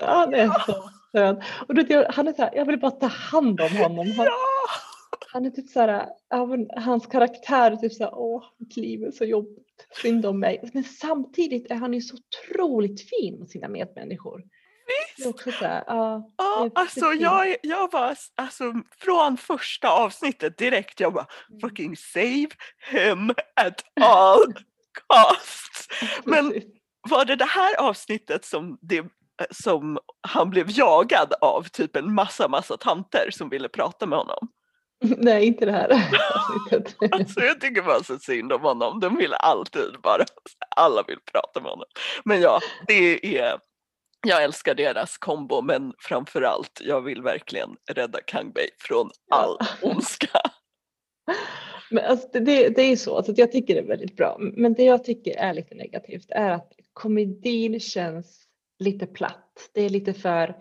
han 0.00 0.34
är 0.34 0.48
så 0.66 0.90
skön. 1.12 1.42
Och 1.68 1.74
då, 1.74 2.06
han 2.10 2.28
är 2.28 2.32
så 2.32 2.42
här, 2.42 2.50
jag 2.54 2.64
vill 2.64 2.78
bara 2.78 2.90
ta 2.90 3.06
hand 3.06 3.60
om 3.60 3.76
honom. 3.76 4.12
Han, 4.16 4.26
ja! 4.26 4.91
Han 5.32 5.46
är 5.46 5.50
typ 5.50 5.68
så 5.68 5.80
här, 5.80 6.08
hans 6.80 7.06
karaktär 7.06 7.70
är 7.70 7.76
typ 7.76 7.92
så 7.92 8.04
här, 8.04 8.14
åh 8.14 8.44
mitt 8.58 8.76
liv 8.76 9.04
är 9.04 9.10
så 9.10 9.24
jobbigt, 9.24 9.86
synd 10.02 10.26
om 10.26 10.40
mig. 10.40 10.70
Men 10.72 10.84
samtidigt 10.84 11.70
är 11.70 11.74
han 11.74 11.94
ju 11.94 12.00
så 12.00 12.16
otroligt 12.16 13.08
fin 13.08 13.38
mot 13.38 13.50
sina 13.50 13.68
medmänniskor. 13.68 14.42
Visst! 15.16 15.26
också 15.26 15.52
så 15.52 15.64
här, 15.64 15.84
ja, 15.86 16.30
ja 16.36 16.70
alltså 16.74 17.06
jag, 17.06 17.56
jag 17.62 17.92
var 17.92 18.16
alltså 18.34 18.64
från 18.98 19.36
första 19.36 19.90
avsnittet 19.90 20.58
direkt, 20.58 21.00
jag 21.00 21.12
bara 21.12 21.26
mm. 21.48 21.60
fucking 21.60 21.96
save 21.96 22.48
him 22.90 23.30
at 23.56 23.84
all 24.00 24.54
costs. 25.08 25.88
Men 26.24 26.62
var 27.10 27.24
det 27.24 27.36
det 27.36 27.44
här 27.44 27.80
avsnittet 27.80 28.44
som 28.44 28.78
det 28.80 29.04
som 29.50 29.98
han 30.20 30.50
blev 30.50 30.66
jagad 30.70 31.32
av 31.40 31.62
typ 31.62 31.96
en 31.96 32.14
massa, 32.14 32.48
massa 32.48 32.76
tanter 32.76 33.30
som 33.30 33.48
ville 33.48 33.68
prata 33.68 34.06
med 34.06 34.18
honom. 34.18 34.48
Nej, 35.18 35.46
inte 35.46 35.66
det 35.66 35.72
här 35.72 35.88
alltså, 37.10 37.40
jag 37.40 37.60
tycker 37.60 37.82
bara 37.82 38.02
så 38.02 38.18
synd 38.18 38.52
om 38.52 38.60
honom. 38.60 39.00
De 39.00 39.16
vill 39.16 39.34
alltid 39.34 40.00
bara, 40.02 40.24
alla 40.76 41.02
vill 41.08 41.18
prata 41.32 41.60
med 41.60 41.70
honom. 41.70 41.86
Men 42.24 42.40
ja, 42.40 42.60
det 42.86 43.38
är, 43.38 43.58
jag 44.26 44.44
älskar 44.44 44.74
deras 44.74 45.18
kombo 45.18 45.62
men 45.62 45.92
framförallt, 45.98 46.80
jag 46.84 47.00
vill 47.00 47.22
verkligen 47.22 47.70
rädda 47.90 48.20
Kang 48.20 48.52
Bei 48.52 48.68
från 48.78 49.10
all 49.30 49.58
ondska. 49.82 50.40
Men 51.90 52.04
alltså, 52.04 52.28
det, 52.32 52.68
det 52.68 52.82
är 52.82 52.96
så, 52.96 53.16
alltså, 53.16 53.32
jag 53.36 53.52
tycker 53.52 53.74
det 53.74 53.80
är 53.80 53.86
väldigt 53.86 54.16
bra. 54.16 54.36
Men 54.40 54.74
det 54.74 54.84
jag 54.84 55.04
tycker 55.04 55.36
är 55.36 55.54
lite 55.54 55.74
negativt 55.74 56.30
är 56.30 56.50
att 56.50 56.72
komedin 56.92 57.80
känns 57.80 58.42
lite 58.78 59.06
platt. 59.06 59.70
Det 59.74 59.82
är 59.82 59.88
lite 59.88 60.14
för 60.14 60.54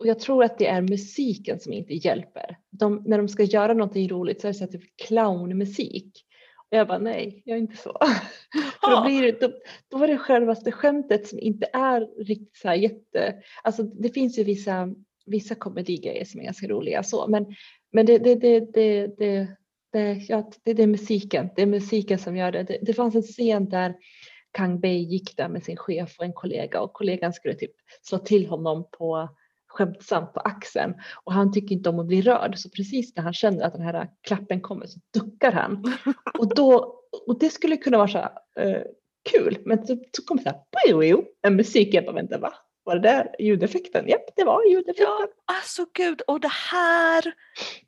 och 0.00 0.06
jag 0.06 0.18
tror 0.18 0.44
att 0.44 0.58
det 0.58 0.66
är 0.66 0.82
musiken 0.82 1.60
som 1.60 1.72
inte 1.72 1.94
hjälper. 1.94 2.58
De, 2.70 3.02
när 3.06 3.18
de 3.18 3.28
ska 3.28 3.42
göra 3.42 3.72
någonting 3.72 4.08
roligt 4.08 4.40
så 4.40 4.46
är 4.46 4.52
det 4.52 4.58
så 4.58 4.64
här 4.64 4.72
typ 4.72 4.96
clownmusik. 5.06 6.24
Och 6.70 6.76
jag 6.76 6.88
bara 6.88 6.98
nej, 6.98 7.42
jag 7.44 7.56
är 7.56 7.60
inte 7.60 7.76
så. 7.76 7.98
För 8.80 8.90
då, 8.90 9.04
blir 9.04 9.22
det, 9.22 9.40
då, 9.40 9.52
då 9.88 10.04
är 10.04 10.08
det 10.08 10.18
självaste 10.18 10.72
skämtet 10.72 11.26
som 11.26 11.38
inte 11.38 11.66
är 11.72 12.24
riktigt 12.24 12.56
så 12.56 12.68
här 12.68 12.74
jätte, 12.74 13.42
alltså 13.62 13.82
det 13.82 14.08
finns 14.08 14.38
ju 14.38 14.44
vissa, 14.44 14.94
vissa 15.26 15.54
komedigrejer 15.54 16.24
som 16.24 16.40
är 16.40 16.44
ganska 16.44 16.68
roliga 16.68 17.02
så, 17.02 17.26
men, 17.28 17.46
men 17.92 18.06
det, 18.06 18.18
det, 18.18 18.34
det, 18.34 18.60
det, 18.60 19.06
det, 19.18 19.48
det, 19.92 20.12
ja, 20.28 20.50
det, 20.64 20.74
det 20.74 20.82
är 20.82 20.86
musiken, 20.86 21.48
det 21.56 21.62
är 21.62 21.66
musiken 21.66 22.18
som 22.18 22.36
gör 22.36 22.52
det. 22.52 22.62
Det, 22.62 22.78
det 22.82 22.94
fanns 22.94 23.14
en 23.14 23.22
scen 23.22 23.68
där 23.68 23.94
Kang 24.52 24.80
Bei 24.80 24.98
gick 24.98 25.36
där 25.36 25.48
med 25.48 25.62
sin 25.64 25.76
chef 25.76 26.18
och 26.18 26.24
en 26.24 26.32
kollega 26.32 26.80
och 26.80 26.92
kollegan 26.92 27.32
skulle 27.32 27.54
typ 27.54 27.72
slå 28.02 28.18
till 28.18 28.46
honom 28.46 28.88
på 28.98 29.28
skämtsamt 29.70 30.32
på 30.32 30.40
axeln 30.40 30.94
och 31.24 31.32
han 31.32 31.52
tycker 31.52 31.74
inte 31.74 31.88
om 31.88 31.98
att 31.98 32.06
bli 32.06 32.22
rörd 32.22 32.58
så 32.58 32.70
precis 32.70 33.16
när 33.16 33.22
han 33.22 33.34
känner 33.34 33.64
att 33.64 33.72
den 33.72 33.82
här 33.82 34.08
klappen 34.22 34.60
kommer 34.60 34.86
så 34.86 35.00
duckar 35.14 35.52
han 35.52 35.94
och 36.38 36.54
då 36.54 36.96
och 37.26 37.38
det 37.38 37.50
skulle 37.50 37.76
kunna 37.76 37.98
vara 37.98 38.08
så 38.08 38.18
här, 38.18 38.30
uh, 38.60 38.82
kul 39.30 39.58
men 39.64 39.86
så, 39.86 39.96
så 40.16 40.24
kommer 40.24 40.42
det 40.42 40.50
så 40.50 41.02
här 41.02 41.24
en 41.42 41.56
musik 41.56 41.94
jag 41.94 42.04
bara 42.04 42.14
vänta 42.14 42.38
va 42.38 42.52
var 42.84 42.96
det 42.96 43.08
där 43.08 43.34
ljudeffekten? 43.38 44.08
Japp, 44.08 44.36
det 44.36 44.44
var 44.44 44.64
ljudeffekten. 44.64 45.06
Ja, 45.06 45.28
alltså 45.44 45.86
gud, 45.94 46.20
och 46.20 46.40
det 46.40 46.52
här 46.70 47.34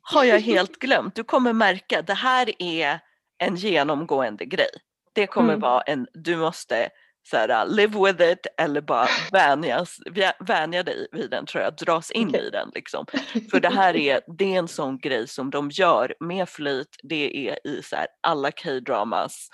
har 0.01 0.23
jag 0.23 0.39
helt 0.39 0.79
glömt. 0.79 1.15
Du 1.15 1.23
kommer 1.23 1.53
märka, 1.53 2.01
det 2.01 2.13
här 2.13 2.51
är 2.59 2.99
en 3.37 3.55
genomgående 3.55 4.45
grej. 4.45 4.69
Det 5.13 5.27
kommer 5.27 5.53
mm. 5.53 5.59
vara 5.59 5.81
en, 5.81 6.07
du 6.13 6.37
måste 6.37 6.89
så 7.23 7.37
här, 7.37 7.65
live 7.65 7.99
with 8.05 8.31
it 8.31 8.47
eller 8.57 8.81
bara 8.81 9.07
vänjas, 9.31 9.97
vänja 10.39 10.83
dig 10.83 11.07
vid 11.11 11.29
den 11.29 11.45
tror 11.45 11.63
jag, 11.63 11.75
dras 11.75 12.11
in 12.11 12.27
okay. 12.27 12.41
i 12.41 12.49
den 12.49 12.71
liksom. 12.73 13.05
För 13.51 13.59
det 13.59 13.69
här 13.69 13.95
är, 13.97 14.21
det 14.37 14.55
är 14.55 14.59
en 14.59 14.67
sån 14.67 14.97
grej 14.97 15.27
som 15.27 15.49
de 15.49 15.69
gör 15.69 16.15
med 16.19 16.49
flyt, 16.49 16.97
det 17.03 17.49
är 17.49 17.67
i 17.67 17.83
så 17.83 17.95
här, 17.95 18.07
alla 18.21 18.51
K-dramas. 18.51 19.49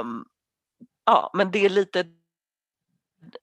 Um, 0.00 0.24
ja 1.06 1.30
men 1.34 1.50
det 1.50 1.64
är 1.64 1.68
lite, 1.68 2.04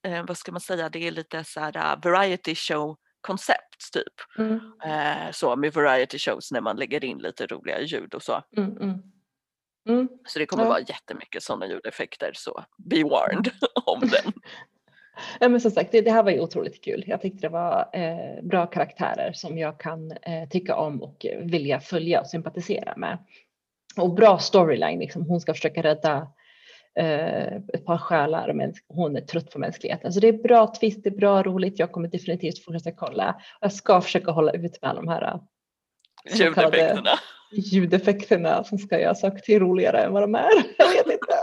uh, 0.07 0.25
vad 0.27 0.37
ska 0.37 0.51
man 0.51 0.61
säga, 0.61 0.89
det 0.89 1.07
är 1.07 1.11
lite 1.11 1.43
så 1.43 1.59
här 1.59 1.77
uh, 1.77 2.01
variety 2.03 2.55
show 2.55 2.97
koncept 3.21 3.93
typ. 3.93 4.37
Mm. 4.37 4.53
Uh, 4.85 5.31
så 5.31 5.55
med 5.55 5.73
variety 5.73 6.17
shows 6.17 6.51
när 6.51 6.61
man 6.61 6.77
lägger 6.77 7.03
in 7.03 7.17
lite 7.17 7.47
roliga 7.47 7.81
ljud 7.81 8.13
och 8.13 8.23
så. 8.23 8.43
Mm, 8.57 8.77
mm. 8.77 9.10
Mm. 9.89 10.09
Så 10.27 10.39
det 10.39 10.45
kommer 10.45 10.63
ja. 10.63 10.69
vara 10.69 10.79
jättemycket 10.79 11.43
sådana 11.43 11.67
ljudeffekter 11.67 12.31
så 12.33 12.63
be 12.77 13.03
warned 13.03 13.51
om 13.85 13.99
den. 13.99 14.33
Ja, 15.39 15.49
men 15.49 15.61
som 15.61 15.71
sagt, 15.71 15.91
det, 15.91 16.01
det, 16.01 16.11
här 16.11 16.23
var 16.23 16.31
ju 16.31 16.39
otroligt 16.39 16.83
kul. 16.83 17.03
Jag 17.07 17.21
tyckte 17.21 17.47
det 17.47 17.49
var 17.49 17.89
eh, 17.93 18.43
bra 18.43 18.65
karaktärer 18.65 19.33
som 19.33 19.57
jag 19.57 19.79
kan 19.79 20.11
eh, 20.11 20.49
tycka 20.49 20.75
om 20.75 21.01
och 21.01 21.25
vilja 21.41 21.79
följa 21.79 22.21
och 22.21 22.27
sympatisera 22.27 22.93
med. 22.97 23.17
Och 23.97 24.13
bra 24.13 24.39
storyline, 24.39 24.99
liksom. 24.99 25.25
hon 25.25 25.41
ska 25.41 25.53
försöka 25.53 25.83
rädda 25.83 26.27
eh, 26.99 27.55
ett 27.55 27.85
par 27.85 27.97
själar 27.97 28.53
men 28.53 28.73
hon 28.87 29.15
är 29.15 29.21
trött 29.21 29.51
på 29.51 29.59
mänskligheten. 29.59 30.13
Så 30.13 30.19
det 30.19 30.27
är 30.27 30.43
bra 30.43 30.73
twist, 30.79 31.03
det 31.03 31.09
är 31.09 31.17
bra 31.17 31.43
roligt. 31.43 31.79
Jag 31.79 31.91
kommer 31.91 32.07
definitivt 32.07 32.65
fortsätta 32.65 32.91
kolla. 32.91 33.41
Jag 33.61 33.73
ska 33.73 34.01
försöka 34.01 34.31
hålla 34.31 34.51
ut 34.51 34.81
med 34.81 34.89
alla 34.91 35.01
de 35.01 35.07
här 35.07 35.39
ljudeffekterna. 36.25 37.19
Ljudeffekterna 37.51 38.63
som 38.63 38.77
ska 38.77 38.99
göra 38.99 39.15
saker 39.15 39.39
till 39.39 39.59
roligare 39.59 40.03
än 40.03 40.13
vad 40.13 40.23
de 40.23 40.35
är. 40.35 40.51
Jag 40.77 40.87
vet 40.87 41.07
inte. 41.07 41.35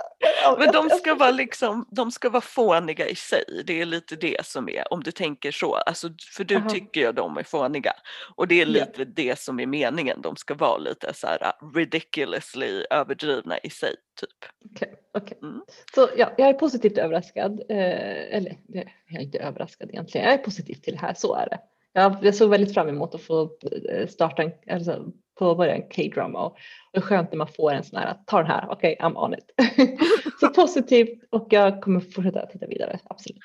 Men 0.59 0.73
de 0.73 0.91
ska, 0.91 1.15
vara 1.15 1.31
liksom, 1.31 1.89
de 1.91 2.11
ska 2.11 2.31
vara 2.31 2.41
fåniga 2.41 3.09
i 3.09 3.15
sig, 3.15 3.45
det 3.67 3.81
är 3.81 3.87
lite 3.87 4.17
det 4.17 4.47
som 4.47 4.69
är, 4.69 4.93
om 4.93 5.03
du 5.03 5.11
tänker 5.11 5.51
så. 5.51 5.75
Alltså, 5.75 6.09
för 6.37 6.45
du 6.45 6.57
Aha. 6.57 6.69
tycker 6.69 7.01
ju 7.01 7.07
att 7.07 7.17
de 7.17 7.37
är 7.37 7.43
fåniga. 7.43 7.93
Och 8.37 8.49
det 8.49 8.61
är 8.61 8.67
lite 8.67 9.05
det 9.05 9.39
som 9.39 9.61
är 9.61 9.67
meningen, 9.67 10.23
de 10.23 10.37
ska 10.37 10.55
vara 10.55 10.79
lite 10.79 11.15
så 11.15 11.27
här 11.27 11.39
uh, 11.43 11.73
ridiculously 11.75 12.85
överdrivna 12.91 13.59
i 13.59 13.71
sig. 13.71 13.95
typ. 14.21 14.31
Okej, 14.71 14.95
okej. 15.15 15.39
Mm. 15.43 15.63
Så 15.95 16.09
ja, 16.17 16.33
jag 16.39 16.49
är 16.49 16.53
positivt 16.55 16.99
överraskad. 16.99 17.61
Eh, 17.69 18.37
eller 18.37 18.57
jag 18.69 18.85
är 19.09 19.21
inte 19.21 19.39
överraskad 19.39 19.91
egentligen. 19.91 20.27
Jag 20.27 20.35
är 20.35 20.39
positiv 20.39 20.75
till 20.75 20.95
det 20.95 21.01
här, 21.01 21.15
så 21.15 21.35
är 21.35 21.49
det. 21.49 21.59
Jag, 22.01 22.17
jag 22.23 22.35
såg 22.35 22.51
väldigt 22.51 22.75
fram 22.75 22.89
emot 22.89 23.15
att 23.15 23.23
få 23.23 23.51
eh, 23.91 24.07
starta 24.09 24.43
en, 24.43 24.53
alltså, 24.71 25.05
påbörja 25.39 25.75
en 25.75 25.89
K-drama 25.89 26.39
och 26.47 26.57
det 26.93 26.99
är 26.99 27.03
skönt 27.03 27.31
när 27.33 27.39
man 27.39 27.49
får 27.57 27.73
en 27.73 27.85
sån 27.85 27.99
här, 27.99 28.17
ta 28.27 28.39
den 28.39 28.47
här, 28.47 28.67
okej, 28.71 28.97
I'm 29.01 29.17
on 29.17 29.35
it. 29.35 29.51
så 30.41 30.49
positivt 30.55 31.25
och 31.31 31.47
jag 31.51 31.83
kommer 31.83 32.01
fortsätta 32.01 32.47
titta 32.47 32.67
vidare, 32.67 32.99
absolut. 33.05 33.39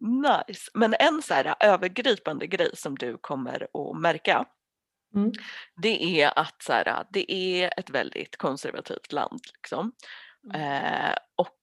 Nice. 0.00 0.70
Men 0.74 0.94
en 0.98 1.22
så 1.22 1.34
här 1.34 1.54
övergripande 1.60 2.46
grej 2.46 2.70
som 2.74 2.94
du 2.94 3.18
kommer 3.20 3.62
att 3.62 4.00
märka 4.00 4.46
Mm. 5.14 5.32
det 5.82 6.22
är 6.22 6.38
att 6.38 6.62
så 6.62 6.72
här, 6.72 7.04
det 7.10 7.32
är 7.32 7.80
ett 7.80 7.90
väldigt 7.90 8.36
konservativt 8.36 9.12
land. 9.12 9.40
Liksom. 9.54 9.92
Eh, 10.54 11.14
och 11.36 11.58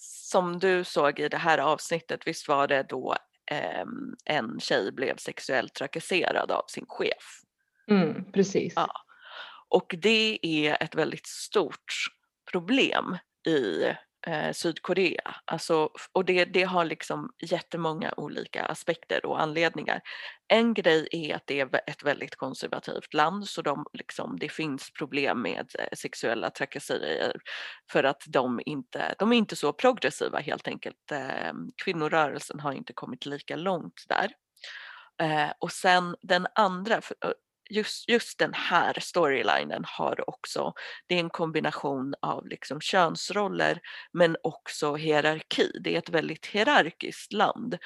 som 0.00 0.58
du 0.58 0.84
såg 0.84 1.20
i 1.20 1.28
det 1.28 1.36
här 1.36 1.58
avsnittet, 1.58 2.26
visst 2.26 2.48
var 2.48 2.68
det 2.68 2.82
då 2.82 3.16
en 4.24 4.60
tjej 4.60 4.92
blev 4.92 5.16
sexuellt 5.16 5.74
trakasserad 5.74 6.50
av 6.50 6.64
sin 6.68 6.86
chef. 6.88 7.40
Mm, 7.90 8.32
precis. 8.32 8.72
Ja. 8.76 8.88
Och 9.68 9.94
det 9.98 10.38
är 10.42 10.82
ett 10.82 10.94
väldigt 10.94 11.26
stort 11.26 11.94
problem 12.52 13.18
i 13.46 13.84
eh, 14.26 14.52
Sydkorea. 14.52 15.34
Alltså, 15.44 15.90
och 16.12 16.24
det, 16.24 16.44
det 16.44 16.62
har 16.62 16.84
liksom 16.84 17.30
jättemånga 17.42 18.14
olika 18.16 18.64
aspekter 18.64 19.26
och 19.26 19.42
anledningar. 19.42 20.00
En 20.48 20.74
grej 20.74 21.08
är 21.10 21.34
att 21.34 21.46
det 21.46 21.60
är 21.60 21.80
ett 21.86 22.02
väldigt 22.02 22.36
konservativt 22.36 23.14
land 23.14 23.48
så 23.48 23.62
de, 23.62 23.86
liksom, 23.92 24.38
det 24.38 24.48
finns 24.48 24.92
problem 24.98 25.42
med 25.42 25.66
eh, 25.78 25.96
sexuella 25.96 26.50
trakasserier 26.50 27.36
för 27.92 28.04
att 28.04 28.22
de 28.26 28.60
inte, 28.66 29.14
de 29.18 29.32
är 29.32 29.36
inte 29.36 29.56
så 29.56 29.72
progressiva 29.72 30.38
helt 30.38 30.68
enkelt. 30.68 31.12
Eh, 31.12 31.52
kvinnorörelsen 31.84 32.60
har 32.60 32.72
inte 32.72 32.92
kommit 32.92 33.26
lika 33.26 33.56
långt 33.56 34.04
där. 34.08 34.30
Eh, 35.22 35.52
och 35.58 35.72
sen 35.72 36.16
den 36.22 36.46
andra, 36.54 36.94
eh, 36.94 37.30
just, 37.70 38.08
just 38.08 38.38
den 38.38 38.54
här 38.54 39.00
storylinen 39.00 39.84
har 39.86 40.30
också, 40.30 40.72
det 41.06 41.14
är 41.14 41.20
en 41.20 41.30
kombination 41.30 42.14
av 42.22 42.46
liksom 42.46 42.80
könsroller 42.80 43.80
men 44.12 44.36
också 44.42 44.94
hierarki. 44.94 45.70
Det 45.80 45.94
är 45.94 45.98
ett 45.98 46.08
väldigt 46.08 46.46
hierarkiskt 46.46 47.32
land. 47.32 47.78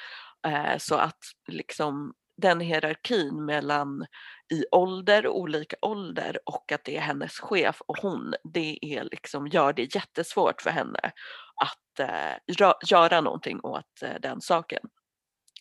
Eh, 0.47 0.77
så 0.77 0.95
att 0.95 1.19
liksom 1.47 2.13
den 2.41 2.59
hierarkin 2.59 3.45
mellan 3.45 4.05
i 4.53 4.65
ålder, 4.71 5.27
olika 5.27 5.75
ålder 5.81 6.39
och 6.45 6.71
att 6.71 6.83
det 6.83 6.97
är 6.97 7.01
hennes 7.01 7.39
chef 7.39 7.81
och 7.87 7.97
hon, 7.97 8.33
det 8.43 8.79
är 8.81 9.03
liksom, 9.03 9.47
gör 9.47 9.73
det 9.73 9.95
jättesvårt 9.95 10.61
för 10.61 10.69
henne 10.69 11.11
att 11.55 11.99
eh, 11.99 12.65
göra 12.89 13.21
någonting 13.21 13.59
åt 13.63 14.01
eh, 14.03 14.19
den 14.21 14.41
saken. 14.41 14.89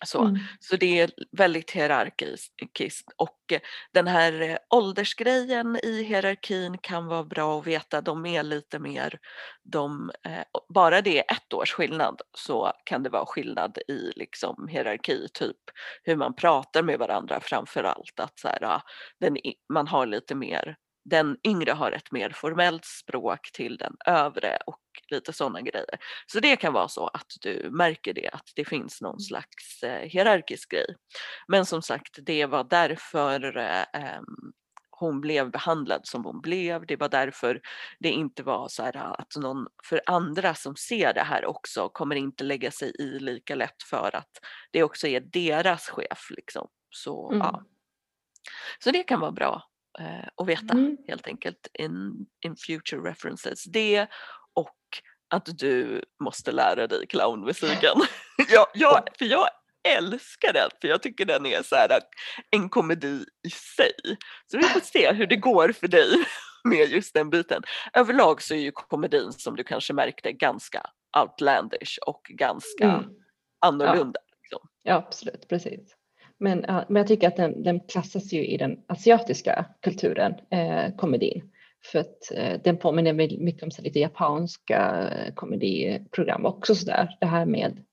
Så. 0.04 0.24
Mm. 0.24 0.38
Så 0.60 0.76
det 0.76 1.00
är 1.00 1.10
väldigt 1.32 1.70
hierarkiskt 1.70 3.12
och 3.16 3.52
eh, 3.52 3.60
den 3.92 4.06
här 4.06 4.40
eh, 4.40 4.56
åldersgrejen 4.70 5.78
i 5.82 6.02
hierarkin 6.02 6.78
kan 6.78 7.06
vara 7.06 7.24
bra 7.24 7.58
att 7.58 7.66
veta. 7.66 8.00
De 8.00 8.26
är 8.26 8.42
lite 8.42 8.78
mer, 8.78 9.18
de, 9.64 10.10
eh, 10.24 10.44
bara 10.74 11.00
det 11.00 11.18
är 11.18 11.34
ett 11.36 11.52
års 11.52 11.72
skillnad 11.72 12.20
så 12.38 12.72
kan 12.84 13.02
det 13.02 13.10
vara 13.10 13.26
skillnad 13.26 13.78
i 13.88 14.12
liksom 14.16 14.68
hierarki, 14.68 15.28
typ 15.34 15.56
hur 16.02 16.16
man 16.16 16.34
pratar 16.34 16.82
med 16.82 16.98
varandra 16.98 17.40
framför 17.40 17.84
allt. 17.84 18.20
Att 18.20 18.38
så 18.38 18.48
här, 18.48 18.64
ah, 18.64 18.82
den, 19.20 19.36
man 19.72 19.88
har 19.88 20.06
lite 20.06 20.34
mer, 20.34 20.76
den 21.10 21.36
yngre 21.44 21.70
har 21.72 21.92
ett 21.92 22.12
mer 22.12 22.30
formellt 22.30 22.84
språk 22.84 23.52
till 23.52 23.76
den 23.76 23.96
övre 24.06 24.58
och 24.66 24.80
lite 25.10 25.32
sådana 25.32 25.60
grejer. 25.60 25.98
Så 26.26 26.40
det 26.40 26.56
kan 26.56 26.72
vara 26.72 26.88
så 26.88 27.06
att 27.06 27.32
du 27.40 27.68
märker 27.72 28.14
det, 28.14 28.28
att 28.32 28.52
det 28.56 28.64
finns 28.64 29.00
någon 29.00 29.20
slags 29.20 29.82
eh, 29.82 30.08
hierarkisk 30.08 30.70
grej. 30.70 30.94
Men 31.48 31.66
som 31.66 31.82
sagt, 31.82 32.18
det 32.22 32.46
var 32.46 32.64
därför 32.64 33.56
eh, 33.56 34.20
hon 34.90 35.20
blev 35.20 35.50
behandlad 35.50 36.00
som 36.04 36.24
hon 36.24 36.40
blev. 36.40 36.86
Det 36.86 36.96
var 36.96 37.08
därför 37.08 37.60
det 37.98 38.10
inte 38.10 38.42
var 38.42 38.68
så 38.68 38.82
här 38.82 38.96
att 38.96 39.36
någon, 39.36 39.66
för 39.84 40.00
andra 40.06 40.54
som 40.54 40.76
ser 40.76 41.14
det 41.14 41.22
här 41.22 41.46
också 41.46 41.88
kommer 41.88 42.16
inte 42.16 42.44
lägga 42.44 42.70
sig 42.70 42.92
i 42.98 43.18
lika 43.18 43.54
lätt 43.54 43.82
för 43.90 44.16
att 44.16 44.30
det 44.70 44.82
också 44.82 45.06
är 45.06 45.20
deras 45.20 45.88
chef. 45.88 46.26
Liksom. 46.30 46.68
Så, 46.90 47.30
Mm. 47.32 47.38
ja. 47.38 47.64
så 48.78 48.90
det 48.90 49.02
kan 49.02 49.20
vara 49.20 49.32
bra 49.32 49.62
eh, 50.00 50.28
att 50.36 50.46
veta 50.48 50.72
Mm. 50.74 50.96
helt 51.08 51.26
enkelt 51.26 51.68
in, 51.78 52.26
in 52.44 52.56
future 52.56 53.10
references. 53.10 53.64
Det 53.64 54.06
och 54.54 54.76
att 55.34 55.58
du 55.58 56.04
måste 56.24 56.52
lära 56.52 56.86
dig 56.86 57.06
clownmusiken. 57.06 57.96
jag, 58.50 58.66
jag, 58.74 59.04
för 59.18 59.24
jag 59.24 59.48
älskar 59.88 60.52
den, 60.52 60.70
för 60.80 60.88
jag 60.88 61.02
tycker 61.02 61.24
den 61.24 61.46
är 61.46 61.62
så 61.62 61.74
här, 61.76 61.90
en 62.50 62.68
komedi 62.68 63.24
i 63.46 63.50
sig. 63.50 63.92
Så 64.50 64.56
vi 64.56 64.62
får 64.62 64.80
se 64.80 65.12
hur 65.12 65.26
det 65.26 65.36
går 65.36 65.72
för 65.72 65.88
dig 65.88 66.08
med 66.64 66.88
just 66.88 67.14
den 67.14 67.30
biten. 67.30 67.62
Överlag 67.92 68.42
så 68.42 68.54
är 68.54 68.58
ju 68.58 68.72
komedin 68.72 69.32
som 69.32 69.56
du 69.56 69.64
kanske 69.64 69.92
märkte 69.92 70.32
ganska 70.32 70.82
outlandish 71.22 71.98
och 72.06 72.22
ganska 72.28 72.84
Mm. 72.84 73.04
annorlunda. 73.66 74.20
Liksom. 74.42 74.68
Ja, 74.82 74.94
absolut, 74.94 75.48
precis. 75.48 75.94
Men, 76.40 76.58
men 76.88 76.96
jag 76.96 77.06
tycker 77.06 77.28
att 77.28 77.36
den, 77.36 77.62
den 77.62 77.80
klassas 77.80 78.32
ju 78.32 78.46
i 78.46 78.56
den 78.56 78.78
asiatiska 78.86 79.66
kulturen, 79.82 80.34
eh, 80.50 80.96
komedin. 80.96 81.52
För 81.84 81.98
att 81.98 82.32
eh, 82.34 82.60
den 82.64 82.76
påminner 82.76 83.12
mycket 83.12 83.62
om 83.62 83.70
så 83.70 83.82
lite 83.82 83.98
japanska 83.98 85.08
eh, 85.10 85.34
komediprogram 85.34 86.46
också 86.46 86.74
sådär. 86.74 87.16
Det 87.20 87.26
här 87.26 87.46
med, 87.46 87.84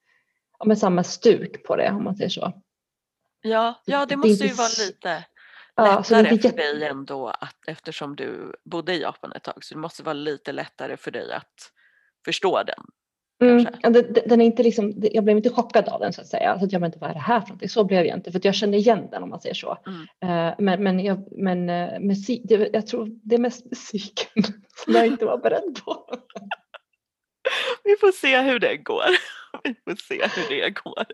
ja, 0.60 0.66
med 0.66 0.78
samma 0.78 1.04
stuk 1.04 1.64
på 1.64 1.76
det 1.76 1.90
om 1.90 2.04
man 2.04 2.16
säger 2.16 2.30
så. 2.30 2.62
Ja, 3.42 3.82
ja, 3.86 4.00
det 4.00 4.06
Det 4.06 4.16
måste 4.16 4.44
ju 4.44 4.50
inte 4.50 4.58
vara 4.58 4.86
lite 4.88 5.26
Ja, 5.76 6.04
så 6.04 6.16
det 6.16 6.22
lättare 6.22 6.50
för 6.50 6.58
dig 6.58 6.84
ändå 6.88 7.28
att, 7.28 7.68
eftersom 7.68 8.16
du 8.16 8.56
bodde 8.64 8.94
i 8.94 9.02
Japan 9.02 9.32
ett 9.32 9.44
tag 9.44 9.64
så 9.64 9.74
det 9.74 9.80
måste 9.80 10.04
vara 10.04 10.14
lite 10.14 10.52
lättare 10.52 10.98
för 10.98 11.12
dig 11.12 11.34
att 11.34 11.72
förstå 12.26 12.64
den. 12.64 12.86
Mm, 13.42 13.66
den, 14.26 14.42
är 14.42 14.46
inte 14.46 14.64
liksom, 14.64 14.94
jag 14.96 15.24
blev 15.24 15.38
inte 15.38 15.50
chockad 15.50 15.90
av 15.90 16.00
den 16.00 16.14
så 16.14 16.22
att 16.22 16.28
säga. 16.28 16.52
Alltså, 16.52 16.66
att 16.66 16.72
jag 16.72 16.82
men, 16.82 16.94
vad 17.00 17.10
är 17.10 17.14
det 17.14 17.20
här 17.20 17.42
för 17.42 17.48
någonting? 17.48 17.70
Så 17.70 17.84
blev 17.84 18.06
jag 18.06 18.18
inte, 18.18 18.32
för 18.32 18.42
jag 18.44 18.56
kände 18.56 18.78
igen 18.78 19.08
den 19.12 19.24
om 19.24 19.30
man 19.30 19.42
säger 19.42 19.56
så. 19.56 19.78
Mm. 19.88 20.50
Eh, 20.50 20.56
men 20.58 20.84
men, 20.84 21.00
jag, 21.00 21.28
men 21.32 21.70
eh, 21.70 22.00
musik, 22.00 22.42
jag 22.74 22.88
tror 22.88 23.10
det 23.24 23.36
är 23.36 23.40
mest 23.40 23.66
musiken 23.66 24.44
som 24.86 24.94
jag 24.94 25.08
inte 25.08 25.26
var 25.26 25.38
beredd 25.38 25.80
på. 25.86 26.06
Vi 27.84 27.96
får 28.00 28.12
se 28.12 28.42
hur 28.42 28.60
det 28.60 28.78
går. 28.78 29.06
Vi 29.64 29.76
får 29.84 29.96
se 29.96 30.28
hur 30.36 30.62
det 30.62 30.70
går. 30.70 31.06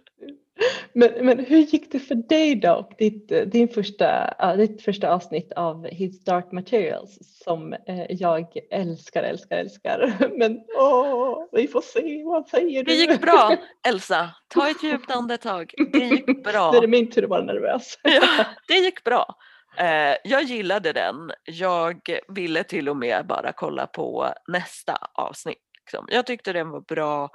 Men, 0.93 1.25
men 1.25 1.39
hur 1.39 1.57
gick 1.57 1.91
det 1.91 1.99
för 1.99 2.15
dig 2.15 2.55
då? 2.55 2.73
Och 2.73 2.91
ditt, 2.97 3.51
din 3.51 3.67
första, 3.67 4.55
ditt 4.55 4.81
första 4.81 5.13
avsnitt 5.13 5.51
av 5.55 5.87
His 5.87 6.23
Dark 6.23 6.51
Materials 6.51 7.17
som 7.43 7.73
eh, 7.73 8.05
jag 8.09 8.45
älskar, 8.71 9.23
älskar, 9.23 9.57
älskar. 9.57 10.17
Men 10.37 10.59
åh, 10.77 11.47
vi 11.51 11.67
får 11.67 11.81
se, 11.81 12.23
vad 12.23 12.47
säger 12.47 12.83
du? 12.83 12.91
Det 12.91 12.97
gick 12.97 13.21
bra 13.21 13.55
Elsa, 13.87 14.29
ta 14.47 14.69
ett 14.69 14.83
djupt 14.83 15.11
andetag. 15.11 15.73
Det 15.91 16.05
gick 16.05 16.43
bra. 16.43 16.75
är 16.75 16.81
det 16.81 16.87
min 16.87 17.11
tur 17.11 17.23
att 17.23 17.29
vara 17.29 17.43
nervös. 17.43 17.99
Ja, 18.03 18.45
det 18.67 18.73
gick 18.73 19.03
bra. 19.03 19.35
Eh, 19.77 20.15
jag 20.23 20.43
gillade 20.43 20.93
den. 20.93 21.31
Jag 21.45 22.01
ville 22.27 22.63
till 22.63 22.89
och 22.89 22.97
med 22.97 23.27
bara 23.27 23.53
kolla 23.53 23.87
på 23.87 24.33
nästa 24.47 24.97
avsnitt. 25.13 25.70
Liksom. 25.85 26.05
Jag 26.09 26.25
tyckte 26.25 26.53
den 26.53 26.69
var 26.69 26.81
bra. 26.81 27.29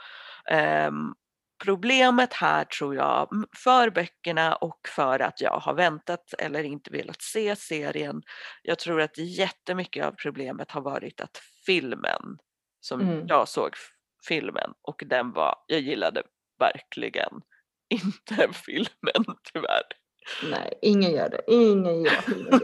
Ehm, 0.51 1.15
problemet 1.65 2.33
här 2.33 2.65
tror 2.65 2.95
jag, 2.95 3.29
för 3.65 3.91
böckerna 3.91 4.55
och 4.57 4.81
för 4.89 5.21
att 5.21 5.41
jag 5.41 5.59
har 5.61 5.75
väntat 5.75 6.35
eller 6.39 6.63
inte 6.63 6.91
velat 6.91 7.23
se 7.23 7.57
serien. 7.57 8.23
Jag 8.63 8.79
tror 8.79 9.01
att 9.01 9.19
jättemycket 9.19 10.05
av 10.07 10.13
problemet 10.13 10.71
har 10.71 10.81
varit 10.81 11.21
att 11.21 11.39
filmen, 11.67 12.39
som 12.81 13.01
Mm. 13.01 13.27
jag 13.29 13.49
såg 13.49 13.71
filmen 14.29 14.73
och 14.83 15.03
den 15.07 15.33
var, 15.33 15.55
jag 15.67 15.81
gillade 15.81 16.23
verkligen 16.59 17.41
inte 17.89 18.49
filmen 18.53 19.25
tyvärr. 19.53 19.83
Nej, 20.51 20.73
ingen 20.83 21.13
gör 21.13 21.29
det. 21.29 21.41
Ingen 21.47 22.03
gör 22.03 22.11
filmen 22.11 22.61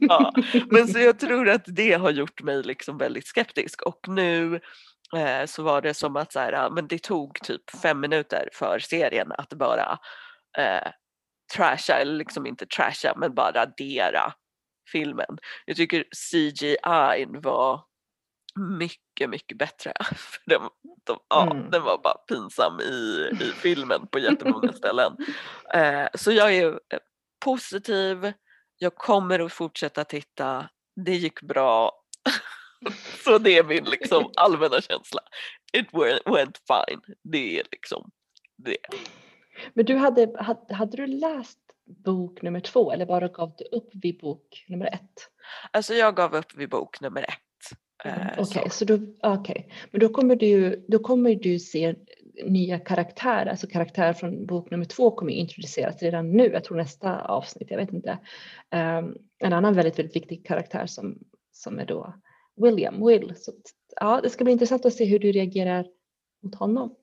Ja, 0.08 0.32
Men 0.70 0.88
så 0.88 0.98
jag 0.98 1.18
tror 1.18 1.48
att 1.48 1.64
det 1.66 1.92
har 1.92 2.10
gjort 2.10 2.42
mig 2.42 2.62
liksom 2.62 2.98
väldigt 2.98 3.26
skeptisk 3.26 3.82
och 3.82 4.08
nu 4.08 4.60
eh, 5.16 5.46
så 5.46 5.62
var 5.62 5.82
det 5.82 5.94
som 5.94 6.16
att 6.16 6.32
så 6.32 6.40
här, 6.40 6.70
men 6.70 6.88
det 6.88 7.02
tog 7.02 7.40
typ 7.40 7.70
fem 7.70 8.00
minuter 8.00 8.48
för 8.52 8.78
serien 8.78 9.32
att 9.32 9.48
bara 9.48 9.98
eh, 10.58 10.90
trasha, 11.54 11.94
eller 11.94 12.16
liksom 12.16 12.46
inte 12.46 12.66
trasha 12.66 13.14
men 13.16 13.34
bara 13.34 13.52
radera 13.52 14.32
filmen. 14.92 15.38
Jag 15.64 15.76
tycker 15.76 16.04
CGI 16.30 17.26
var 17.40 17.80
mycket, 18.56 19.30
mycket 19.30 19.58
bättre. 19.58 19.92
För 20.16 20.42
den, 20.46 20.60
de, 21.06 21.18
ja, 21.28 21.50
Mm. 21.52 21.70
den 21.70 21.82
var 21.82 21.98
bara 21.98 22.14
pinsam 22.14 22.80
i, 22.80 23.28
i 23.40 23.52
filmen 23.56 24.06
på 24.06 24.18
jättemånga 24.18 24.72
ställen. 24.72 25.16
Eh, 25.74 26.08
så 26.14 26.32
jag 26.32 26.54
är 26.54 26.66
eh, 26.66 26.98
positiv, 27.44 28.32
jag 28.78 28.94
kommer 28.94 29.38
att 29.40 29.52
fortsätta 29.52 30.04
titta, 30.04 30.68
det 31.06 31.14
gick 31.14 31.40
bra. 31.42 31.92
så 33.24 33.38
det 33.38 33.58
är 33.58 33.64
min 33.64 33.84
liksom 33.84 34.30
allmänna 34.36 34.80
känsla. 34.80 35.20
It 35.72 35.88
went, 35.92 36.22
went 36.36 36.58
fine. 36.58 37.00
Det 37.22 37.58
är 37.60 37.64
liksom 37.72 38.10
det. 38.56 38.76
Men 39.74 39.84
du 39.84 39.96
hade, 39.96 40.32
hade, 40.42 40.74
hade 40.74 40.96
du 40.96 41.06
läst 41.06 41.58
bok 42.04 42.42
nummer 42.42 42.60
två 42.60 42.92
eller 42.92 43.06
bara 43.06 43.28
gav 43.28 43.54
du 43.58 43.64
upp 43.64 43.90
vid 43.92 44.18
bok 44.20 44.64
nummer 44.68 44.86
ett? 44.86 45.28
Alltså 45.70 45.94
jag 45.94 46.16
gav 46.16 46.34
upp 46.36 46.54
vid 46.54 46.68
bok 46.68 47.00
nummer 47.00 47.22
ett. 47.22 47.45
Eh, 48.04 48.38
Okej, 48.38 48.62
så. 48.64 48.70
så 48.70 48.84
då, 48.84 48.98
okej. 49.22 49.72
men 49.90 50.00
då 50.00 50.08
kommer, 50.08 50.36
du, 50.36 50.84
då 50.88 50.98
kommer 50.98 51.34
du 51.34 51.58
se 51.58 51.94
nya 52.44 52.78
karaktärer, 52.78 53.46
alltså 53.46 53.66
karaktärer 53.66 54.12
från 54.12 54.46
bok 54.46 54.70
nummer 54.70 54.84
två 54.84 55.10
kommer 55.10 55.32
introduceras 55.32 56.02
redan 56.02 56.32
nu, 56.32 56.46
jag 56.52 56.64
tror 56.64 56.76
nästa 56.76 57.20
avsnitt, 57.20 57.70
jag 57.70 57.78
vet 57.78 57.92
inte. 57.92 58.18
Ehm, 58.70 59.14
en 59.38 59.52
annan 59.52 59.74
väldigt, 59.74 59.98
väldigt 59.98 60.16
viktig 60.16 60.46
karaktär 60.46 60.86
som, 60.86 61.18
som 61.52 61.78
är 61.78 61.86
då 61.86 62.14
William, 62.56 63.06
Will. 63.06 63.34
Så, 63.36 63.52
ja, 64.00 64.20
det 64.22 64.30
ska 64.30 64.44
bli 64.44 64.52
intressant 64.52 64.86
att 64.86 64.94
se 64.94 65.04
hur 65.04 65.18
du 65.18 65.32
reagerar 65.32 65.86
mot 66.42 66.54
honom. 66.54 66.94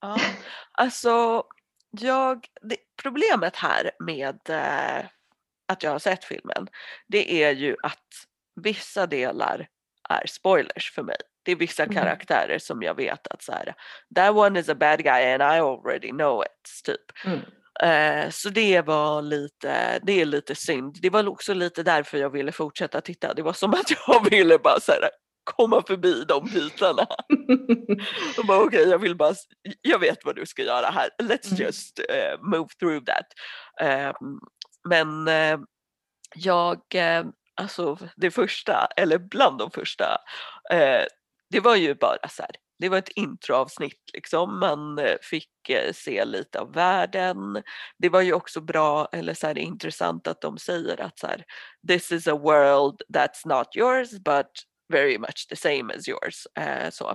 Ja, 0.00 0.16
alltså 0.72 1.44
jag, 1.90 2.46
det, 2.62 2.76
problemet 3.02 3.56
här 3.56 3.90
med 3.98 4.38
eh, 4.48 5.06
att 5.68 5.82
jag 5.82 5.90
har 5.90 5.98
sett 5.98 6.24
filmen 6.24 6.68
det 7.08 7.42
är 7.42 7.54
ju 7.54 7.76
att 7.82 8.08
vissa 8.54 9.06
delar 9.06 9.68
är 10.08 10.26
spoilers 10.26 10.92
för 10.94 11.02
mig. 11.02 11.16
Det 11.42 11.52
är 11.52 11.56
vissa 11.56 11.84
Mhm. 11.84 11.94
karaktärer 11.94 12.58
som 12.58 12.82
jag 12.82 12.94
vet 12.94 13.26
att 13.26 13.42
så 13.42 13.52
här, 13.52 13.74
that 14.14 14.36
one 14.36 14.60
is 14.60 14.68
a 14.68 14.74
bad 14.74 15.02
guy 15.04 15.24
and 15.32 15.42
I 15.42 15.60
already 15.60 16.08
know 16.10 16.42
it. 16.44 16.84
Typ. 16.84 17.24
Mm. 17.24 17.40
Eh, 17.82 18.30
så 18.30 18.48
det 18.48 18.80
var 18.86 19.22
lite, 19.22 19.98
det 20.02 20.20
är 20.20 20.24
lite 20.24 20.54
synd. 20.54 20.96
Det 21.02 21.10
var 21.10 21.28
också 21.28 21.54
lite 21.54 21.82
därför 21.82 22.18
jag 22.18 22.30
ville 22.30 22.52
fortsätta 22.52 23.00
titta. 23.00 23.34
Det 23.34 23.42
var 23.42 23.52
som 23.52 23.70
att 23.74 23.90
jag 24.06 24.30
ville 24.30 24.58
bara 24.58 24.80
så 24.80 24.92
här, 24.92 25.10
komma 25.44 25.82
förbi 25.86 26.24
de 26.28 26.44
bitarna. 26.54 27.06
Och 28.38 28.46
bara 28.46 28.58
okej, 28.60 28.88
jag 28.88 28.98
vill 28.98 29.16
bara, 29.16 29.34
jag 29.82 29.98
vet 29.98 30.18
vad 30.24 30.36
du 30.36 30.46
ska 30.46 30.62
göra 30.62 30.86
här. 30.90 31.08
Let's 31.22 31.52
Mm. 31.52 31.62
just 31.66 31.98
eh, 31.98 32.40
move 32.40 32.68
through 32.80 33.04
that. 33.04 33.26
Ehm, 33.80 34.14
men 34.88 35.28
eh, 35.28 35.58
jag, 36.34 36.80
eh, 36.94 37.24
alltså 37.58 37.98
det 38.16 38.30
första, 38.30 38.88
eller 38.96 39.18
bland 39.18 39.58
de 39.58 39.70
första, 39.70 40.18
eh, 40.72 41.04
det 41.50 41.60
var 41.60 41.76
ju 41.76 41.94
bara 41.94 42.28
så 42.28 42.42
här, 42.42 42.50
det 42.78 42.88
var 42.88 42.98
ett 42.98 43.08
introavsnitt 43.08 44.10
liksom, 44.12 44.60
man 44.60 44.98
eh, 44.98 45.16
fick 45.22 45.68
eh, 45.68 45.92
se 45.92 46.24
lite 46.24 46.60
av 46.60 46.72
världen. 46.72 47.62
Det 47.98 48.08
var 48.08 48.20
ju 48.20 48.32
också 48.32 48.60
bra, 48.60 49.08
eller 49.12 49.34
så 49.34 49.46
här, 49.46 49.58
intressant 49.58 50.26
att 50.26 50.40
de 50.40 50.58
säger 50.58 51.00
att 51.00 51.18
så 51.18 51.26
här, 51.26 51.44
this 51.88 52.12
is 52.12 52.26
a 52.26 52.36
world 52.36 53.02
that's 53.14 53.46
not 53.48 53.76
yours 53.76 54.10
but 54.10 54.46
very 54.92 55.18
much 55.18 55.46
the 55.48 55.56
same 55.56 55.94
as 55.94 56.08
yours. 56.08 56.46
Eh, 56.58 56.90
så. 56.90 57.14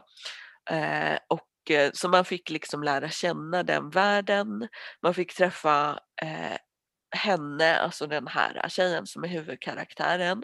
Eh, 0.69 1.17
och 1.27 1.71
eh, 1.71 1.91
så 1.93 2.09
man 2.09 2.25
fick 2.25 2.49
liksom 2.49 2.83
lära 2.83 3.09
känna 3.09 3.63
den 3.63 3.89
världen. 3.89 4.67
Man 5.01 5.13
fick 5.13 5.33
träffa 5.35 5.99
eh, 6.21 6.57
henne, 7.13 7.79
alltså 7.79 8.07
den 8.07 8.27
här 8.27 8.69
tjejen 8.69 9.07
som 9.07 9.23
är 9.23 9.27
huvudkaraktären. 9.27 10.43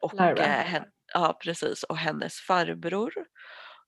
Och, 0.00 0.14
Lyra. 0.14 0.42
hen, 0.42 0.84
ja 1.14 1.38
precis, 1.42 1.82
och 1.82 1.96
hennes 1.96 2.40
farbror. 2.40 3.12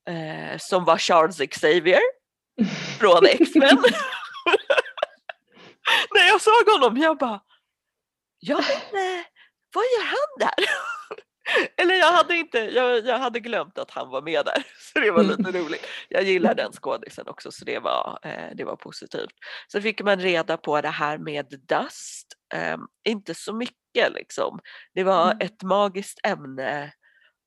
Eh, 0.08 0.58
som 0.58 0.84
var 0.84 0.98
Charles 0.98 1.38
Xavier 1.50 2.00
från 2.98 3.26
X-Men. 3.26 3.78
När 6.14 6.26
jag 6.28 6.40
såg 6.40 6.68
honom 6.68 6.96
jag 6.96 7.18
bara, 7.18 7.40
ja 8.38 8.56
men 8.56 9.04
eh, 9.04 9.24
vad 9.74 9.84
gör 9.84 10.04
han 10.04 10.38
där? 10.38 10.64
Eller 11.76 11.94
jag 11.94 12.12
hade 12.12 12.36
inte, 12.36 12.58
jag, 12.58 13.06
jag 13.06 13.18
hade 13.18 13.40
glömt 13.40 13.78
att 13.78 13.90
han 13.90 14.08
var 14.08 14.22
med 14.22 14.44
där. 14.44 14.62
Så 14.92 14.98
det 15.00 15.10
var 15.10 15.22
lite 15.22 15.58
roligt. 15.58 15.86
Jag 16.08 16.22
gillar 16.22 16.54
den 16.54 16.72
skådisen 16.72 17.28
också 17.28 17.52
så 17.52 17.64
det 17.64 17.78
var, 17.78 18.18
eh, 18.22 18.54
det 18.54 18.64
var 18.64 18.76
positivt. 18.76 19.30
Så 19.68 19.80
fick 19.80 20.02
man 20.02 20.20
reda 20.20 20.56
på 20.56 20.80
det 20.80 20.88
här 20.88 21.18
med 21.18 21.46
Dust. 21.68 22.26
Eh, 22.54 22.76
inte 23.08 23.34
så 23.34 23.52
mycket 23.54 24.12
liksom. 24.12 24.60
Det 24.94 25.04
var 25.04 25.24
Mm. 25.24 25.38
ett 25.46 25.62
magiskt 25.62 26.20
ämne 26.26 26.92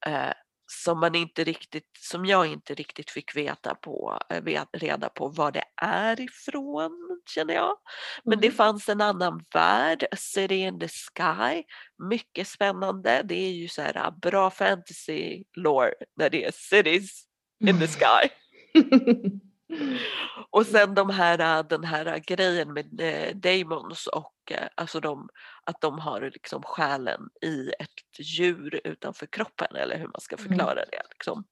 eh, 0.06 0.32
som 0.74 1.00
man 1.00 1.16
inte 1.16 1.44
riktigt, 1.44 1.90
som 2.00 2.26
jag 2.26 2.48
inte 2.48 2.74
riktigt 2.74 3.12
fick 3.12 3.36
veta 3.36 3.76
på, 3.76 4.20
eh, 4.30 4.64
reda 4.74 5.10
på 5.10 5.28
vad 5.28 5.54
det 5.54 5.64
är 5.82 6.22
ifrån 6.22 7.22
känner 7.36 7.54
jag. 7.54 7.78
Men 8.24 8.40
det 8.40 8.48
Mm. 8.48 8.58
fanns 8.58 8.90
en 8.90 9.02
annan 9.02 9.46
värld, 9.54 10.06
City 10.18 10.56
in 10.56 10.80
the 10.80 10.88
Sky. 10.88 11.64
Mycket 12.10 12.48
spännande. 12.48 13.22
Det 13.26 13.36
är 13.36 13.52
ju 13.52 13.68
så 13.68 13.82
här 13.82 13.96
äh, 13.96 14.18
bra 14.22 14.50
fantasy 14.52 15.44
lore 15.56 15.94
när 16.18 16.30
det 16.30 16.46
är 16.46 16.52
cities 16.52 17.24
in 17.68 17.80
the 17.80 17.88
sky. 17.88 18.30
Och 20.50 20.66
sen 20.66 20.94
de 20.96 21.10
här, 21.10 21.58
äh, 21.60 21.66
den 21.68 21.84
här 21.84 22.18
grejen 22.28 22.74
med 22.74 23.02
eh, 23.02 23.36
Daemons 23.36 24.08
och 24.08 24.34
eh, 24.52 24.68
alltså 24.76 25.00
de, 25.00 25.30
att 25.64 25.82
de 25.82 26.00
har 26.00 26.22
liksom 26.22 26.64
själen 26.64 27.22
i 27.46 27.70
ett 27.80 28.20
djur 28.20 28.82
utanför 28.84 29.26
kroppen 29.26 29.76
eller 29.76 29.98
hur 29.98 30.08
man 30.08 30.22
ska 30.22 30.36
Mm. 30.36 30.48
förklara 30.48 30.76
det. 30.76 31.02
Liksom. 31.10 31.44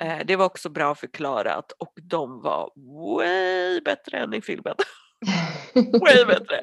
Eh, 0.00 0.18
Det 0.24 0.36
var 0.36 0.44
också 0.46 0.68
bra 0.68 0.94
förklarat 0.94 1.72
och 1.72 1.92
de 2.02 2.42
var 2.42 2.70
way 3.10 3.80
bättre 3.80 4.18
än 4.18 4.34
i 4.34 4.42
filmen. 4.42 4.74
Way 5.74 6.24
bättre. 6.24 6.62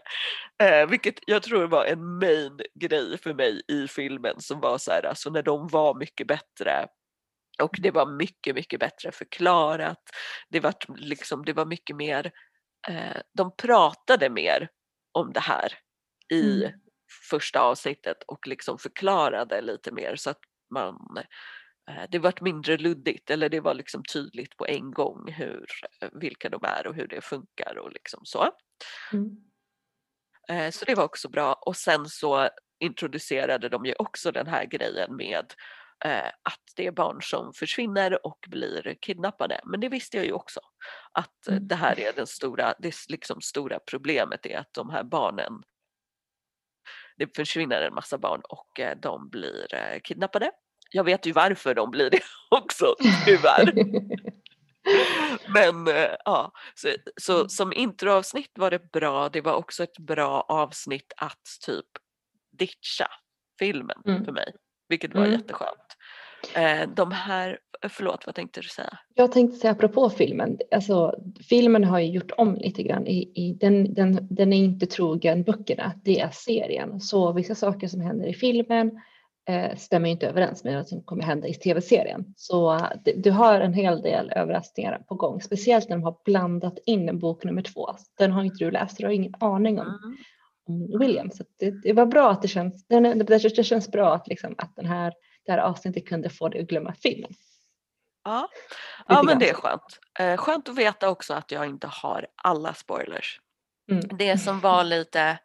Eh, 0.63 0.87
vilket 0.89 1.15
jag 1.27 1.43
tror 1.43 1.67
var 1.67 1.85
en 1.85 2.17
main 2.19 2.59
grej 2.79 3.17
för 3.17 3.33
mig 3.33 3.61
i 3.67 3.87
filmen 3.87 4.35
som 4.41 4.59
var 4.59 4.77
så 4.77 4.91
här, 4.91 5.05
alltså 5.05 5.29
när 5.29 5.41
de 5.43 5.67
var 5.67 5.95
mycket 5.95 6.27
bättre 6.27 6.87
och 7.61 7.75
det 7.81 7.91
var 7.91 8.05
mycket, 8.05 8.55
mycket 8.55 8.79
bättre 8.79 9.11
förklarat. 9.11 10.01
Det 10.49 10.59
var, 10.59 10.73
liksom, 10.97 11.45
det 11.45 11.53
var 11.53 11.65
mycket 11.65 11.95
mer, 11.95 12.31
eh, 12.89 13.17
de 13.33 13.55
pratade 13.55 14.29
mer 14.29 14.69
om 15.11 15.33
det 15.33 15.39
här 15.39 15.73
i 16.33 16.63
Mm. 16.65 16.79
första 17.29 17.59
avsnittet 17.61 18.17
och 18.27 18.47
liksom 18.47 18.77
förklarade 18.77 19.61
lite 19.61 19.91
mer 19.91 20.15
så 20.15 20.29
att 20.29 20.39
man 20.73 20.95
eh, 21.89 22.03
det 22.09 22.19
vart 22.19 22.41
mindre 22.41 22.77
luddigt 22.77 23.29
eller 23.29 23.49
det 23.49 23.59
var 23.59 23.73
liksom 23.73 24.03
tydligt 24.13 24.57
på 24.57 24.67
en 24.67 24.91
gång 24.91 25.31
hur, 25.31 25.65
eh, 26.01 26.09
vilka 26.13 26.49
de 26.49 26.59
är 26.63 26.87
och 26.87 26.95
hur 26.95 27.07
det 27.07 27.21
funkar 27.21 27.77
och 27.77 27.91
liksom 27.91 28.25
så. 28.25 28.49
Mm. 29.13 29.29
Eh, 30.49 30.71
Så 30.71 30.85
det 30.85 30.95
var 30.95 31.03
också 31.03 31.29
bra 31.29 31.53
och 31.53 31.75
sen 31.75 32.05
så 32.05 32.49
introducerade 32.79 33.69
de 33.69 33.85
ju 33.85 33.93
också 33.99 34.31
den 34.31 34.47
här 34.47 34.65
grejen 34.65 35.15
med 35.15 35.53
att 36.43 36.59
det 36.75 36.87
är 36.87 36.91
barn 36.91 37.21
som 37.21 37.53
försvinner 37.53 38.25
och 38.25 38.45
blir 38.47 38.95
kidnappade. 39.01 39.61
Men 39.65 39.79
det 39.79 39.89
visste 39.89 40.17
jag 40.17 40.25
ju 40.25 40.31
också. 40.33 40.59
Att 41.11 41.47
eh, 41.47 41.53
Mm. 41.53 41.67
det 41.67 41.75
här 41.75 41.99
är 41.99 42.13
den 42.13 42.27
stora, 42.27 42.73
det 42.79 42.95
liksom 43.09 43.41
stora 43.41 43.79
problemet 43.79 44.45
är 44.45 44.57
att 44.57 44.73
de 44.73 44.89
här 44.89 45.03
barnen 45.03 45.53
det 47.17 47.35
försvinner 47.35 47.81
en 47.81 47.93
massa 47.93 48.17
barn 48.17 48.41
och 48.49 48.79
eh, 48.79 48.97
de 48.97 49.29
blir 49.29 49.75
eh, 49.75 49.99
kidnappade. 50.03 50.51
Jag 50.91 51.03
vet 51.03 51.25
ju 51.25 51.31
varför 51.31 51.75
de 51.75 51.91
blir 51.91 52.09
det 52.09 52.19
också, 52.51 52.95
tyvärr. 53.25 53.73
Men 55.53 55.87
eh, 55.87 56.15
ja, 56.25 56.51
så, 56.75 56.87
så 57.21 57.35
Mm. 57.37 57.49
som 57.49 57.73
introavsnitt 57.73 58.51
var 58.55 58.71
det 58.71 58.91
bra. 58.91 59.29
Det 59.29 59.41
var 59.41 59.53
också 59.53 59.83
ett 59.83 59.97
bra 59.99 60.41
avsnitt 60.41 61.13
att 61.17 61.41
typ 61.65 61.85
ditcha 62.51 63.07
filmen 63.59 64.01
Mm. 64.05 64.25
för 64.25 64.31
mig, 64.31 64.53
vilket 64.89 65.13
var 65.13 65.21
Mm. 65.25 65.31
jätteskönt. 65.31 65.82
Eh, 66.55 66.89
de 66.95 67.11
här, 67.11 67.59
förlåt 67.89 68.25
vad 68.25 68.35
tänkte 68.35 68.61
du 68.61 68.67
säga? 68.67 68.97
Jag 69.15 69.31
tänkte 69.31 69.57
säga 69.57 69.71
apropå 69.71 70.09
filmen, 70.09 70.57
alltså 70.71 71.15
filmen 71.49 71.83
har 71.83 71.99
ju 71.99 72.07
gjort 72.11 72.31
om 72.37 72.55
lite 72.55 72.83
grann. 72.83 73.07
I, 73.07 73.31
i, 73.35 73.57
den, 73.59 73.93
den, 73.93 74.27
den 74.29 74.53
är 74.53 74.57
inte 74.57 74.85
trogen 74.85 75.43
böckerna, 75.43 75.93
det 76.03 76.19
är 76.19 76.29
serien. 76.33 76.99
Så 76.99 77.31
vissa 77.33 77.55
saker 77.55 77.87
som 77.87 78.01
händer 78.01 78.27
i 78.27 78.33
filmen 78.33 78.91
eh, 79.49 79.75
stämmer 79.77 80.09
inte 80.09 80.27
överens 80.27 80.63
med 80.63 80.75
vad 80.75 80.87
som 80.87 81.03
kommer 81.03 81.23
hända 81.23 81.47
i 81.47 81.53
tv-serien. 81.53 82.25
Så 82.37 82.73
eh, 82.75 82.83
det- 83.05 83.23
du 83.23 83.31
har 83.31 83.59
en 83.59 83.73
hel 83.73 84.01
del 84.01 84.31
överraskningar 84.35 85.01
på 85.07 85.15
gång, 85.15 85.41
speciellt 85.41 85.89
när 85.89 85.95
de 85.97 86.03
har 86.03 86.15
blandat 86.25 86.77
in 86.85 87.19
bok 87.19 87.43
nummer 87.43 87.61
två. 87.61 87.89
Den 88.17 88.31
har 88.31 88.43
inte 88.43 88.65
du 88.65 88.71
läst, 88.71 88.97
du 88.97 89.05
har 89.05 89.11
ingen 89.13 89.33
aning 89.39 89.79
om, 89.79 89.87
Mm. 89.87 90.17
om 90.93 90.99
William. 90.99 91.31
Så 91.31 91.43
det, 91.59 91.71
det 91.83 91.93
var 91.93 92.05
bra 92.05 92.31
att 92.31 92.41
det 92.41 92.47
känns, 92.47 92.87
den, 92.87 93.03
det, 93.03 93.13
det, 93.23 93.55
det 93.55 93.63
känns 93.63 93.91
bra 93.91 94.13
att, 94.15 94.27
liksom, 94.27 94.55
att 94.57 94.75
den 94.75 94.85
här, 94.85 95.13
det 95.45 95.51
här 95.51 95.59
avsnittet 95.59 96.07
kunde 96.07 96.29
få 96.29 96.49
dig 96.49 96.61
att 96.61 96.67
glömma 96.67 96.93
filmen. 96.93 97.31
Ja, 98.23 98.49
ja 99.07 99.23
men 99.23 99.39
det 99.39 99.49
är 99.49 99.53
skönt. 99.53 99.99
Eh, 100.19 100.37
skönt 100.37 100.69
att 100.69 100.75
veta 100.75 101.09
också 101.09 101.33
att 101.33 101.51
jag 101.51 101.65
inte 101.65 101.87
har 101.87 102.27
alla 102.35 102.73
spoilers. 102.73 103.39
Mm. 103.91 104.17
Det 104.17 104.37
som 104.37 104.59
var 104.59 104.83
lite, 104.83 105.39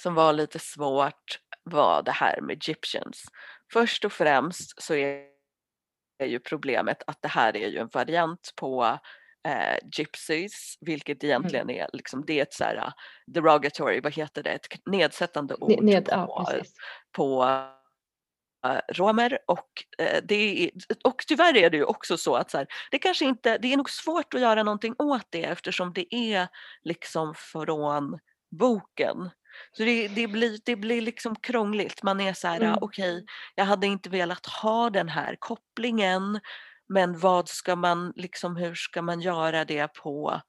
som 0.00 0.14
var 0.14 0.32
lite 0.32 0.58
svårt 0.58 1.40
var 1.62 2.02
det 2.02 2.10
här 2.12 2.40
med 2.40 2.52
Egyptians. 2.52 3.24
Först 3.72 4.04
och 4.04 4.12
främst 4.12 4.82
så 4.82 4.94
är 4.94 5.26
ju 6.24 6.38
problemet 6.38 7.02
att 7.06 7.22
det 7.22 7.28
här 7.28 7.56
är 7.56 7.68
ju 7.68 7.78
en 7.78 7.88
variant 7.92 8.52
på 8.56 8.98
eh, 9.48 9.78
gypsies, 9.98 10.76
vilket 10.80 11.22
Mm. 11.22 11.30
egentligen 11.30 11.70
är 11.70 11.90
liksom, 11.92 12.24
det 12.26 12.38
är 12.38 12.42
ett 12.42 12.54
så 12.54 12.64
här 12.64 12.76
uh, 12.76 12.92
derogatory, 13.26 14.00
vad 14.00 14.14
heter 14.14 14.42
det, 14.42 14.50
ett 14.50 14.86
nedsättande 14.86 15.54
ord 15.54 15.70
Ne- 15.70 15.82
Ned, 15.82 16.04
på, 16.04 16.10
ja, 16.12 16.62
på 17.12 17.44
romer 18.92 19.38
och, 19.46 19.68
eh, 19.98 20.20
det 20.24 20.64
är, 20.64 20.70
och 21.04 21.24
tyvärr 21.28 21.56
är 21.56 21.70
det 21.70 21.76
ju 21.76 21.84
också 21.84 22.16
så 22.16 22.36
att 22.36 22.50
så 22.50 22.58
här, 22.58 22.66
det 22.90 22.98
kanske 22.98 23.24
inte, 23.24 23.58
det 23.58 23.72
är 23.72 23.76
nog 23.76 23.90
svårt 23.90 24.34
att 24.34 24.40
göra 24.40 24.62
någonting 24.62 24.94
åt 24.98 25.26
det 25.30 25.44
eftersom 25.44 25.92
det 25.92 26.14
är 26.14 26.48
liksom 26.82 27.34
från 27.36 28.18
boken. 28.50 29.30
Så 29.72 29.82
det, 29.82 30.08
det, 30.08 30.26
blir, 30.28 30.58
det 30.64 30.76
blir 30.76 31.00
liksom 31.02 31.36
krångligt. 31.36 32.02
Man 32.02 32.20
är 32.20 32.32
så 32.32 32.48
här, 32.48 32.60
Mm. 32.60 32.78
okej, 32.80 33.24
jag 33.54 33.64
hade 33.64 33.86
inte 33.86 34.10
velat 34.10 34.46
ha 34.46 34.90
den 34.90 35.08
här 35.08 35.36
kopplingen 35.38 36.40
men 36.88 37.18
vad 37.18 37.48
ska 37.48 37.76
man, 37.76 38.12
liksom 38.16 38.56
hur 38.56 38.74
ska 38.74 39.02
man 39.02 39.20
göra 39.20 39.64
det 39.64 39.88
på 39.94 40.40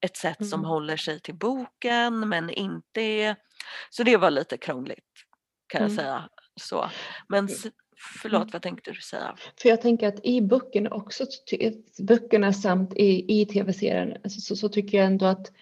ett 0.00 0.16
sätt 0.16 0.46
som 0.46 0.60
Mm. 0.60 0.68
håller 0.70 0.96
sig 0.96 1.20
till 1.20 1.34
boken 1.34 2.28
men 2.28 2.50
inte 2.50 3.00
är... 3.00 3.36
Så 3.90 4.02
det 4.02 4.16
var 4.16 4.30
lite 4.30 4.56
krångligt 4.56 5.04
kan 5.66 5.80
jag 5.82 5.90
Mm. 5.90 5.96
säga. 6.04 6.28
Så. 6.60 6.90
Men 7.28 7.44
s- 7.44 7.66
förlåt, 8.22 8.52
vad 8.52 8.62
tänkte 8.62 8.90
du 8.90 9.00
säga? 9.00 9.34
För 9.62 9.68
jag 9.68 9.80
tänker 9.80 10.08
att 10.08 10.26
i 10.26 10.40
böckerna 10.40 10.90
också, 10.90 11.26
böckerna 12.02 12.52
samt 12.52 12.94
i, 12.96 13.40
i 13.40 13.46
tv-serien, 13.46 14.16
alltså, 14.24 14.40
så, 14.40 14.56
så 14.56 14.68
tycker 14.68 14.98
jag 14.98 15.06
ändå 15.06 15.26
att, 15.26 15.52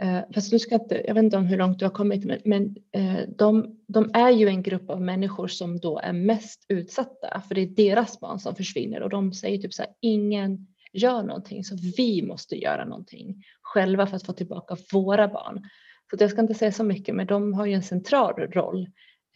eh, 0.00 0.20
fast 0.34 0.52
nu 0.52 0.58
ska 0.58 0.74
jag 0.74 0.82
inte, 0.82 1.04
jag 1.06 1.14
vet 1.14 1.22
inte 1.24 1.36
om 1.36 1.46
hur 1.46 1.56
långt 1.58 1.78
du 1.78 1.84
har 1.84 1.92
kommit, 1.92 2.24
men, 2.24 2.38
men 2.44 2.76
eh, 2.92 3.28
de, 3.28 3.80
de 3.88 4.10
är 4.14 4.30
ju 4.30 4.48
en 4.48 4.62
grupp 4.62 4.90
av 4.90 5.00
människor 5.00 5.48
som 5.48 5.78
då 5.80 5.98
är 5.98 6.12
mest 6.12 6.64
utsatta, 6.68 7.42
för 7.48 7.54
det 7.54 7.60
är 7.60 7.66
deras 7.66 8.20
barn 8.20 8.38
som 8.38 8.54
försvinner 8.54 9.02
och 9.02 9.10
de 9.10 9.32
säger 9.32 9.58
typ 9.58 9.74
så 9.74 9.82
här, 9.82 9.92
ingen 10.00 10.66
gör 10.92 11.22
någonting, 11.22 11.64
så 11.64 11.76
vi 11.96 12.22
måste 12.22 12.56
göra 12.56 12.84
någonting 12.84 13.44
själva 13.62 14.06
för 14.06 14.16
att 14.16 14.26
få 14.26 14.32
tillbaka 14.32 14.76
våra 14.92 15.28
barn. 15.28 15.62
Så 16.10 16.16
jag 16.20 16.30
ska 16.30 16.40
inte 16.40 16.54
säga 16.54 16.72
så 16.72 16.84
mycket, 16.84 17.14
men 17.14 17.26
de 17.26 17.54
har 17.54 17.66
ju 17.66 17.72
en 17.72 17.82
central 17.82 18.34
roll 18.34 18.88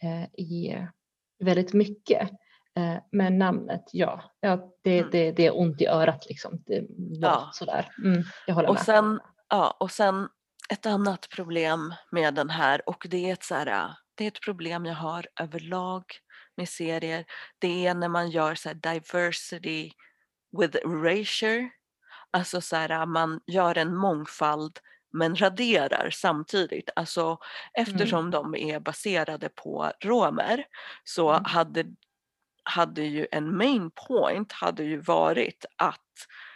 eh, 0.03 0.23
i 0.45 0.75
väldigt 1.39 1.73
mycket. 1.73 2.29
Eh, 2.77 2.97
Men 3.11 3.37
namnet, 3.37 3.83
ja, 3.91 4.31
ja 4.39 4.69
det, 4.83 4.97
Mm. 4.99 5.09
det, 5.11 5.31
det 5.31 5.45
är 5.45 5.59
ont 5.59 5.81
i 5.81 5.87
örat 5.87 6.25
liksom. 6.29 6.63
Det 6.65 6.85
Ja. 7.21 7.49
sådär. 7.53 7.89
Mm, 8.03 8.23
jag 8.47 8.55
håller 8.55 8.69
Och 8.69 8.75
med. 8.75 8.83
sen, 8.83 9.19
ja, 9.49 9.77
och 9.79 9.91
sen 9.91 10.27
ett 10.69 10.85
annat 10.85 11.29
problem 11.29 11.93
med 12.11 12.33
den 12.33 12.49
här 12.49 12.81
och 12.89 13.05
det 13.09 13.29
är 13.29 13.33
ett, 13.33 13.43
så 13.43 13.55
här, 13.55 13.89
det 14.15 14.23
är 14.23 14.27
ett 14.27 14.41
problem 14.45 14.85
jag 14.85 14.95
har 14.95 15.25
överlag 15.41 16.03
med 16.57 16.69
serier. 16.69 17.25
Det 17.59 17.87
är 17.87 17.93
när 17.95 18.09
man 18.09 18.29
gör 18.29 18.55
så 18.55 18.69
här 18.69 18.75
diversity 18.75 19.91
with 20.61 20.77
erasure. 20.77 21.69
Alltså 22.31 22.61
så 22.61 22.75
här, 22.75 23.05
man 23.05 23.39
gör 23.47 23.77
en 23.77 23.95
mångfald 23.95 24.79
men 25.13 25.35
raderar 25.35 26.09
samtidigt. 26.09 26.89
Alltså 26.95 27.37
eftersom 27.73 28.31
de 28.31 28.55
är 28.55 28.79
baserade 28.79 29.49
på 29.49 29.91
romer 30.03 30.65
så 31.03 31.29
Mm. 31.29 31.43
hade, 31.45 31.85
hade 32.63 33.03
ju 33.03 33.27
en 33.31 33.57
main 33.57 33.91
point 34.07 34.51
hade 34.51 34.83
ju 34.83 35.01
varit 35.01 35.65
att 35.77 36.01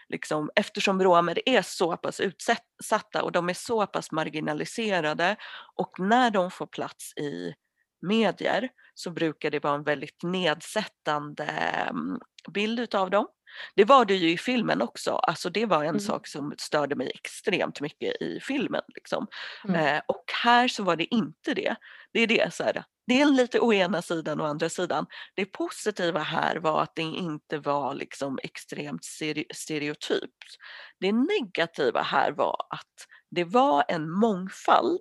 liksom, 0.10 0.50
eftersom 0.56 1.04
romer 1.04 1.40
är 1.50 1.62
så 1.62 1.98
pass 1.98 2.20
utsatta 2.20 3.24
och 3.24 3.32
de 3.32 3.50
är 3.50 3.54
så 3.54 3.88
pass 3.88 4.12
marginaliserade 4.12 5.36
och 5.76 6.00
när 6.00 6.32
de 6.32 6.52
får 6.52 6.68
plats 6.68 7.14
i 7.18 7.54
medier 8.02 8.70
så 8.94 9.12
brukar 9.12 9.52
det 9.52 9.64
vara 9.64 9.76
en 9.76 9.84
väldigt 9.84 10.24
nedsättande 10.24 11.44
mm, 11.90 12.20
bild 12.54 12.80
utav 12.80 13.10
dem. 13.10 13.28
Det 13.76 13.86
var 13.86 14.06
det 14.06 14.16
ju 14.16 14.30
i 14.32 14.38
filmen 14.38 14.82
också, 14.82 15.12
alltså 15.12 15.50
det 15.50 15.66
var 15.66 15.84
en 15.84 15.90
Mm. 15.90 16.00
sak 16.00 16.28
som 16.28 16.54
störde 16.58 16.96
mig 16.96 17.12
extremt 17.16 17.82
mycket 17.82 18.22
i 18.22 18.40
filmen. 18.42 18.82
Liksom. 18.96 19.28
Mm. 19.68 19.96
Eh, 19.96 20.02
och 20.08 20.24
här 20.44 20.68
så 20.68 20.84
var 20.84 20.96
det 20.96 21.14
inte 21.16 21.54
det. 21.54 21.76
Det 22.14 22.20
är 22.20 22.28
det 22.28 22.54
så 22.54 22.64
här, 22.64 22.84
det 23.08 23.22
är 23.22 23.26
lite 23.26 23.60
å 23.60 23.74
ena 23.74 24.02
sidan 24.02 24.40
och 24.42 24.48
andra 24.48 24.70
sidan. 24.70 25.06
Det 25.36 25.46
positiva 25.46 26.20
här 26.20 26.56
var 26.56 26.82
att 26.84 26.96
det 26.96 27.02
inte 27.02 27.58
var 27.58 27.94
liksom 27.94 28.40
extremt 28.44 29.04
stere- 29.06 29.54
stereotypt. 29.54 30.56
Det 31.00 31.12
negativa 31.12 32.02
här 32.02 32.32
var 32.32 32.56
att 32.70 33.08
det 33.32 33.44
var 33.44 33.84
en 33.88 34.12
mångfald 34.12 35.00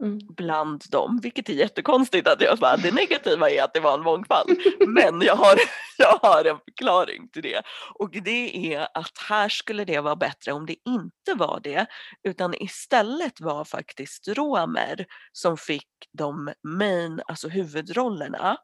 Mm. 0.00 0.18
bland 0.36 0.84
dem, 0.90 1.20
vilket 1.22 1.48
är 1.48 1.52
jättekonstigt 1.52 2.28
att 2.28 2.40
jag 2.40 2.58
bara, 2.58 2.76
det 2.76 2.94
negativa 2.94 3.50
är 3.50 3.62
att 3.62 3.74
det 3.74 3.80
var 3.80 3.94
en 3.94 4.02
mångfald. 4.02 4.58
Men 4.86 5.20
jag 5.20 5.36
har, 5.36 5.58
jag 5.98 6.18
har 6.22 6.44
en 6.44 6.58
förklaring 6.58 7.28
till 7.28 7.42
det. 7.42 7.62
Och 7.94 8.10
det 8.10 8.74
är 8.74 8.88
att 8.94 9.18
här 9.28 9.48
skulle 9.48 9.84
det 9.84 10.00
vara 10.00 10.16
bättre 10.16 10.52
om 10.52 10.66
det 10.66 10.76
inte 10.86 11.34
var 11.34 11.60
det, 11.62 11.86
utan 12.22 12.54
istället 12.54 13.40
var 13.40 13.64
faktiskt 13.64 14.28
romer 14.28 15.06
som 15.32 15.56
fick 15.56 15.88
de 16.12 16.52
main, 16.62 17.22
alltså 17.26 17.48
huvudrollerna. 17.48 18.56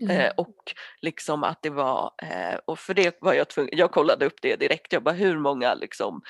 Mm. 0.00 0.16
Eh, 0.20 0.32
och 0.36 0.56
liksom 1.02 1.44
att 1.44 1.62
det 1.62 1.70
var, 1.70 2.10
eh, 2.22 2.58
och 2.64 2.78
för 2.78 2.94
det 2.94 3.18
var 3.20 3.34
jag 3.34 3.48
tvungen, 3.48 3.70
jag 3.78 3.90
kollade 3.92 4.26
upp 4.26 4.42
det 4.42 4.56
direkt, 4.56 4.92
jag 4.92 5.02
bara 5.02 5.14
hur 5.14 5.38
många 5.38 5.74
liksom 5.74 6.22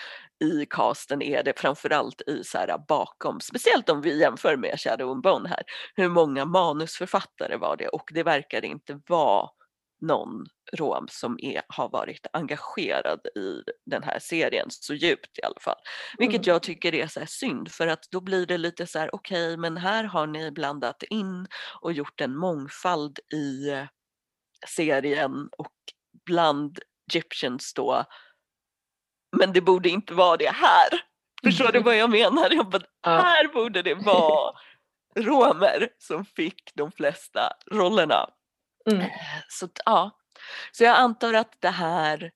i 0.44 0.66
casten 0.70 1.22
är 1.22 1.42
det 1.42 1.58
framförallt 1.60 2.22
i 2.26 2.44
så 2.44 2.58
här 2.58 2.78
bakom, 2.88 3.40
speciellt 3.40 3.88
om 3.88 4.00
vi 4.00 4.20
jämför 4.20 4.56
med 4.56 4.80
Shadow 4.80 5.10
and 5.10 5.22
Bone 5.22 5.48
här, 5.48 5.62
hur 5.94 6.08
många 6.08 6.44
manusförfattare 6.44 7.56
var 7.56 7.76
det? 7.76 7.88
Och 7.88 8.10
det 8.14 8.22
verkar 8.22 8.64
inte 8.64 9.00
vara 9.08 9.48
någon 10.00 10.46
rom 10.72 11.06
som 11.10 11.38
är, 11.42 11.62
har 11.68 11.88
varit 11.88 12.26
engagerad 12.32 13.20
i 13.26 13.62
den 13.86 14.02
här 14.02 14.18
serien 14.18 14.66
så 14.70 14.94
djupt 14.94 15.38
i 15.38 15.42
alla 15.42 15.60
fall. 15.60 15.78
Vilket 16.18 16.46
Mm. 16.46 16.52
jag 16.54 16.62
tycker 16.62 16.94
är 16.94 17.06
så 17.06 17.20
synd 17.26 17.72
för 17.72 17.86
att 17.86 18.04
då 18.10 18.20
blir 18.20 18.46
det 18.46 18.58
lite 18.58 18.86
så 18.86 18.98
här 18.98 19.14
okej 19.14 19.56
men 19.56 19.76
här 19.76 20.04
har 20.04 20.26
ni 20.26 20.50
blandat 20.50 21.02
in 21.02 21.46
och 21.80 21.92
gjort 21.92 22.20
en 22.20 22.36
mångfald 22.36 23.18
i 23.32 23.70
eh, 23.70 23.84
serien 24.68 25.48
och 25.58 25.74
bland 26.26 26.78
Egyptians 27.12 27.74
då. 27.74 28.04
Men 29.36 29.52
det 29.52 29.60
borde 29.60 29.88
inte 29.88 30.14
vara 30.14 30.36
det 30.36 30.50
här. 30.54 30.88
Förstår 31.44 31.72
du 31.72 31.80
vad 31.80 31.96
jag 31.96 32.10
menar? 32.10 32.50
Jag 32.50 32.70
bara, 32.70 32.82
här 33.22 33.48
borde 33.52 33.82
det 33.82 33.94
vara 33.94 34.54
romer 35.16 35.88
som 35.98 36.24
fick 36.24 36.70
de 36.74 36.92
flesta 36.92 37.52
rollerna. 37.70 38.28
Mm. 38.90 39.10
Så 39.48 39.64
att, 39.64 39.80
ja, 39.84 40.10
så 40.72 40.84
jag 40.84 40.96
antar 40.96 41.34
att 41.34 41.56
det 41.60 41.70
här 41.70 42.30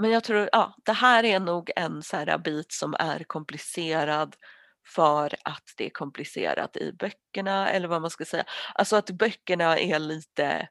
men 0.00 0.10
jag 0.10 0.24
tror, 0.24 0.48
ja, 0.52 0.74
det 0.84 0.92
här 0.92 1.24
är 1.24 1.40
nog 1.40 1.70
en 1.76 2.02
så 2.02 2.16
här 2.16 2.38
bit 2.38 2.72
som 2.72 2.94
är 2.98 3.24
komplicerad 3.24 4.36
för 4.94 5.34
att 5.44 5.74
det 5.76 5.86
är 5.86 5.90
komplicerat 5.90 6.76
i 6.76 6.92
böckerna 6.92 7.70
eller 7.70 7.88
vad 7.88 8.00
man 8.00 8.10
ska 8.10 8.24
säga. 8.24 8.44
Alltså 8.74 8.96
att 8.96 9.10
böckerna 9.10 9.78
är 9.78 9.98
lite 9.98 10.68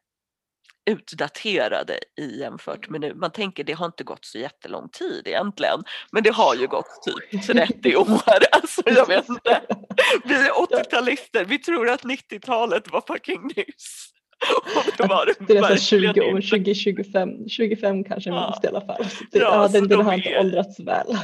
utdaterade 0.86 1.99
i 2.21 2.39
jämfört 2.39 2.89
med 2.89 3.01
nu. 3.01 3.13
Man 3.15 3.32
tänker 3.32 3.63
det 3.63 3.73
har 3.73 3.86
inte 3.86 4.03
gått 4.03 4.25
så 4.25 4.38
jättelång 4.38 4.89
tid 4.89 5.27
egentligen. 5.27 5.84
Men 6.11 6.23
det 6.23 6.30
har 6.30 6.55
ju 6.55 6.67
gått 6.67 7.03
typ 7.32 7.47
30 7.47 7.95
år. 7.95 8.21
Alltså 8.51 8.82
jag 8.86 9.07
vet 9.07 9.30
inte. 9.30 9.61
Vi 10.23 10.36
är 10.36 10.51
80-talister, 10.51 11.45
vi 11.45 11.59
tror 11.59 11.89
att 11.89 12.03
90-talet 12.03 12.91
var 12.91 13.03
fucking 13.07 13.51
nyss. 13.55 14.13
Det 14.98 15.08
var 15.08 15.26
det 15.26 15.34
Det 15.48 15.58
är 15.58 15.62
nästan 15.62 16.00
verkligen 16.00 16.14
20 16.14 16.22
år, 16.22 16.36
inte. 16.36 16.48
20, 16.48 16.76
25, 16.76 17.50
25 17.50 18.04
kanske 18.04 18.30
Ja. 18.30 18.46
minst 18.48 18.64
i 18.64 18.68
alla 18.68 18.82
fall. 18.86 19.06
Så 19.10 19.24
det, 19.32 19.40
Ja, 19.40 19.56
ja, 19.56 19.68
den, 19.68 19.88
den 19.88 19.98
de 19.98 20.06
har 20.06 20.14
inte 20.14 20.40
åldrats 20.40 20.80
väl. 20.80 21.08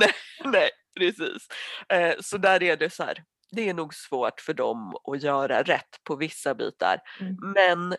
nej, 0.00 0.10
nej, 0.44 0.70
precis. 0.98 1.48
Eh, 1.88 2.14
så 2.20 2.38
där 2.38 2.62
är 2.62 2.76
det 2.76 2.90
så 2.90 3.02
här. 3.02 3.24
Det 3.50 3.68
är 3.68 3.74
nog 3.74 3.94
svårt 3.94 4.40
för 4.40 4.54
dem 4.54 4.96
att 5.12 5.22
göra 5.22 5.62
rätt 5.62 6.00
på 6.04 6.16
vissa 6.16 6.54
bitar. 6.54 6.98
Mm. 7.20 7.36
Men 7.54 7.96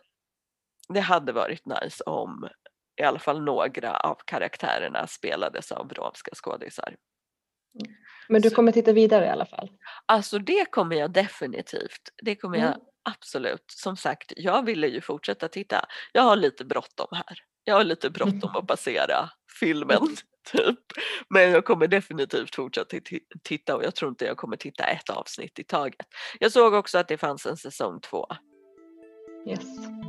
det 0.89 0.99
hade 0.99 1.31
varit 1.31 1.65
nice 1.65 2.03
om 2.03 2.47
i 3.01 3.03
alla 3.03 3.19
fall 3.19 3.41
några 3.41 3.97
av 3.97 4.17
karaktärerna 4.25 5.07
spelades 5.07 5.71
av 5.71 5.93
romska 5.93 6.31
skådisar. 6.35 6.95
Men 8.29 8.41
du 8.41 8.49
kommer 8.49 8.71
titta 8.71 8.91
vidare 8.93 9.25
i 9.25 9.29
alla 9.29 9.45
fall? 9.45 9.69
Alltså 10.05 10.39
det 10.39 10.65
kommer 10.71 10.95
jag 10.95 11.11
definitivt. 11.11 12.01
Det 12.23 12.35
kommer 12.35 12.57
jag 12.57 12.67
Mm. 12.67 12.79
absolut. 13.09 13.65
Som 13.67 13.97
sagt, 13.97 14.33
jag 14.35 14.65
ville 14.65 14.87
ju 14.87 15.01
fortsätta 15.01 15.47
titta. 15.47 15.85
Jag 16.11 16.21
har 16.21 16.35
lite 16.35 16.65
bråttom 16.65 17.07
här. 17.11 17.37
Jag 17.63 17.75
har 17.75 17.83
lite 17.83 18.09
bråttom 18.09 18.49
Mm. 18.49 18.55
att 18.55 18.67
passera 18.67 19.29
filmen. 19.59 19.99
Typ. 20.51 20.79
Men 21.29 21.51
jag 21.51 21.65
kommer 21.65 21.87
definitivt 21.87 22.55
fortsätta 22.55 22.97
ti- 22.97 23.19
titta 23.43 23.75
och 23.75 23.83
jag 23.83 23.95
tror 23.95 24.09
inte 24.09 24.25
jag 24.25 24.37
kommer 24.37 24.57
titta 24.57 24.83
ett 24.83 25.09
avsnitt 25.09 25.59
i 25.59 25.63
taget. 25.63 26.05
Jag 26.39 26.51
såg 26.51 26.73
också 26.73 26.97
att 26.97 27.07
det 27.07 27.17
fanns 27.17 27.45
en 27.45 27.57
säsong 27.57 27.99
två. 28.01 28.27
Yes. 29.47 29.59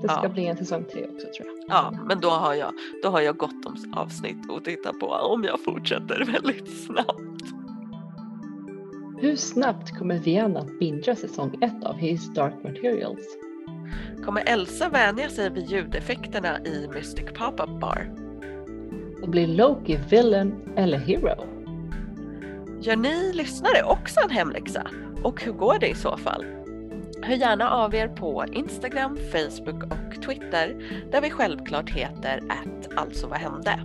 Det 0.03 0.09
ska 0.09 0.21
Ja. 0.23 0.29
bli 0.29 0.47
en 0.47 0.57
säsong 0.57 0.85
tre 0.93 1.07
också 1.07 1.27
tror 1.37 1.47
jag. 1.59 1.65
Ja, 1.69 1.91
men 2.09 2.21
då 2.21 2.31
har 2.31 2.55
jag, 2.55 2.73
då 3.03 3.09
har 3.09 3.21
jag 3.21 3.37
gott 3.37 3.67
om 3.67 3.95
avsnitt 3.97 4.51
att 4.51 4.65
titta 4.65 4.93
på 4.93 5.07
om 5.07 5.45
jag 5.45 5.65
fortsätter 5.65 6.25
väldigt 6.33 6.85
snabbt. 6.85 7.34
Hur 9.19 9.37
snabbt 9.37 9.99
kommer 9.99 10.19
Vienna 10.19 10.61
att 10.61 10.79
bingea 10.79 11.17
säsong 11.17 11.59
ett 11.61 11.85
av 11.85 11.97
His 11.97 12.35
Dark 12.35 12.55
Materials? 12.65 13.39
Kommer 14.25 14.43
Elsa 14.47 14.89
vänja 14.89 15.29
sig 15.29 15.51
vid 15.51 15.71
ljudeffekterna 15.71 16.65
i 16.65 16.89
Mystic 16.95 17.25
Pop-Up 17.35 17.81
Bar? 17.81 18.15
Och 19.23 19.29
blir 19.29 19.47
Loki 19.47 19.99
villain 20.11 20.55
eller 20.77 20.99
hero? 20.99 21.45
Gör 22.81 22.97
ni 22.97 23.33
lyssnare 23.33 23.83
också 23.83 24.21
en 24.25 24.31
hemläxa? 24.31 24.87
Och 25.23 25.43
hur 25.43 25.53
går 25.53 25.79
det 25.81 25.89
i 25.89 25.95
så 25.95 26.17
fall? 26.17 26.45
Hör 27.23 27.35
gärna 27.35 27.71
av 27.71 27.95
er 27.95 28.09
på 28.09 28.45
Instagram, 28.53 29.19
Facebook 29.33 29.83
och 29.85 30.23
Twitter 30.23 30.77
där 31.13 31.21
vi 31.21 31.31
självklart 31.31 31.91
heter 31.91 32.41
att 32.49 32.99
alltså 32.99 33.27
vad 33.27 33.39
hände? 33.39 33.81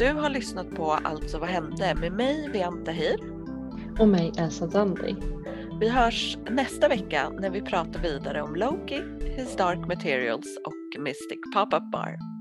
Du 0.00 0.12
har 0.12 0.30
lyssnat 0.30 0.70
på 0.70 0.92
Alltså 0.92 1.38
vad 1.38 1.48
hände 1.48 1.94
med 1.94 2.12
mig 2.12 2.50
Vianta 2.52 2.90
Hir 2.90 3.16
Och 3.98 4.08
mig 4.08 4.32
Elsa 4.38 4.70
Zandri. 4.70 5.16
Vi 5.80 5.88
hörs 5.88 6.38
nästa 6.50 6.88
vecka 6.88 7.30
när 7.30 7.50
vi 7.50 7.60
pratar 7.60 8.00
vidare 8.00 8.42
om 8.42 8.54
Loki, 8.54 9.02
His 9.36 9.56
Dark 9.56 9.78
Materials 9.78 10.58
och 10.64 11.02
Mystic 11.02 11.38
Pop-Up 11.54 11.90
Bar. 11.92 12.39